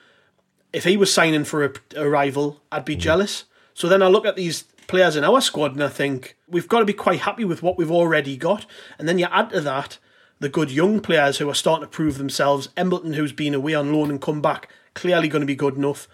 if 0.73 0.83
he 0.83 0.97
was 0.97 1.13
signing 1.13 1.45
for 1.45 1.63
a, 1.63 1.73
a 1.95 2.09
rival, 2.09 2.62
I'd 2.71 2.83
be 2.83 2.95
mm. 2.95 2.99
jealous. 2.99 3.45
So 3.73 3.88
then 3.88 4.03
I 4.03 4.07
look 4.07 4.25
at 4.25 4.36
these 4.36 4.63
players 4.88 5.15
in 5.15 5.23
our 5.23 5.39
squad 5.39 5.73
and 5.73 5.83
I 5.83 5.88
think 5.88 6.38
we've 6.47 6.67
got 6.67 6.79
to 6.79 6.86
be 6.86 6.93
quite 6.93 7.21
happy 7.21 7.45
with 7.45 7.63
what 7.63 7.77
we've 7.77 7.91
already 7.91 8.36
got. 8.36 8.65
And 8.99 9.07
then 9.07 9.19
you 9.19 9.27
add 9.31 9.51
to 9.51 9.62
that 9.62 9.99
the 10.39 10.49
good 10.49 10.71
young 10.71 10.99
players 10.99 11.38
who 11.38 11.49
are 11.49 11.55
starting 11.55 11.86
to 11.86 11.89
prove 11.89 12.17
themselves. 12.17 12.69
Embleton, 12.75 13.13
who's 13.13 13.31
been 13.31 13.53
away 13.53 13.75
on 13.75 13.93
loan 13.93 14.09
and 14.09 14.21
come 14.21 14.41
back, 14.41 14.69
clearly 14.93 15.27
going 15.27 15.41
to 15.41 15.47
be 15.47 15.55
good 15.55 15.77
enough. 15.77 16.07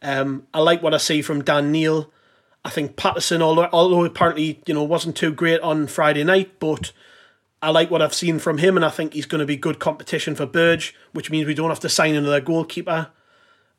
Um, 0.00 0.46
I 0.54 0.60
like 0.60 0.82
what 0.82 0.94
I 0.94 0.98
see 0.98 1.22
from 1.22 1.44
Dan 1.44 1.70
Neil. 1.72 2.10
I 2.64 2.70
think 2.70 2.96
Patterson, 2.96 3.42
although, 3.42 3.68
although 3.72 4.04
apparently 4.04 4.62
you 4.66 4.72
know 4.72 4.82
wasn't 4.82 5.16
too 5.16 5.32
great 5.32 5.60
on 5.60 5.86
Friday 5.86 6.24
night, 6.24 6.58
but 6.60 6.92
I 7.60 7.70
like 7.70 7.90
what 7.90 8.00
I've 8.00 8.14
seen 8.14 8.38
from 8.38 8.58
him, 8.58 8.76
and 8.76 8.84
I 8.84 8.88
think 8.88 9.12
he's 9.12 9.26
going 9.26 9.40
to 9.40 9.46
be 9.46 9.56
good 9.56 9.78
competition 9.78 10.34
for 10.34 10.46
Burge, 10.46 10.94
which 11.12 11.30
means 11.30 11.46
we 11.46 11.54
don't 11.54 11.68
have 11.68 11.80
to 11.80 11.88
sign 11.90 12.14
another 12.14 12.40
goalkeeper 12.40 13.10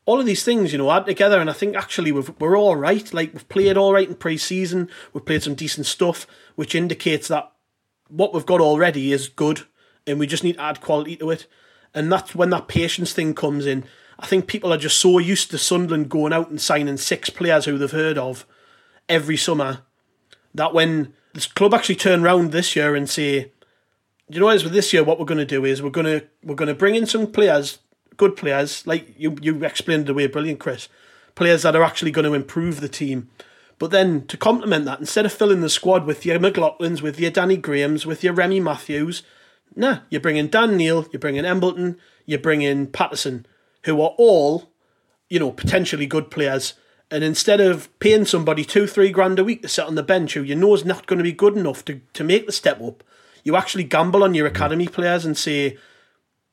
all 0.05 0.19
of 0.19 0.25
these 0.25 0.43
things, 0.43 0.71
you 0.71 0.77
know, 0.77 0.91
add 0.91 1.05
together, 1.05 1.39
and 1.39 1.49
I 1.49 1.53
think 1.53 1.75
actually 1.75 2.11
we 2.11 2.23
are 2.41 2.57
all 2.57 2.75
right. 2.75 3.11
Like 3.13 3.33
we've 3.33 3.49
played 3.49 3.77
all 3.77 3.93
right 3.93 4.07
in 4.07 4.15
pre-season, 4.15 4.89
we've 5.13 5.25
played 5.25 5.43
some 5.43 5.55
decent 5.55 5.87
stuff, 5.87 6.27
which 6.55 6.75
indicates 6.75 7.27
that 7.27 7.51
what 8.07 8.33
we've 8.33 8.45
got 8.45 8.61
already 8.61 9.11
is 9.11 9.27
good, 9.27 9.61
and 10.05 10.19
we 10.19 10.27
just 10.27 10.43
need 10.43 10.53
to 10.53 10.61
add 10.61 10.81
quality 10.81 11.15
to 11.17 11.31
it. 11.31 11.47
And 11.93 12.11
that's 12.11 12.35
when 12.35 12.51
that 12.51 12.67
patience 12.67 13.13
thing 13.13 13.33
comes 13.33 13.65
in. 13.65 13.85
I 14.19 14.27
think 14.27 14.47
people 14.47 14.71
are 14.71 14.77
just 14.77 14.99
so 14.99 15.17
used 15.17 15.49
to 15.51 15.57
Sunderland 15.57 16.09
going 16.09 16.33
out 16.33 16.49
and 16.49 16.61
signing 16.61 16.97
six 16.97 17.29
players 17.29 17.65
who 17.65 17.77
they've 17.77 17.91
heard 17.91 18.17
of 18.17 18.45
every 19.09 19.37
summer 19.37 19.79
that 20.53 20.73
when 20.73 21.13
this 21.33 21.47
club 21.47 21.73
actually 21.73 21.95
turn 21.95 22.23
round 22.23 22.51
this 22.51 22.75
year 22.75 22.95
and 22.95 23.09
say, 23.09 23.51
you 24.29 24.39
know, 24.39 24.47
as 24.47 24.63
with 24.63 24.73
this 24.73 24.93
year, 24.93 25.03
what 25.03 25.19
we're 25.19 25.25
going 25.25 25.37
to 25.37 25.45
do 25.45 25.65
is 25.65 25.81
we're 25.81 25.89
going 25.89 26.05
to 26.05 26.25
we're 26.43 26.55
going 26.55 26.67
to 26.67 26.73
bring 26.73 26.95
in 26.95 27.05
some 27.05 27.31
players 27.31 27.79
good 28.17 28.35
players, 28.35 28.85
like 28.87 29.13
you 29.17 29.37
you 29.41 29.63
explained 29.63 30.05
the 30.05 30.13
way 30.13 30.27
brilliant, 30.27 30.59
Chris. 30.59 30.87
Players 31.35 31.63
that 31.63 31.75
are 31.75 31.83
actually 31.83 32.11
going 32.11 32.25
to 32.25 32.33
improve 32.33 32.79
the 32.79 32.89
team. 32.89 33.29
But 33.77 33.91
then 33.91 34.25
to 34.27 34.37
complement 34.37 34.85
that, 34.85 34.99
instead 34.99 35.25
of 35.25 35.33
filling 35.33 35.61
the 35.61 35.69
squad 35.69 36.05
with 36.05 36.25
your 36.25 36.39
McLaughlins, 36.39 37.01
with 37.01 37.19
your 37.19 37.31
Danny 37.31 37.57
Grahams, 37.57 38.05
with 38.05 38.23
your 38.23 38.33
Remi 38.33 38.61
Matthews, 38.61 39.23
nah, 39.75 39.99
you 40.09 40.19
bring 40.19 40.37
in 40.37 40.49
Dan 40.49 40.77
Neil, 40.77 41.05
you 41.11 41.19
bring 41.19 41.35
in 41.35 41.45
Embleton, 41.45 41.97
you 42.25 42.37
bring 42.37 42.61
in 42.61 42.87
Patterson, 42.87 43.45
who 43.83 44.01
are 44.01 44.15
all, 44.17 44.71
you 45.29 45.39
know, 45.39 45.51
potentially 45.51 46.05
good 46.05 46.31
players. 46.31 46.75
And 47.11 47.23
instead 47.23 47.59
of 47.59 47.89
paying 47.99 48.25
somebody 48.25 48.63
two, 48.63 48.87
three 48.87 49.11
grand 49.11 49.39
a 49.39 49.43
week 49.43 49.61
to 49.61 49.67
sit 49.67 49.85
on 49.85 49.95
the 49.95 50.03
bench 50.03 50.33
who 50.33 50.41
you 50.41 50.55
know 50.55 50.73
is 50.73 50.85
not 50.85 51.05
going 51.05 51.17
to 51.17 51.23
be 51.23 51.33
good 51.33 51.57
enough 51.57 51.83
to, 51.85 52.01
to 52.13 52.23
make 52.23 52.45
the 52.45 52.51
step 52.51 52.81
up, 52.81 53.03
you 53.43 53.55
actually 53.55 53.83
gamble 53.83 54.23
on 54.23 54.33
your 54.33 54.47
academy 54.47 54.87
players 54.87 55.25
and 55.25 55.37
say, 55.37 55.77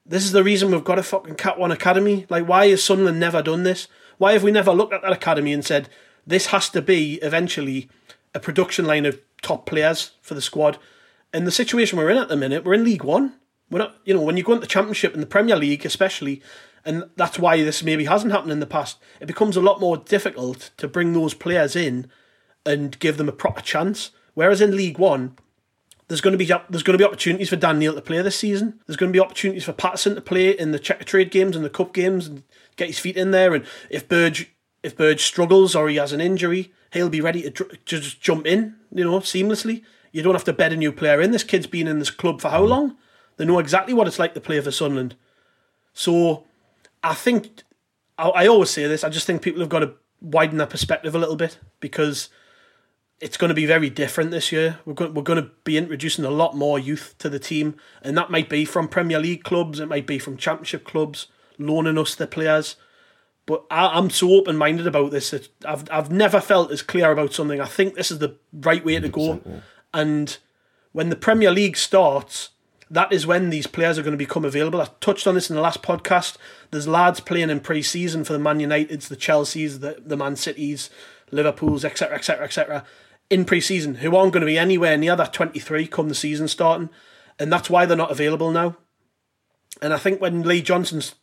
this 0.05 0.25
is 0.25 0.33
the 0.33 0.45
reason 0.45 0.71
we've 0.71 0.85
got 0.85 0.99
a 0.99 1.03
fucking 1.03 1.37
Cat 1.37 1.59
1 1.59 1.71
Academy. 1.71 2.27
Like, 2.29 2.47
why 2.47 2.69
has 2.69 2.83
Sunderland 2.83 3.21
never 3.21 3.43
done 3.43 3.62
this? 3.62 3.88
Why 4.19 4.33
have 4.33 4.43
we 4.43 4.51
never 4.51 4.73
looked 4.73 4.93
at 4.93 5.03
that 5.03 5.12
academy 5.12 5.53
and 5.53 5.65
said, 5.65 5.88
this 6.27 6.47
has 6.47 6.69
to 6.71 6.83
be 6.83 7.15
eventually 7.23 7.88
a 8.35 8.41
production 8.41 8.85
line 8.85 9.07
of 9.07 9.21
top 9.43 9.67
players 9.67 10.12
for 10.21 10.35
the 10.35 10.43
squad? 10.43 10.79
And 11.33 11.47
the 11.47 11.53
situation 11.53 11.99
we're 11.99 12.11
in 12.11 12.19
at 12.19 12.29
the 12.29 12.37
minute, 12.37 12.65
we're 12.65 12.75
in 12.75 12.85
League 12.85 13.05
One. 13.05 13.35
We're 13.71 13.79
not, 13.79 13.97
you 14.05 14.12
know, 14.12 14.21
when 14.21 14.37
you 14.37 14.43
go 14.43 14.53
into 14.53 14.61
the 14.61 14.67
Championship 14.67 15.15
and 15.15 15.23
the 15.23 15.27
Premier 15.27 15.57
League, 15.57 15.87
especially, 15.87 16.43
and 16.85 17.05
that's 17.17 17.38
why 17.38 17.62
this 17.62 17.83
maybe 17.83 18.05
hasn't 18.05 18.33
happened 18.33 18.53
in 18.53 18.61
the 18.61 18.67
past, 18.67 18.99
it 19.21 19.27
becomes 19.27 19.57
a 19.57 19.62
lot 19.62 19.81
more 19.81 19.97
difficult 19.97 20.71
to 20.77 20.88
bring 20.88 21.12
those 21.12 21.33
players 21.33 21.75
in 21.75 22.11
and 22.67 22.99
give 22.99 23.17
them 23.17 23.29
a 23.29 23.33
proper 23.33 23.62
chance. 23.62 24.11
Whereas 24.35 24.61
in 24.61 24.77
League 24.77 24.99
One, 24.99 25.37
there's 26.09 26.21
going 26.21 26.33
to 26.33 26.38
be 26.38 26.47
there's 26.47 26.83
going 26.83 26.99
to 26.99 27.03
be 27.03 27.05
opportunities 27.05 27.49
for 27.49 27.57
Dan 27.57 27.79
Neil 27.79 27.95
to 27.95 28.01
play 28.01 28.21
this 28.23 28.38
season. 28.38 28.81
There's 28.87 28.97
going 28.97 29.12
to 29.12 29.17
be 29.17 29.21
opportunities 29.21 29.65
for 29.65 29.73
Patterson 29.73 30.15
to 30.15 30.21
play 30.21 30.51
in 30.51 30.73
the 30.73 30.79
Checkatrade 30.79 31.31
games 31.31 31.57
and 31.57 31.65
the 31.65 31.71
cup 31.71 31.95
games 31.95 32.27
and 32.27 32.43
get 32.77 32.88
his 32.88 32.99
feet 32.99 33.17
in 33.17 33.31
there. 33.31 33.55
And 33.55 33.65
if 33.91 34.09
Burge 34.09 34.53
if 34.83 34.97
Burge 34.97 35.23
struggles 35.23 35.75
or 35.75 35.88
he 35.88 35.97
has 35.97 36.12
an 36.12 36.21
injury, 36.21 36.73
he'll 36.93 37.09
be 37.09 37.21
ready 37.21 37.43
to, 37.43 37.51
to 37.51 37.77
just 37.85 38.21
jump 38.21 38.47
in, 38.47 38.77
you 38.93 39.05
know, 39.05 39.21
seamlessly. 39.21 39.83
You 40.11 40.23
don't 40.23 40.35
have 40.35 40.45
to 40.45 40.53
bed 40.53 40.73
a 40.73 40.77
new 40.77 40.93
player 40.93 41.21
in. 41.21 41.31
This 41.31 41.45
kid's 41.45 41.67
been 41.67 41.88
in 41.88 41.99
this 41.99 42.11
club 42.11 42.41
for 42.41 42.51
how 42.51 42.65
long? 42.65 42.97
They 43.37 43.45
know 43.45 43.59
exactly 43.59 43.95
what 43.95 44.07
it's 44.07 44.19
like 44.19 44.35
to 44.35 44.41
play 44.41 44.61
for 44.61 44.71
Sunderland. 44.71 45.17
So 45.95 46.45
I 47.03 47.15
think 47.15 47.62
I, 48.19 48.29
I 48.29 48.47
always 48.47 48.71
say 48.71 48.87
this. 48.87 49.05
I 49.05 49.09
just 49.09 49.27
think 49.27 49.43
people 49.43 49.61
have 49.61 49.71
got 49.71 49.81
to 49.81 49.95
widen 50.21 50.59
their 50.59 50.67
perspective 50.67 51.15
a 51.15 51.19
little 51.19 51.37
bit 51.37 51.59
because 51.81 52.29
it's 53.23 53.37
going 53.37 53.51
to 53.51 53.55
be 53.55 53.67
very 53.67 53.89
different 53.89 54.33
this 54.33 54.51
year. 54.51 54.81
We're 54.85 54.95
going, 54.95 55.15
we're 55.15 55.23
going 55.23 55.43
to 55.43 55.51
be 55.63 55.79
introducing 55.79 56.25
a 56.25 56.31
lot 56.31 56.57
more 56.57 56.77
youth 56.77 57.15
to 57.19 57.29
the 57.29 57.39
team, 57.39 57.77
and 58.03 58.19
that 58.19 58.33
might 58.33 58.49
be 58.49 58.65
from 58.65 58.89
Premier 58.89 59.21
League 59.21 59.45
clubs, 59.45 59.79
it 59.79 59.89
might 59.89 60.09
be 60.09 60.19
from 60.19 60.37
Championship 60.37 60.85
clubs, 60.85 61.29
loaning 61.57 61.97
us 61.97 62.17
the 62.17 62.27
players. 62.27 62.75
But 63.47 63.65
I, 63.71 63.97
am 63.97 64.11
so 64.11 64.33
open 64.33 64.57
minded 64.57 64.89
about 64.89 65.13
this 65.13 65.31
that 65.31 65.49
I've 65.65 65.89
I've 65.91 66.11
never 66.11 66.41
felt 66.41 66.73
as 66.73 66.83
clear 66.83 67.13
about 67.13 67.33
something. 67.33 67.61
I 67.61 67.67
think 67.67 67.95
this 67.95 68.11
is 68.11 68.19
the 68.19 68.37
right 68.53 68.85
way 68.85 68.99
to 68.99 69.09
go. 69.09 69.41
Yeah. 69.47 69.61
And 69.95 70.37
when 70.91 71.09
the 71.09 71.17
Premier 71.17 71.53
League 71.53 71.77
starts, 71.77 72.51
that 72.91 73.13
is 73.13 73.25
when 73.25 73.51
these 73.51 73.69
players 73.69 73.99
are 73.99 74.03
going 74.03 74.13
to 74.13 74.19
become 74.19 74.45
available. 74.45 74.81
I 74.81 74.89
touched 75.01 75.29
on 75.29 75.37
this 75.37 75.49
in 75.49 75.55
the 75.55 75.63
last 75.63 75.83
podcast. 75.83 76.37
There's 76.73 76.89
lads 76.89 77.21
playing 77.21 77.51
in 77.51 77.61
pre-season 77.61 78.25
for 78.25 78.33
the 78.33 78.39
Man 78.41 78.59
Uniteds, 78.59 79.09
the 79.09 79.17
Chelseas, 79.17 79.81
the, 79.81 80.03
the 80.05 80.17
Man 80.17 80.37
Cities, 80.37 80.91
Liverpools, 81.31 81.85
etc., 81.85 82.17
etc., 82.17 82.45
etc., 82.45 82.85
in 83.33 83.47
pre-season 83.47 83.95
who 83.97 84.14
aren't 84.14 84.35
going 84.35 84.42
to 84.42 84.47
be 84.47 84.59
anywhere 84.59 84.99
near 84.99 85.16
that 85.16 85.33
23 85.33 85.87
come 85.87 86.11
the 86.11 86.14
season 86.14 86.47
starting, 86.49 86.90
and 87.38 87.51
that's 87.51 87.71
why 87.71 87.87
they're 87.87 87.97
not 87.97 88.11
available 88.11 88.51
now. 88.51 88.77
And 89.81 89.95
I 89.95 89.97
think 89.97 90.21
when 90.21 90.42
Lee 90.42 90.61
Johnson's 90.61 91.14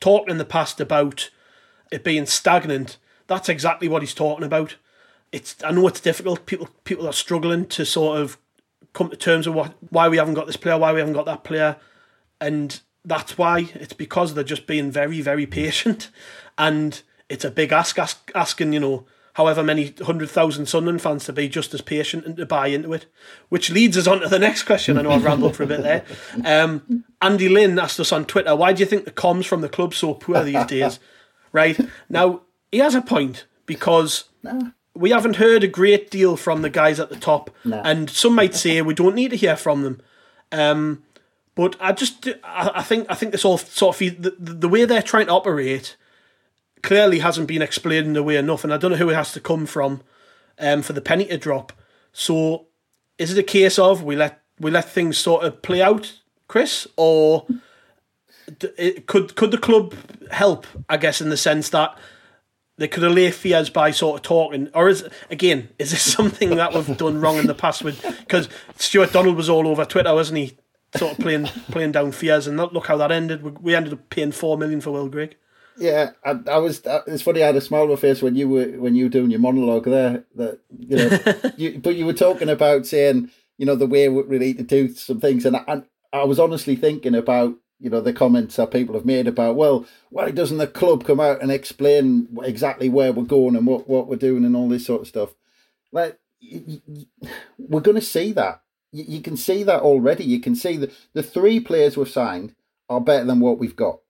talked 0.00 0.30
in 0.30 0.38
the 0.38 0.46
past 0.46 0.80
about 0.80 1.28
it 1.92 2.02
being 2.02 2.24
stagnant, 2.24 2.96
that's 3.26 3.50
exactly 3.50 3.88
what 3.88 4.00
he's 4.00 4.14
talking 4.14 4.46
about. 4.46 4.76
It's 5.32 5.54
I 5.62 5.70
know 5.70 5.86
it's 5.86 6.00
difficult. 6.00 6.46
People 6.46 6.70
people 6.84 7.06
are 7.06 7.12
struggling 7.12 7.66
to 7.66 7.84
sort 7.84 8.18
of 8.18 8.38
come 8.94 9.10
to 9.10 9.16
terms 9.16 9.46
with 9.46 9.54
what 9.54 9.74
why 9.90 10.08
we 10.08 10.16
haven't 10.16 10.34
got 10.34 10.46
this 10.46 10.56
player, 10.56 10.78
why 10.78 10.94
we 10.94 11.00
haven't 11.00 11.14
got 11.14 11.26
that 11.26 11.44
player, 11.44 11.76
and 12.40 12.80
that's 13.04 13.36
why 13.36 13.70
it's 13.74 13.92
because 13.92 14.32
they're 14.32 14.44
just 14.44 14.66
being 14.66 14.90
very 14.90 15.20
very 15.20 15.46
patient, 15.46 16.08
and 16.58 17.02
it's 17.28 17.44
a 17.44 17.50
big 17.50 17.70
ask, 17.70 17.98
ask 17.98 18.32
asking 18.34 18.72
you 18.72 18.80
know 18.80 19.06
however 19.34 19.62
many 19.62 19.94
hundred 20.04 20.30
thousand 20.30 20.66
Sunderland 20.66 21.02
fans 21.02 21.24
to 21.24 21.32
be 21.32 21.48
just 21.48 21.72
as 21.74 21.80
patient 21.80 22.24
and 22.24 22.36
to 22.36 22.46
buy 22.46 22.68
into 22.68 22.92
it. 22.92 23.06
Which 23.48 23.70
leads 23.70 23.96
us 23.96 24.06
on 24.06 24.20
to 24.20 24.28
the 24.28 24.38
next 24.38 24.64
question. 24.64 24.98
I 24.98 25.02
know 25.02 25.10
I've 25.10 25.24
rambled 25.24 25.56
for 25.56 25.62
a 25.62 25.66
bit 25.66 25.82
there. 25.82 26.04
Um, 26.44 27.04
Andy 27.22 27.48
Lynn 27.48 27.78
asked 27.78 28.00
us 28.00 28.12
on 28.12 28.24
Twitter, 28.24 28.54
why 28.56 28.72
do 28.72 28.80
you 28.80 28.86
think 28.86 29.04
the 29.04 29.10
comms 29.10 29.46
from 29.46 29.60
the 29.60 29.68
club 29.68 29.94
so 29.94 30.14
poor 30.14 30.42
these 30.42 30.64
days? 30.66 30.98
right 31.52 31.78
now, 32.08 32.42
he 32.70 32.78
has 32.78 32.94
a 32.94 33.02
point 33.02 33.46
because 33.66 34.24
we 34.94 35.10
haven't 35.10 35.36
heard 35.36 35.64
a 35.64 35.68
great 35.68 36.10
deal 36.10 36.36
from 36.36 36.62
the 36.62 36.70
guys 36.70 36.98
at 36.98 37.10
the 37.10 37.16
top, 37.16 37.50
no. 37.64 37.80
and 37.84 38.10
some 38.10 38.34
might 38.34 38.54
say 38.54 38.82
we 38.82 38.94
don't 38.94 39.14
need 39.14 39.30
to 39.30 39.36
hear 39.36 39.56
from 39.56 39.82
them. 39.82 40.02
Um, 40.52 41.04
but 41.54 41.76
I 41.80 41.92
just, 41.92 42.26
I, 42.42 42.70
I, 42.76 42.82
think, 42.82 43.06
I 43.08 43.14
think 43.14 43.32
this 43.32 43.44
all 43.44 43.58
sort 43.58 44.00
of 44.00 44.22
the, 44.22 44.34
the 44.38 44.68
way 44.68 44.84
they're 44.84 45.02
trying 45.02 45.26
to 45.26 45.32
operate 45.32 45.96
clearly 46.82 47.20
hasn't 47.20 47.48
been 47.48 47.62
explained 47.62 48.08
in 48.08 48.16
a 48.16 48.22
way 48.22 48.36
enough, 48.36 48.64
and 48.64 48.72
I 48.72 48.76
don't 48.76 48.92
know 48.92 48.96
who 48.96 49.10
it 49.10 49.14
has 49.14 49.32
to 49.32 49.40
come 49.40 49.66
from 49.66 50.02
um, 50.58 50.82
for 50.82 50.92
the 50.92 51.00
penny 51.00 51.26
to 51.26 51.38
drop. 51.38 51.72
So, 52.12 52.66
is 53.18 53.32
it 53.32 53.38
a 53.38 53.42
case 53.42 53.78
of 53.78 54.02
we 54.02 54.16
let 54.16 54.42
we 54.58 54.70
let 54.70 54.88
things 54.88 55.18
sort 55.18 55.44
of 55.44 55.62
play 55.62 55.82
out, 55.82 56.20
Chris, 56.48 56.86
or 56.96 57.46
could 59.06 59.34
could 59.36 59.50
the 59.50 59.58
club 59.58 59.94
help? 60.30 60.66
I 60.88 60.96
guess 60.96 61.20
in 61.20 61.30
the 61.30 61.36
sense 61.36 61.68
that 61.70 61.96
they 62.76 62.88
could 62.88 63.04
allay 63.04 63.30
fears 63.30 63.68
by 63.68 63.90
sort 63.90 64.16
of 64.16 64.22
talking, 64.22 64.68
or 64.74 64.88
is 64.88 65.06
again 65.30 65.68
is 65.78 65.90
this 65.90 66.02
something 66.12 66.56
that 66.56 66.74
we've 66.74 66.96
done 66.96 67.20
wrong 67.20 67.38
in 67.38 67.46
the 67.46 67.54
past? 67.54 67.84
With 67.84 68.02
because 68.20 68.48
Stuart 68.76 69.12
Donald 69.12 69.36
was 69.36 69.48
all 69.48 69.68
over 69.68 69.84
Twitter, 69.84 70.14
wasn't 70.14 70.38
he? 70.38 70.56
Sort 70.96 71.12
of 71.12 71.18
playing 71.18 71.44
playing 71.70 71.92
down 71.92 72.12
fears, 72.12 72.46
and 72.46 72.56
look 72.56 72.86
how 72.86 72.96
that 72.96 73.12
ended. 73.12 73.62
We 73.62 73.74
ended 73.74 73.92
up 73.92 74.10
paying 74.10 74.32
four 74.32 74.58
million 74.58 74.80
for 74.80 74.90
Will 74.90 75.08
Grigg. 75.08 75.36
Yeah, 75.80 76.10
I, 76.24 76.38
I 76.50 76.58
was. 76.58 76.82
It's 77.06 77.22
funny. 77.22 77.42
I 77.42 77.46
had 77.46 77.56
a 77.56 77.60
smile 77.60 77.82
on 77.82 77.88
my 77.88 77.96
face 77.96 78.20
when 78.20 78.36
you 78.36 78.48
were 78.48 78.66
when 78.66 78.94
you 78.94 79.06
were 79.06 79.10
doing 79.10 79.30
your 79.30 79.40
monologue 79.40 79.86
there. 79.86 80.24
That 80.36 80.60
you 80.78 80.96
know, 80.96 81.50
you, 81.56 81.78
but 81.78 81.96
you 81.96 82.04
were 82.04 82.12
talking 82.12 82.50
about 82.50 82.86
saying 82.86 83.30
you 83.56 83.64
know 83.64 83.76
the 83.76 83.86
way 83.86 84.08
we 84.08 84.22
really 84.22 84.46
need 84.48 84.58
to 84.58 84.64
do 84.64 84.94
some 84.94 85.20
things, 85.20 85.46
and 85.46 85.56
I, 85.56 85.82
I 86.12 86.24
was 86.24 86.38
honestly 86.38 86.76
thinking 86.76 87.14
about 87.14 87.54
you 87.80 87.88
know 87.88 88.02
the 88.02 88.12
comments 88.12 88.56
that 88.56 88.70
people 88.70 88.94
have 88.94 89.06
made 89.06 89.26
about 89.26 89.56
well 89.56 89.86
why 90.10 90.30
doesn't 90.30 90.58
the 90.58 90.66
club 90.66 91.04
come 91.04 91.18
out 91.18 91.42
and 91.42 91.50
explain 91.50 92.28
exactly 92.42 92.88
where 92.88 93.12
we're 93.12 93.24
going 93.24 93.56
and 93.56 93.66
what, 93.66 93.88
what 93.88 94.06
we're 94.06 94.16
doing 94.16 94.44
and 94.44 94.54
all 94.54 94.68
this 94.68 94.84
sort 94.84 95.00
of 95.00 95.08
stuff 95.08 95.34
like 95.90 96.18
we're 97.58 97.80
going 97.80 97.94
to 97.96 98.02
see 98.02 98.32
that 98.32 98.62
you, 98.92 99.20
can 99.20 99.36
see 99.36 99.62
that 99.62 99.80
already 99.80 100.24
you 100.24 100.40
can 100.40 100.54
see 100.54 100.76
that 100.76 100.92
the 101.14 101.22
three 101.22 101.58
players 101.58 101.96
we've 101.96 102.08
signed 102.08 102.54
are 102.88 103.00
better 103.00 103.24
than 103.24 103.40
what 103.40 103.58
we've 103.58 103.76
got 103.76 104.00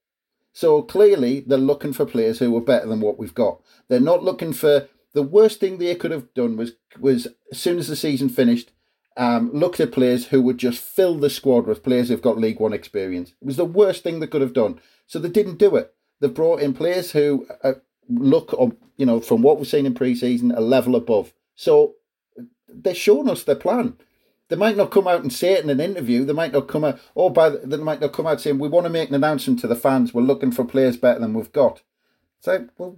so 0.53 0.83
clearly 0.83 1.41
they're 1.41 1.59
looking 1.59 1.93
for 1.93 2.05
players 2.05 2.39
who 2.39 2.57
are 2.57 2.61
better 2.61 2.87
than 2.87 3.01
what 3.01 3.19
we've 3.19 3.35
got 3.35 3.61
they're 3.89 4.01
not 4.01 4.23
looking 4.23 4.53
for 4.53 4.89
the 5.13 5.23
worst 5.23 5.61
thing 5.61 5.79
they 5.79 5.95
could 5.95 6.11
have 6.11 6.33
done 6.35 6.57
was 6.57 6.73
was 6.99 7.29
as 7.51 7.59
soon 7.59 7.79
as 7.79 7.89
the 7.89 7.97
season 7.97 8.29
finished 8.29 8.71
um, 9.17 9.51
looked 9.53 9.81
at 9.81 9.93
players 9.93 10.27
who 10.27 10.41
would 10.43 10.59
just 10.59 10.83
fill 10.83 11.17
the 11.17 11.31
squad 11.31 11.67
with 11.67 11.83
players 11.83 12.09
who've 12.09 12.23
got 12.23 12.39
League 12.39 12.61
One 12.61 12.73
experience. 12.73 13.35
It 13.43 13.45
was 13.45 13.57
the 13.57 13.65
worst 13.65 14.03
thing 14.03 14.21
they 14.21 14.27
could 14.27 14.41
have 14.41 14.55
done. 14.55 14.81
So 15.07 15.19
they 15.19 15.29
didn't 15.29 15.59
do 15.59 15.77
it. 15.77 15.93
They 16.21 16.29
brought 16.29 16.61
in 16.61 16.73
players 16.73 17.13
who 17.13 17.47
uh, 17.63 17.75
look, 18.09 18.55
you 18.97 19.07
know, 19.07 19.21
from 19.21 19.43
what 19.43 19.59
we've 19.59 19.69
seen 19.69 19.87
in 19.87 19.95
pre-season, 19.95 20.53
a 20.53 20.61
level 20.61 20.97
above. 20.97 21.33
So 21.55 21.97
they're 22.69 22.95
showing 22.95 23.29
us 23.29 23.43
their 23.43 23.57
plan. 23.57 23.97
They 24.51 24.57
might 24.57 24.77
not 24.77 24.91
come 24.91 25.07
out 25.07 25.23
and 25.23 25.33
say 25.33 25.53
it 25.53 25.63
in 25.63 25.71
an 25.71 25.79
interview. 25.79 26.25
They 26.25 26.33
might 26.33 26.53
not 26.53 26.67
come 26.67 26.85
out, 26.85 26.99
or 27.15 27.31
by 27.33 27.51
the, 27.51 27.59
they 27.59 27.77
might 27.77 28.01
not 28.01 28.13
come 28.13 28.27
out 28.27 28.41
saying, 28.41 28.59
"We 28.59 28.69
want 28.69 28.85
to 28.85 28.91
make 28.91 29.09
an 29.09 29.15
announcement 29.15 29.61
to 29.61 29.69
the 29.69 29.77
fans. 29.77 30.13
We're 30.13 30.23
looking 30.23 30.51
for 30.51 30.65
players 30.65 30.97
better 30.97 31.21
than 31.21 31.35
we've 31.35 31.53
got." 31.53 31.83
It's 32.39 32.49
like, 32.49 32.69
well, 32.77 32.97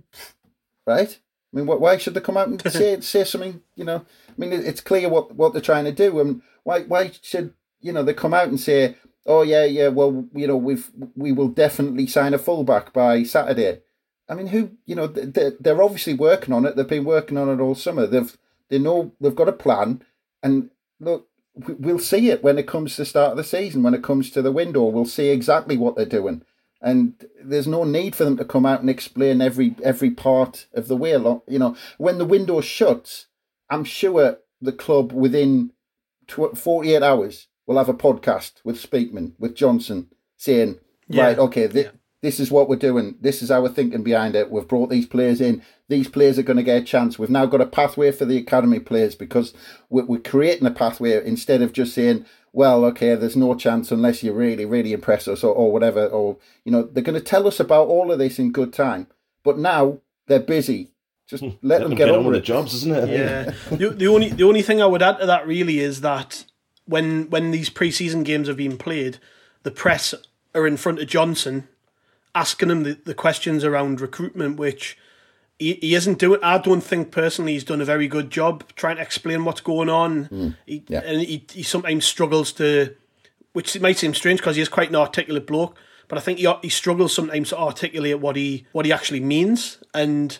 right? 0.87 1.19
I 1.53 1.57
mean, 1.57 1.67
why 1.67 1.99
should 1.99 2.15
they 2.15 2.21
come 2.21 2.39
out 2.39 2.49
and 2.49 2.61
say 2.73 2.99
say 3.01 3.25
something? 3.25 3.61
You 3.77 3.85
know, 3.85 4.07
I 4.29 4.33
mean, 4.39 4.55
it's 4.55 4.81
clear 4.81 5.11
what, 5.11 5.35
what 5.35 5.53
they're 5.53 5.61
trying 5.61 5.85
to 5.85 5.93
do. 5.93 6.21
And 6.21 6.41
why 6.65 6.85
why 6.85 7.13
should 7.21 7.53
you 7.83 7.93
know 7.93 8.03
they 8.03 8.15
come 8.15 8.33
out 8.33 8.49
and 8.49 8.59
say, 8.59 8.97
oh 9.27 9.43
yeah 9.43 9.65
yeah, 9.65 9.89
well 9.89 10.25
you 10.35 10.47
know 10.47 10.57
we've 10.57 10.91
we 11.15 11.33
will 11.33 11.49
definitely 11.49 12.07
sign 12.07 12.33
a 12.33 12.39
fullback 12.39 12.95
by 12.95 13.25
Saturday. 13.25 13.83
I 14.27 14.35
mean, 14.35 14.47
who 14.47 14.71
you 14.87 14.95
know 14.95 15.07
they're, 15.07 15.53
they're 15.61 15.83
obviously 15.83 16.15
working 16.15 16.55
on 16.55 16.65
it. 16.65 16.77
They've 16.77 16.89
been 16.89 17.05
working 17.05 17.37
on 17.37 17.51
it 17.51 17.61
all 17.61 17.75
summer. 17.75 18.07
They've 18.07 18.35
they 18.71 18.79
know 18.79 19.13
they've 19.21 19.37
got 19.37 19.51
a 19.51 19.53
plan, 19.53 20.03
and 20.43 20.71
look, 20.99 21.29
we'll 21.55 21.99
see 21.99 22.31
it 22.31 22.43
when 22.43 22.59
it 22.59 22.67
comes 22.67 22.97
to 22.97 23.03
the 23.03 23.07
start 23.07 23.33
of 23.33 23.37
the 23.37 23.45
season. 23.45 23.83
When 23.83 23.95
it 23.95 24.03
comes 24.03 24.31
to 24.31 24.43
the 24.43 24.53
window, 24.53 24.85
we'll 24.85 25.05
see 25.05 25.29
exactly 25.29 25.77
what 25.77 25.97
they're 25.97 26.07
doing 26.07 26.43
and 26.83 27.25
there's 27.43 27.69
no 27.69 27.85
need 27.85 28.17
for 28.17 28.25
them 28.25 28.37
to 28.37 28.45
come 28.45 28.67
out 28.67 28.81
and 28.81 28.91
explain 28.91 29.41
every 29.41 29.77
every 29.83 30.11
part 30.11 30.67
of 30.75 30.89
the 30.89 30.97
way. 30.97 31.13
You 31.13 31.59
know, 31.59 31.77
when 31.97 32.19
the 32.19 32.25
window 32.25 32.61
shuts, 32.61 33.29
I'm 33.71 33.85
sure 33.85 34.39
the 34.61 34.73
club 34.73 35.13
within 35.13 35.73
48 36.29 37.03
hours 37.03 37.47
will 37.67 37.79
have 37.79 37.89
a 37.89 37.95
podcast 37.95 38.55
with 38.65 38.83
Speakman, 38.83 39.33
with 39.39 39.55
Johnson, 39.55 40.09
saying, 40.37 40.79
yeah. 41.09 41.25
right, 41.25 41.39
okay, 41.39 41.69
th- 41.69 41.87
yeah. 41.87 41.93
This 42.23 42.39
is 42.39 42.53
what 42.53 42.69
we're 42.69 42.77
doing. 42.77 43.17
This 43.21 43.43
is 43.43 43.51
our 43.51 43.69
thinking 43.69 44.05
behind 44.05 44.37
it. 44.37 44.51
We've 44.51 44.67
brought 44.67 44.91
these 44.91 45.07
players 45.07 45.41
in. 45.41 45.61
These 45.89 46.09
players 46.09 46.39
are 46.39 46.45
going 46.45 46.57
to 46.57 46.63
get 46.63 46.83
a 46.83 46.85
chance. 46.85 47.19
We've 47.19 47.29
now 47.29 47.47
got 47.47 47.61
a 47.61 47.67
pathway 47.67 48.13
for 48.13 48.25
the 48.25 48.37
academy 48.37 48.79
players 48.79 49.17
because 49.17 49.53
we're, 49.91 50.05
we're 50.05 50.21
creating 50.21 50.67
a 50.67 50.71
pathway 50.71 51.25
instead 51.27 51.63
of 51.63 51.73
just 51.73 51.95
saying, 51.95 52.25
well, 52.53 52.85
okay, 52.87 53.17
there's 53.17 53.37
no 53.37 53.57
chance 53.57 53.91
unless 53.91 54.23
you 54.23 54.33
really, 54.33 54.65
really 54.65 54.93
impress 54.93 55.27
us 55.27 55.43
or, 55.43 55.53
or 55.53 55.73
whatever. 55.73 56.07
Or, 56.07 56.37
you 56.65 56.71
know, 56.71 56.85
they're 56.85 57.03
going 57.03 57.19
to 57.19 57.25
tell 57.25 57.49
us 57.49 57.59
about 57.59 57.89
all 57.89 58.13
of 58.13 58.21
this 58.21 58.39
in 58.39 58.53
good 58.53 58.73
time. 58.73 59.09
But 59.43 59.59
now 59.59 59.99
they're 60.29 60.39
busy. 60.39 60.93
Just 61.27 61.43
hmm. 61.43 61.51
let, 61.61 61.63
let 61.63 61.79
them, 61.81 61.89
them, 61.91 61.99
get, 61.99 62.07
get 62.07 62.15
on 62.15 62.25
with 62.25 62.35
the 62.35 62.41
jobs, 62.41 62.75
isn't 62.75 62.93
it? 62.95 63.09
Yeah. 63.09 63.55
the, 63.77 63.91
the 63.91 64.07
only 64.07 64.29
the 64.29 64.45
only 64.45 64.63
thing 64.63 64.83
I 64.83 64.87
would 64.87 65.03
add 65.03 65.19
to 65.19 65.27
that 65.27 65.47
really 65.47 65.79
is 65.79 66.03
that 66.03 66.45
when 66.85 67.31
when 67.31 67.51
these 67.53 67.71
preseason 67.71 68.25
games 68.25 68.49
have 68.49 68.57
been 68.57 68.77
played, 68.77 69.19
the 69.63 69.71
press 69.71 70.15
are 70.55 70.67
in 70.67 70.77
front 70.77 71.01
of 71.01 71.09
Johnson, 71.09 71.69
asking 72.35 72.71
him 72.71 72.83
the, 72.85 72.99
the 73.05 73.15
questions 73.15 73.65
around 73.65 74.01
recruitment, 74.01 74.57
which 74.57 74.97
he, 75.59 75.75
he 75.75 75.95
isn't 75.95 76.19
doing. 76.19 76.41
I 76.43 76.59
don't 76.59 76.81
think 76.81 77.11
personally 77.11 77.53
he's 77.53 77.65
done 77.65 77.81
a 77.81 77.85
very 77.85 78.09
good 78.09 78.31
job 78.31 78.65
trying 78.75 78.97
to 78.97 79.03
explain 79.03 79.45
what's 79.45 79.61
going 79.61 79.89
on. 79.89 80.27
Mm, 80.27 80.57
he, 80.67 80.83
yeah. 80.89 81.03
And 81.05 81.21
he, 81.21 81.45
he 81.53 81.63
sometimes 81.63 82.05
struggles 82.05 82.53
to, 82.55 82.95
which 83.53 83.79
might 83.81 83.99
seem 83.99 84.15
strange 84.15 84.41
because 84.41 84.57
he 84.57 84.63
is 84.63 84.69
quite 84.69 84.89
an 84.89 84.97
articulate 84.97 85.47
bloke, 85.47 85.77
but 86.09 86.19
I 86.19 86.21
think 86.21 86.39
he 86.39 86.53
he 86.63 86.69
struggles 86.69 87.15
sometimes 87.15 87.51
to 87.51 87.59
articulate 87.59 88.19
what 88.19 88.37
he 88.37 88.67
what 88.73 88.87
he 88.87 88.93
actually 88.93 89.21
means, 89.21 89.79
and 89.95 90.39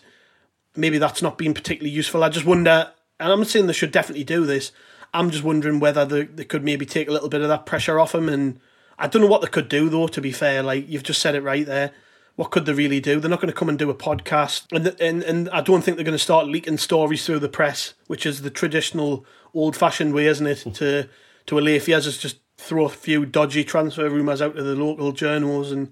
maybe 0.75 0.97
that's 0.97 1.21
not 1.21 1.37
been 1.37 1.53
particularly 1.53 1.95
useful. 1.95 2.23
I 2.23 2.29
just 2.29 2.45
wonder, 2.45 2.91
and 3.19 3.31
I'm 3.31 3.39
not 3.39 3.47
saying 3.47 3.67
they 3.67 3.73
should 3.73 3.91
definitely 3.91 4.23
do 4.23 4.45
this. 4.45 4.71
I'm 5.13 5.29
just 5.29 5.43
wondering 5.43 5.79
whether 5.79 6.05
they, 6.05 6.23
they 6.23 6.43
could 6.43 6.63
maybe 6.63 6.87
take 6.87 7.07
a 7.07 7.11
little 7.11 7.29
bit 7.29 7.41
of 7.41 7.49
that 7.49 7.65
pressure 7.65 7.99
off 7.99 8.15
him 8.15 8.29
and. 8.29 8.59
I 8.97 9.07
don't 9.07 9.21
know 9.21 9.27
what 9.27 9.41
they 9.41 9.47
could 9.47 9.69
do 9.69 9.89
though. 9.89 10.07
To 10.07 10.21
be 10.21 10.31
fair, 10.31 10.63
like 10.63 10.87
you've 10.87 11.03
just 11.03 11.21
said 11.21 11.35
it 11.35 11.43
right 11.43 11.65
there 11.65 11.93
what 12.35 12.51
could 12.51 12.65
they 12.65 12.73
really 12.73 12.99
do? 12.99 13.19
They're 13.19 13.29
not 13.29 13.41
going 13.41 13.51
to 13.53 13.57
come 13.57 13.69
and 13.69 13.77
do 13.77 13.89
a 13.89 13.95
podcast, 13.95 14.65
and 14.71 14.87
and 14.99 15.23
and 15.23 15.49
I 15.51 15.61
don't 15.61 15.83
think 15.83 15.97
they're 15.97 16.05
going 16.05 16.17
to 16.17 16.23
start 16.23 16.47
leaking 16.47 16.77
stories 16.77 17.25
through 17.25 17.39
the 17.39 17.49
press, 17.49 17.93
which 18.07 18.25
is 18.25 18.41
the 18.41 18.49
traditional 18.49 19.25
old-fashioned 19.53 20.13
way, 20.13 20.27
isn't 20.27 20.47
it? 20.47 20.65
To 20.75 21.09
to 21.45 21.59
allay 21.59 21.79
fears 21.79 22.07
is 22.07 22.17
just 22.17 22.39
throw 22.57 22.85
a 22.85 22.89
few 22.89 23.25
dodgy 23.25 23.63
transfer 23.63 24.09
rumours 24.09 24.41
out 24.41 24.55
to 24.55 24.63
the 24.63 24.75
local 24.75 25.11
journals 25.11 25.71
and 25.71 25.91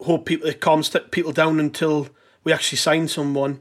hope 0.00 0.26
people 0.26 0.48
it 0.48 0.60
calms 0.60 0.94
people 1.10 1.32
down 1.32 1.60
until 1.60 2.08
we 2.44 2.52
actually 2.52 2.78
sign 2.78 3.08
someone. 3.08 3.60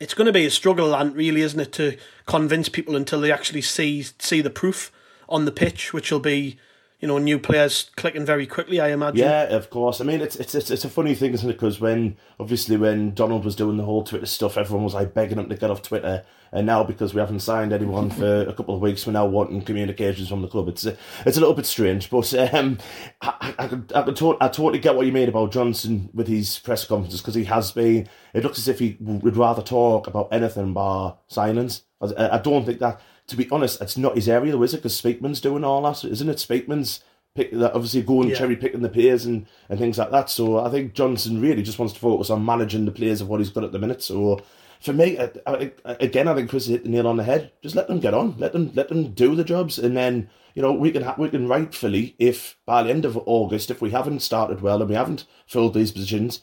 It's 0.00 0.14
going 0.14 0.26
to 0.26 0.32
be 0.32 0.46
a 0.46 0.50
struggle, 0.50 0.94
and 0.94 1.14
really, 1.14 1.42
isn't 1.42 1.60
it, 1.60 1.72
to 1.74 1.96
convince 2.26 2.68
people 2.68 2.96
until 2.96 3.20
they 3.20 3.30
actually 3.30 3.62
see 3.62 4.02
see 4.18 4.40
the 4.40 4.50
proof 4.50 4.90
on 5.28 5.44
the 5.44 5.52
pitch, 5.52 5.92
which 5.92 6.10
will 6.10 6.18
be 6.18 6.58
you 7.00 7.08
know 7.08 7.18
new 7.18 7.38
players 7.38 7.90
clicking 7.96 8.24
very 8.26 8.46
quickly. 8.46 8.80
I 8.80 8.88
imagine. 8.88 9.18
Yeah, 9.18 9.44
of 9.44 9.70
course. 9.70 10.00
I 10.00 10.04
mean, 10.04 10.20
it's 10.20 10.36
it's 10.36 10.54
it's, 10.54 10.70
it's 10.70 10.84
a 10.84 10.88
funny 10.90 11.14
thing, 11.14 11.32
isn't 11.32 11.48
it? 11.48 11.54
Because 11.54 11.80
when 11.80 12.16
obviously 12.38 12.76
when 12.76 13.14
Donald 13.14 13.44
was 13.44 13.56
doing 13.56 13.76
the 13.76 13.84
whole 13.84 14.04
Twitter 14.04 14.26
stuff, 14.26 14.56
everyone 14.58 14.84
was 14.84 14.94
like 14.94 15.14
begging 15.14 15.38
him 15.38 15.48
to 15.48 15.56
get 15.56 15.70
off 15.70 15.82
Twitter, 15.82 16.24
and 16.52 16.66
now 16.66 16.84
because 16.84 17.14
we 17.14 17.20
haven't 17.20 17.40
signed 17.40 17.72
anyone 17.72 18.10
for 18.10 18.42
a 18.42 18.52
couple 18.52 18.74
of 18.74 18.80
weeks, 18.80 19.06
we're 19.06 19.12
now 19.14 19.26
wanting 19.26 19.62
communications 19.62 20.28
from 20.28 20.42
the 20.42 20.48
club. 20.48 20.68
It's 20.68 20.84
a, 20.84 20.96
it's 21.24 21.36
a 21.36 21.40
little 21.40 21.54
bit 21.54 21.66
strange, 21.66 22.10
but 22.10 22.32
um, 22.54 22.78
I, 23.22 23.54
I, 23.58 23.66
could, 23.68 23.92
I, 23.94 24.02
could 24.02 24.16
to- 24.16 24.36
I 24.40 24.48
totally 24.48 24.78
get 24.78 24.94
what 24.94 25.06
you 25.06 25.12
made 25.12 25.28
about 25.28 25.52
Johnson 25.52 26.10
with 26.12 26.28
his 26.28 26.58
press 26.58 26.84
conferences 26.84 27.20
because 27.20 27.34
he 27.34 27.44
has 27.44 27.72
been. 27.72 28.08
It 28.34 28.44
looks 28.44 28.58
as 28.58 28.68
if 28.68 28.78
he 28.78 28.96
would 29.00 29.36
rather 29.36 29.62
talk 29.62 30.06
about 30.06 30.28
anything 30.32 30.72
bar 30.74 31.18
silence. 31.28 31.82
I, 32.00 32.36
I 32.36 32.38
don't 32.38 32.64
think 32.64 32.78
that. 32.80 33.00
To 33.30 33.36
be 33.36 33.48
honest, 33.50 33.80
it's 33.80 33.96
not 33.96 34.16
his 34.16 34.28
area, 34.28 34.52
though, 34.52 34.62
is 34.64 34.74
it? 34.74 34.78
Because 34.78 35.00
Speakman's 35.00 35.40
doing 35.40 35.62
all 35.62 35.82
that, 35.82 36.04
isn't 36.04 36.28
it? 36.28 36.40
Speakman's 36.40 37.00
pick 37.36 37.52
that 37.52 37.74
obviously 37.74 38.02
going 38.02 38.28
Yeah. 38.28 38.34
cherry 38.34 38.56
picking 38.56 38.82
the 38.82 38.88
players 38.88 39.24
and, 39.24 39.46
and 39.68 39.78
things 39.78 39.98
like 39.98 40.10
that. 40.10 40.28
So 40.30 40.58
I 40.58 40.68
think 40.68 40.94
Johnson 40.94 41.40
really 41.40 41.62
just 41.62 41.78
wants 41.78 41.94
to 41.94 42.00
focus 42.00 42.28
on 42.28 42.44
managing 42.44 42.86
the 42.86 42.90
players 42.90 43.20
of 43.20 43.28
what 43.28 43.38
he's 43.38 43.50
got 43.50 43.62
at 43.62 43.70
the 43.70 43.78
minute. 43.78 44.02
So 44.02 44.40
for 44.80 44.92
me, 44.92 45.16
I, 45.16 45.30
I, 45.46 45.70
again, 46.00 46.26
I 46.26 46.34
think 46.34 46.50
Chris 46.50 46.66
hit 46.66 46.82
the 46.82 46.88
nail 46.90 47.06
on 47.06 47.18
the 47.18 47.22
head. 47.22 47.52
Just 47.62 47.76
let 47.76 47.86
them 47.86 48.00
get 48.00 48.14
on, 48.14 48.34
let 48.38 48.52
them 48.52 48.72
let 48.74 48.88
them 48.88 49.12
do 49.12 49.36
the 49.36 49.44
jobs, 49.44 49.78
and 49.78 49.96
then 49.96 50.28
you 50.56 50.62
know 50.62 50.72
we 50.72 50.90
can 50.90 51.04
ha- 51.04 51.14
we 51.18 51.28
can 51.30 51.46
rightfully, 51.46 52.16
if 52.18 52.58
by 52.66 52.82
the 52.82 52.90
end 52.90 53.04
of 53.04 53.16
August, 53.26 53.70
if 53.70 53.80
we 53.80 53.90
haven't 53.90 54.20
started 54.22 54.60
well 54.60 54.80
and 54.80 54.90
we 54.90 54.96
haven't 54.96 55.24
filled 55.46 55.74
these 55.74 55.92
positions, 55.92 56.42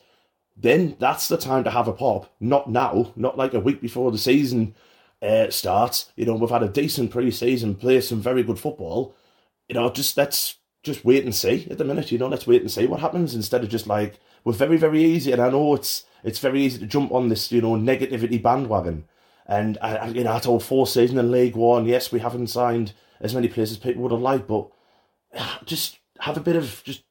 then 0.55 0.95
that's 0.99 1.27
the 1.27 1.37
time 1.37 1.65
to 1.65 1.71
have 1.71 1.89
a 1.89 1.93
pop. 1.93 2.33
Not 2.39 2.69
now, 2.69 3.11
not 3.17 3.37
like 3.37 3.53
a 3.53 3.59
week 3.59 3.81
before 3.81 4.09
the 4.13 4.17
season 4.17 4.73
uh, 5.21 5.49
starts. 5.49 6.11
You 6.15 6.25
know, 6.25 6.35
we've 6.35 6.49
had 6.49 6.63
a 6.63 6.69
decent 6.69 7.11
pre-season, 7.11 7.75
play 7.75 8.01
some 8.01 8.21
very 8.21 8.43
good 8.43 8.59
football. 8.59 9.15
You 9.67 9.75
know, 9.75 9.89
just 9.89 10.17
let's 10.17 10.57
just 10.83 11.03
wait 11.05 11.23
and 11.23 11.35
see 11.35 11.67
at 11.69 11.77
the 11.77 11.85
minute. 11.85 12.11
You 12.11 12.17
know, 12.17 12.27
let's 12.27 12.47
wait 12.47 12.61
and 12.61 12.71
see 12.71 12.87
what 12.87 12.99
happens 13.01 13.35
instead 13.35 13.63
of 13.63 13.69
just 13.69 13.87
like 13.87 14.19
we're 14.43 14.53
very 14.53 14.77
very 14.77 15.03
easy. 15.03 15.31
And 15.31 15.41
I 15.41 15.49
know 15.49 15.75
it's 15.75 16.05
it's 16.23 16.39
very 16.39 16.61
easy 16.63 16.79
to 16.79 16.85
jump 16.87 17.11
on 17.11 17.29
this 17.29 17.51
you 17.51 17.61
know 17.61 17.75
negativity 17.75 18.41
bandwagon. 18.41 19.05
And 19.45 19.77
I, 19.81 19.95
I- 19.97 20.07
you 20.09 20.23
know, 20.23 20.33
I 20.33 20.39
told 20.39 20.63
four 20.63 20.87
season 20.87 21.17
in 21.17 21.31
League 21.31 21.55
One. 21.55 21.85
Yes, 21.85 22.11
we 22.11 22.19
haven't 22.19 22.47
signed 22.47 22.93
as 23.19 23.33
many 23.33 23.47
players 23.47 23.71
as 23.71 23.77
people 23.77 24.03
would 24.03 24.11
have 24.11 24.21
liked, 24.21 24.47
but 24.47 24.69
ah, 25.35 25.59
just 25.65 25.99
have 26.19 26.37
a 26.37 26.41
bit 26.41 26.55
of 26.55 26.81
just 26.83 27.03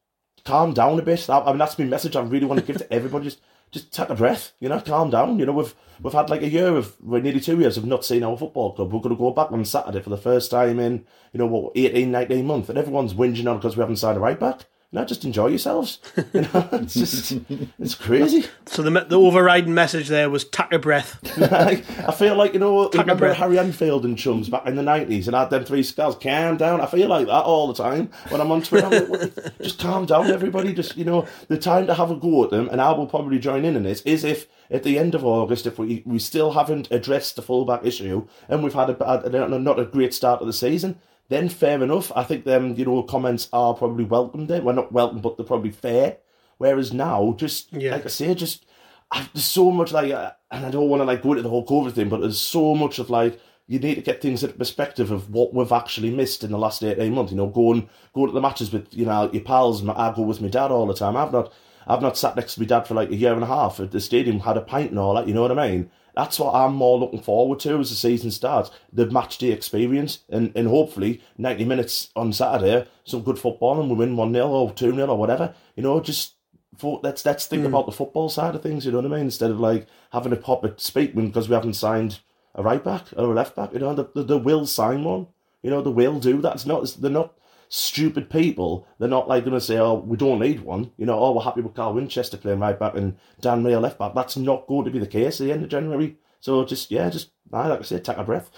calm 0.44 0.72
down 0.72 0.98
a 0.98 1.02
bit. 1.02 1.20
That, 1.26 1.42
I 1.46 1.48
mean, 1.50 1.58
that's 1.58 1.78
my 1.78 1.84
message. 1.84 2.16
I 2.16 2.22
really 2.22 2.46
want 2.46 2.60
to 2.60 2.66
give 2.66 2.76
to 2.78 2.92
everybody. 2.92 3.24
Just, 3.26 3.40
just 3.70 3.92
take 3.92 4.08
a 4.08 4.14
breath. 4.14 4.52
You 4.60 4.68
know, 4.68 4.80
calm 4.80 5.10
down. 5.10 5.38
You 5.38 5.46
know, 5.46 5.52
we've 5.52 5.74
we've 6.00 6.12
had 6.12 6.30
like 6.30 6.42
a 6.42 6.48
year 6.48 6.76
of, 6.76 6.96
well, 7.00 7.20
nearly 7.20 7.40
two 7.40 7.58
years 7.58 7.76
of 7.76 7.84
not 7.84 8.04
seeing 8.04 8.22
our 8.22 8.36
football 8.36 8.72
club. 8.74 8.92
We're 8.92 9.00
to 9.00 9.16
go 9.16 9.30
back 9.30 9.52
on 9.52 9.64
Saturday 9.64 10.00
for 10.00 10.10
the 10.10 10.16
first 10.16 10.50
time 10.50 10.78
in, 10.78 11.06
you 11.32 11.38
know, 11.38 11.46
what 11.46 11.72
18, 11.74 12.10
19 12.10 12.46
months, 12.46 12.68
and 12.68 12.78
everyone's 12.78 13.14
whinging 13.14 13.50
on 13.50 13.56
because 13.56 13.76
we 13.76 13.80
haven't 13.80 13.96
signed 13.96 14.16
a 14.16 14.20
right 14.20 14.38
back. 14.38 14.66
You 14.92 15.00
know, 15.00 15.04
just 15.04 15.24
enjoy 15.24 15.48
yourselves. 15.48 15.98
You 16.32 16.42
know, 16.42 16.68
it's 16.72 16.94
just, 16.94 17.32
it's 17.78 17.94
crazy. 17.94 18.44
So 18.66 18.82
the 18.82 18.90
the 18.90 19.18
overriding 19.18 19.72
message 19.72 20.08
there 20.08 20.28
was 20.28 20.44
take 20.44 20.72
a 20.72 20.78
breath. 20.78 21.18
I 21.40 21.82
I 22.06 22.12
feel 22.12 22.34
like, 22.34 22.52
you 22.52 22.58
know, 22.58 22.86
a 22.86 22.90
remember. 22.90 23.32
Harry 23.32 23.58
Enfield 23.58 24.04
and 24.04 24.18
Chums 24.18 24.48
back 24.48 24.66
in 24.66 24.76
the 24.76 24.82
90s 24.82 25.26
and 25.26 25.36
had 25.36 25.50
them 25.50 25.64
three 25.64 25.82
scars, 25.82 26.16
calm 26.16 26.56
down. 26.56 26.80
I 26.80 26.86
feel 26.86 27.08
like 27.08 27.26
that 27.26 27.44
all 27.44 27.68
the 27.68 27.82
time 27.82 28.10
when 28.28 28.40
I'm 28.40 28.50
on 28.50 28.62
Twitter. 28.62 28.86
I'm 28.86 29.08
like, 29.08 29.58
just 29.62 29.78
calm 29.78 30.04
down, 30.04 30.30
everybody. 30.30 30.74
Just, 30.74 30.96
you 30.96 31.04
know, 31.04 31.26
the 31.48 31.58
time 31.58 31.86
to 31.86 31.94
have 31.94 32.10
a 32.10 32.16
go 32.16 32.44
at 32.44 32.50
them, 32.50 32.68
and 32.70 32.80
I 32.80 32.92
will 32.92 33.06
probably 33.06 33.38
join 33.38 33.64
in 33.64 33.76
in 33.76 33.84
this, 33.84 34.02
is 34.02 34.24
if 34.24 34.46
at 34.70 34.82
the 34.82 34.98
end 34.98 35.14
of 35.14 35.24
August, 35.24 35.66
if 35.66 35.78
we 35.78 36.02
we 36.04 36.18
still 36.18 36.52
haven't 36.52 36.90
addressed 36.90 37.36
the 37.36 37.42
fullback 37.42 37.84
issue 37.84 38.26
and 38.48 38.62
we've 38.62 38.74
had 38.74 38.90
a, 38.90 38.94
bad, 38.94 39.24
a, 39.24 39.58
not 39.58 39.78
a 39.78 39.84
great 39.84 40.12
start 40.12 40.40
of 40.40 40.46
the 40.46 40.52
season, 40.52 40.98
then 41.28 41.48
fair 41.48 41.82
enough. 41.82 42.12
I 42.14 42.24
think 42.24 42.44
them, 42.44 42.74
you 42.76 42.84
know, 42.84 43.02
comments 43.02 43.48
are 43.52 43.74
probably 43.74 44.04
welcomed. 44.04 44.48
Well, 44.50 44.74
not 44.74 44.92
welcome, 44.92 45.20
but 45.20 45.36
they're 45.36 45.46
probably 45.46 45.70
fair. 45.72 46.18
Whereas 46.58 46.92
now, 46.92 47.34
just 47.36 47.72
Yeah. 47.72 47.92
like 47.92 48.04
I 48.04 48.08
say, 48.08 48.34
just 48.34 48.66
I, 49.10 49.28
there's 49.32 49.44
so 49.44 49.70
much 49.70 49.92
like, 49.92 50.12
uh, 50.12 50.32
and 50.50 50.66
I 50.66 50.70
don't 50.70 50.88
want 50.88 51.00
to 51.00 51.04
like 51.04 51.22
go 51.22 51.30
into 51.32 51.42
the 51.42 51.48
whole 51.48 51.66
COVID 51.66 51.92
thing, 51.92 52.08
but 52.08 52.20
there's 52.20 52.40
so 52.40 52.74
much 52.74 52.98
of 52.98 53.10
like 53.10 53.38
you 53.68 53.78
need 53.78 53.96
to 53.96 54.00
get 54.00 54.22
things 54.22 54.42
into 54.44 54.56
perspective 54.56 55.10
of 55.10 55.30
what 55.30 55.52
we've 55.52 55.72
actually 55.72 56.10
missed 56.10 56.44
in 56.44 56.50
the 56.52 56.58
last 56.58 56.82
eighteen 56.82 57.14
months. 57.14 57.32
You 57.32 57.38
know, 57.38 57.46
going 57.48 57.88
going 58.14 58.28
to 58.28 58.32
the 58.34 58.40
matches 58.40 58.72
with 58.72 58.86
you 58.92 59.04
know 59.04 59.30
your 59.32 59.42
pals. 59.42 59.86
I 59.88 60.12
go 60.14 60.22
with 60.22 60.40
my 60.40 60.48
dad 60.48 60.70
all 60.70 60.86
the 60.86 60.94
time. 60.94 61.16
I've 61.16 61.32
not 61.32 61.52
I've 61.86 62.02
not 62.02 62.16
sat 62.18 62.36
next 62.36 62.54
to 62.54 62.60
my 62.60 62.66
dad 62.66 62.86
for 62.86 62.94
like 62.94 63.10
a 63.10 63.16
year 63.16 63.34
and 63.34 63.42
a 63.42 63.46
half 63.46 63.78
at 63.80 63.90
the 63.92 64.00
stadium, 64.00 64.40
had 64.40 64.56
a 64.56 64.60
pint 64.60 64.90
and 64.90 64.98
all 64.98 65.14
that. 65.14 65.28
You 65.28 65.34
know 65.34 65.42
what 65.42 65.56
I 65.56 65.68
mean? 65.68 65.90
That's 66.16 66.38
what 66.38 66.54
I'm 66.54 66.74
more 66.74 66.98
looking 66.98 67.20
forward 67.20 67.60
to 67.60 67.78
as 67.78 67.90
the 67.90 67.94
season 67.94 68.30
starts. 68.30 68.70
The 68.90 69.04
match 69.10 69.36
day 69.36 69.52
experience, 69.52 70.20
and, 70.30 70.50
and 70.56 70.66
hopefully 70.66 71.20
90 71.36 71.66
minutes 71.66 72.10
on 72.16 72.32
Saturday, 72.32 72.88
some 73.04 73.22
good 73.22 73.38
football, 73.38 73.78
and 73.78 73.90
we 73.90 73.96
win 73.96 74.16
1 74.16 74.32
0 74.32 74.48
or 74.48 74.72
2 74.72 74.94
0 74.94 75.06
or 75.08 75.18
whatever. 75.18 75.54
You 75.76 75.82
know, 75.82 76.00
just 76.00 76.36
fo- 76.78 77.00
let's 77.02 77.26
let's 77.26 77.46
think 77.46 77.62
hmm. 77.62 77.66
about 77.66 77.84
the 77.84 77.92
football 77.92 78.30
side 78.30 78.54
of 78.54 78.62
things. 78.62 78.86
You 78.86 78.92
know 78.92 78.98
what 78.98 79.12
I 79.12 79.14
mean? 79.14 79.26
Instead 79.26 79.50
of 79.50 79.60
like 79.60 79.86
having 80.10 80.32
a 80.32 80.36
pop 80.36 80.64
at 80.64 80.78
Speakman 80.78 81.26
because 81.26 81.50
we 81.50 81.54
haven't 81.54 81.74
signed 81.74 82.20
a 82.54 82.62
right 82.62 82.82
back 82.82 83.08
or 83.14 83.24
a 83.24 83.34
left 83.34 83.54
back. 83.54 83.74
You 83.74 83.80
know, 83.80 83.94
the, 83.94 84.08
the, 84.14 84.22
the 84.22 84.38
will 84.38 84.64
sign 84.66 85.04
one. 85.04 85.26
You 85.62 85.68
know, 85.68 85.82
they 85.82 85.90
will 85.90 86.18
do 86.18 86.40
that. 86.40 86.54
It's 86.54 86.66
not. 86.66 86.96
They're 86.98 87.10
not 87.10 87.34
stupid 87.68 88.30
people. 88.30 88.86
They're 88.98 89.08
not 89.08 89.28
like 89.28 89.44
going 89.44 89.54
to 89.54 89.60
say, 89.60 89.78
"Oh, 89.78 89.94
we 89.94 90.16
don't 90.16 90.40
need 90.40 90.60
one." 90.60 90.90
You 90.96 91.06
know, 91.06 91.18
"Oh, 91.18 91.32
we're 91.32 91.42
happy 91.42 91.60
with 91.60 91.74
Carl 91.74 91.94
Winchester 91.94 92.36
playing 92.36 92.60
right 92.60 92.78
back 92.78 92.94
and 92.96 93.16
Dan 93.40 93.62
Mayer 93.62 93.80
left 93.80 93.98
back." 93.98 94.14
That's 94.14 94.36
not 94.36 94.66
going 94.66 94.84
to 94.84 94.90
be 94.90 94.98
the 94.98 95.06
case 95.06 95.40
at 95.40 95.44
the 95.46 95.52
end 95.52 95.62
of 95.62 95.68
January. 95.68 96.16
So 96.40 96.64
just 96.64 96.90
yeah, 96.90 97.08
just 97.10 97.30
I 97.52 97.66
like 97.68 97.80
I 97.80 97.82
said, 97.82 98.04
take 98.04 98.18
a 98.18 98.24
breath. 98.24 98.50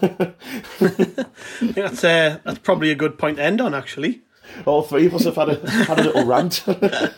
That's 1.60 2.04
uh, 2.04 2.38
that's 2.44 2.58
probably 2.60 2.90
a 2.90 2.94
good 2.94 3.18
point 3.18 3.36
to 3.38 3.42
end 3.42 3.60
on, 3.60 3.74
actually. 3.74 4.22
All 4.64 4.82
three 4.82 5.06
of 5.06 5.14
us 5.14 5.24
have 5.24 5.36
had 5.36 5.48
a 5.48 5.70
had 5.70 5.98
a 5.98 6.02
little 6.04 6.24
rant, 6.24 6.66
and 6.68 7.12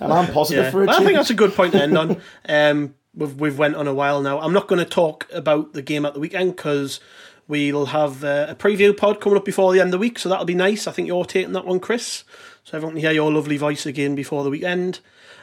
I'm 0.00 0.32
positive 0.32 0.64
Yeah, 0.64 0.70
for 0.70 0.82
it. 0.82 0.86
Well, 0.86 1.00
I 1.00 1.04
think 1.04 1.16
that's 1.16 1.30
a 1.30 1.34
good 1.34 1.54
point 1.54 1.72
to 1.72 1.82
end 1.82 1.98
on. 1.98 2.20
Um, 2.48 2.94
we've 3.14 3.34
we've 3.40 3.58
went 3.58 3.76
on 3.76 3.88
a 3.88 3.94
while 3.94 4.20
now. 4.22 4.40
I'm 4.40 4.52
not 4.52 4.68
going 4.68 4.78
to 4.78 4.84
talk 4.84 5.26
about 5.32 5.72
the 5.72 5.82
game 5.82 6.06
at 6.06 6.14
the 6.14 6.20
weekend 6.20 6.56
because 6.56 7.00
we'll 7.48 7.86
have 7.86 8.22
uh, 8.22 8.46
a 8.50 8.54
preview 8.54 8.96
pod 8.96 9.20
coming 9.20 9.36
up 9.38 9.44
before 9.44 9.72
the 9.72 9.80
end 9.80 9.88
of 9.88 9.92
the 9.92 9.98
week, 9.98 10.18
so 10.18 10.28
that'll 10.28 10.44
be 10.44 10.54
nice. 10.54 10.86
I 10.86 10.92
think 10.92 11.08
you're 11.08 11.24
taking 11.24 11.52
that 11.54 11.64
one, 11.66 11.80
Chris, 11.80 12.24
so 12.64 12.76
everyone 12.76 12.94
can 12.94 13.00
hear 13.02 13.12
your 13.12 13.32
lovely 13.32 13.56
voice 13.56 13.86
again 13.86 14.14
before 14.14 14.44
the 14.44 14.50
weekend. 14.50 15.00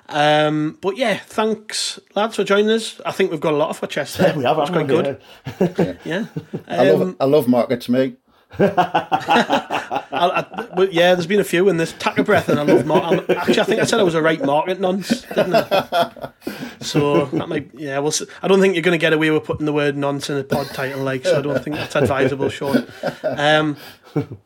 Um, 0.07 0.77
but 0.81 0.97
yeah, 0.97 1.17
thanks 1.17 1.99
lads 2.15 2.35
for 2.35 2.43
joining 2.43 2.69
us. 2.69 3.01
I 3.05 3.11
think 3.11 3.31
we've 3.31 3.39
got 3.39 3.53
a 3.53 3.57
lot 3.57 3.69
off 3.69 3.81
our 3.81 3.89
chest 3.89 4.17
there. 4.19 4.37
we 4.37 4.43
have. 4.43 4.57
It's 4.59 4.69
quite 4.69 4.87
haven't 4.89 5.19
we? 5.59 5.67
good. 5.67 5.99
Yeah. 6.05 6.25
I 6.67 6.89
Um, 6.89 6.99
love 6.99 7.15
I 7.21 7.25
love 7.25 7.47
markets, 7.47 7.89
mate. 7.89 8.17
I, 8.59 10.03
I, 10.11 10.67
but 10.75 10.93
yeah, 10.93 11.13
there's 11.13 11.27
been 11.27 11.39
a 11.39 11.45
few 11.45 11.67
in 11.67 11.77
this. 11.77 11.93
Take 11.99 12.17
a 12.17 12.23
breath, 12.23 12.47
and 12.47 12.59
I 12.59 12.63
love. 12.63 12.85
Mar- 12.85 13.01
I'm, 13.01 13.19
actually, 13.29 13.59
I 13.59 13.63
think 13.63 13.81
I 13.81 13.85
said 13.85 13.99
I 13.99 14.03
was 14.03 14.15
a 14.15 14.21
right 14.21 14.41
market 14.43 14.79
nonce, 14.79 15.21
didn't 15.23 15.55
I? 15.55 16.31
So 16.79 17.25
that 17.25 17.49
might. 17.49 17.69
Yeah, 17.73 17.99
well, 17.99 18.13
I 18.41 18.47
don't 18.47 18.61
think 18.61 18.75
you're 18.75 18.83
going 18.83 18.97
to 18.97 19.01
get 19.01 19.13
away 19.13 19.31
with 19.31 19.43
putting 19.43 19.65
the 19.65 19.73
word 19.73 19.97
nonce 19.97 20.29
in 20.29 20.37
a 20.37 20.43
pod 20.43 20.67
title, 20.67 21.03
like. 21.03 21.25
So 21.25 21.39
I 21.39 21.41
don't 21.41 21.61
think 21.63 21.75
that's 21.75 21.95
advisable, 21.95 22.49
Sean. 22.49 22.87
Um, 23.23 23.77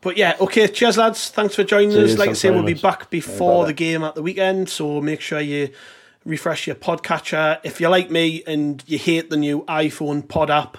but 0.02 0.18
yeah, 0.18 0.36
okay. 0.42 0.68
Cheers, 0.68 0.98
lads. 0.98 1.30
Thanks 1.30 1.56
for 1.56 1.64
joining 1.64 1.92
Cheers, 1.92 2.14
us. 2.14 2.18
Like 2.18 2.30
I 2.30 2.34
say, 2.34 2.50
we'll 2.50 2.64
be 2.64 2.74
much. 2.74 2.82
back 2.82 3.10
before 3.10 3.66
the 3.66 3.74
game 3.74 4.04
at 4.04 4.16
the 4.16 4.24
weekend. 4.24 4.70
So 4.70 5.02
make 5.02 5.22
sure 5.22 5.40
you 5.40 5.70
refresh 6.26 6.66
your 6.68 6.76
podcatcher. 6.76 7.60
If 7.64 7.80
you're 7.80 7.92
like 7.92 8.10
me 8.10 8.44
and 8.48 8.84
you 8.88 8.98
hate 8.98 9.30
the 9.30 9.38
new 9.38 9.64
iPhone 9.66 10.28
pod 10.28 10.50
app, 10.50 10.78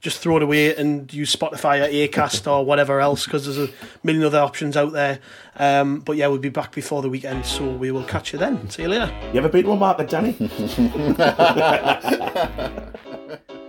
just 0.00 0.20
throw 0.20 0.36
it 0.36 0.42
away 0.42 0.74
and 0.74 1.12
use 1.12 1.34
Spotify 1.34 1.86
or 1.86 2.08
Acast 2.08 2.50
or 2.50 2.64
whatever 2.64 3.00
else 3.00 3.24
because 3.24 3.44
there's 3.44 3.70
a 3.70 3.72
million 4.02 4.24
other 4.24 4.40
options 4.40 4.76
out 4.76 4.92
there. 4.92 5.20
Um, 5.56 6.00
but 6.00 6.16
yeah, 6.16 6.28
we'll 6.28 6.38
be 6.38 6.48
back 6.48 6.72
before 6.72 7.02
the 7.02 7.10
weekend, 7.10 7.44
so 7.44 7.70
we 7.70 7.90
will 7.90 8.04
catch 8.04 8.32
you 8.32 8.38
then. 8.38 8.68
See 8.70 8.82
you 8.82 8.88
later. 8.88 9.12
You 9.32 9.38
ever 9.38 9.48
beat 9.48 9.66
one 9.66 9.76
a 9.76 9.80
market, 9.80 10.08
Danny? 10.08 10.32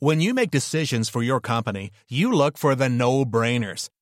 When 0.00 0.20
you 0.20 0.32
make 0.32 0.52
decisions 0.52 1.08
for 1.08 1.24
your 1.24 1.40
company, 1.40 1.90
you 2.08 2.32
look 2.32 2.56
for 2.56 2.76
the 2.76 2.88
no 2.88 3.24
brainers. 3.24 3.88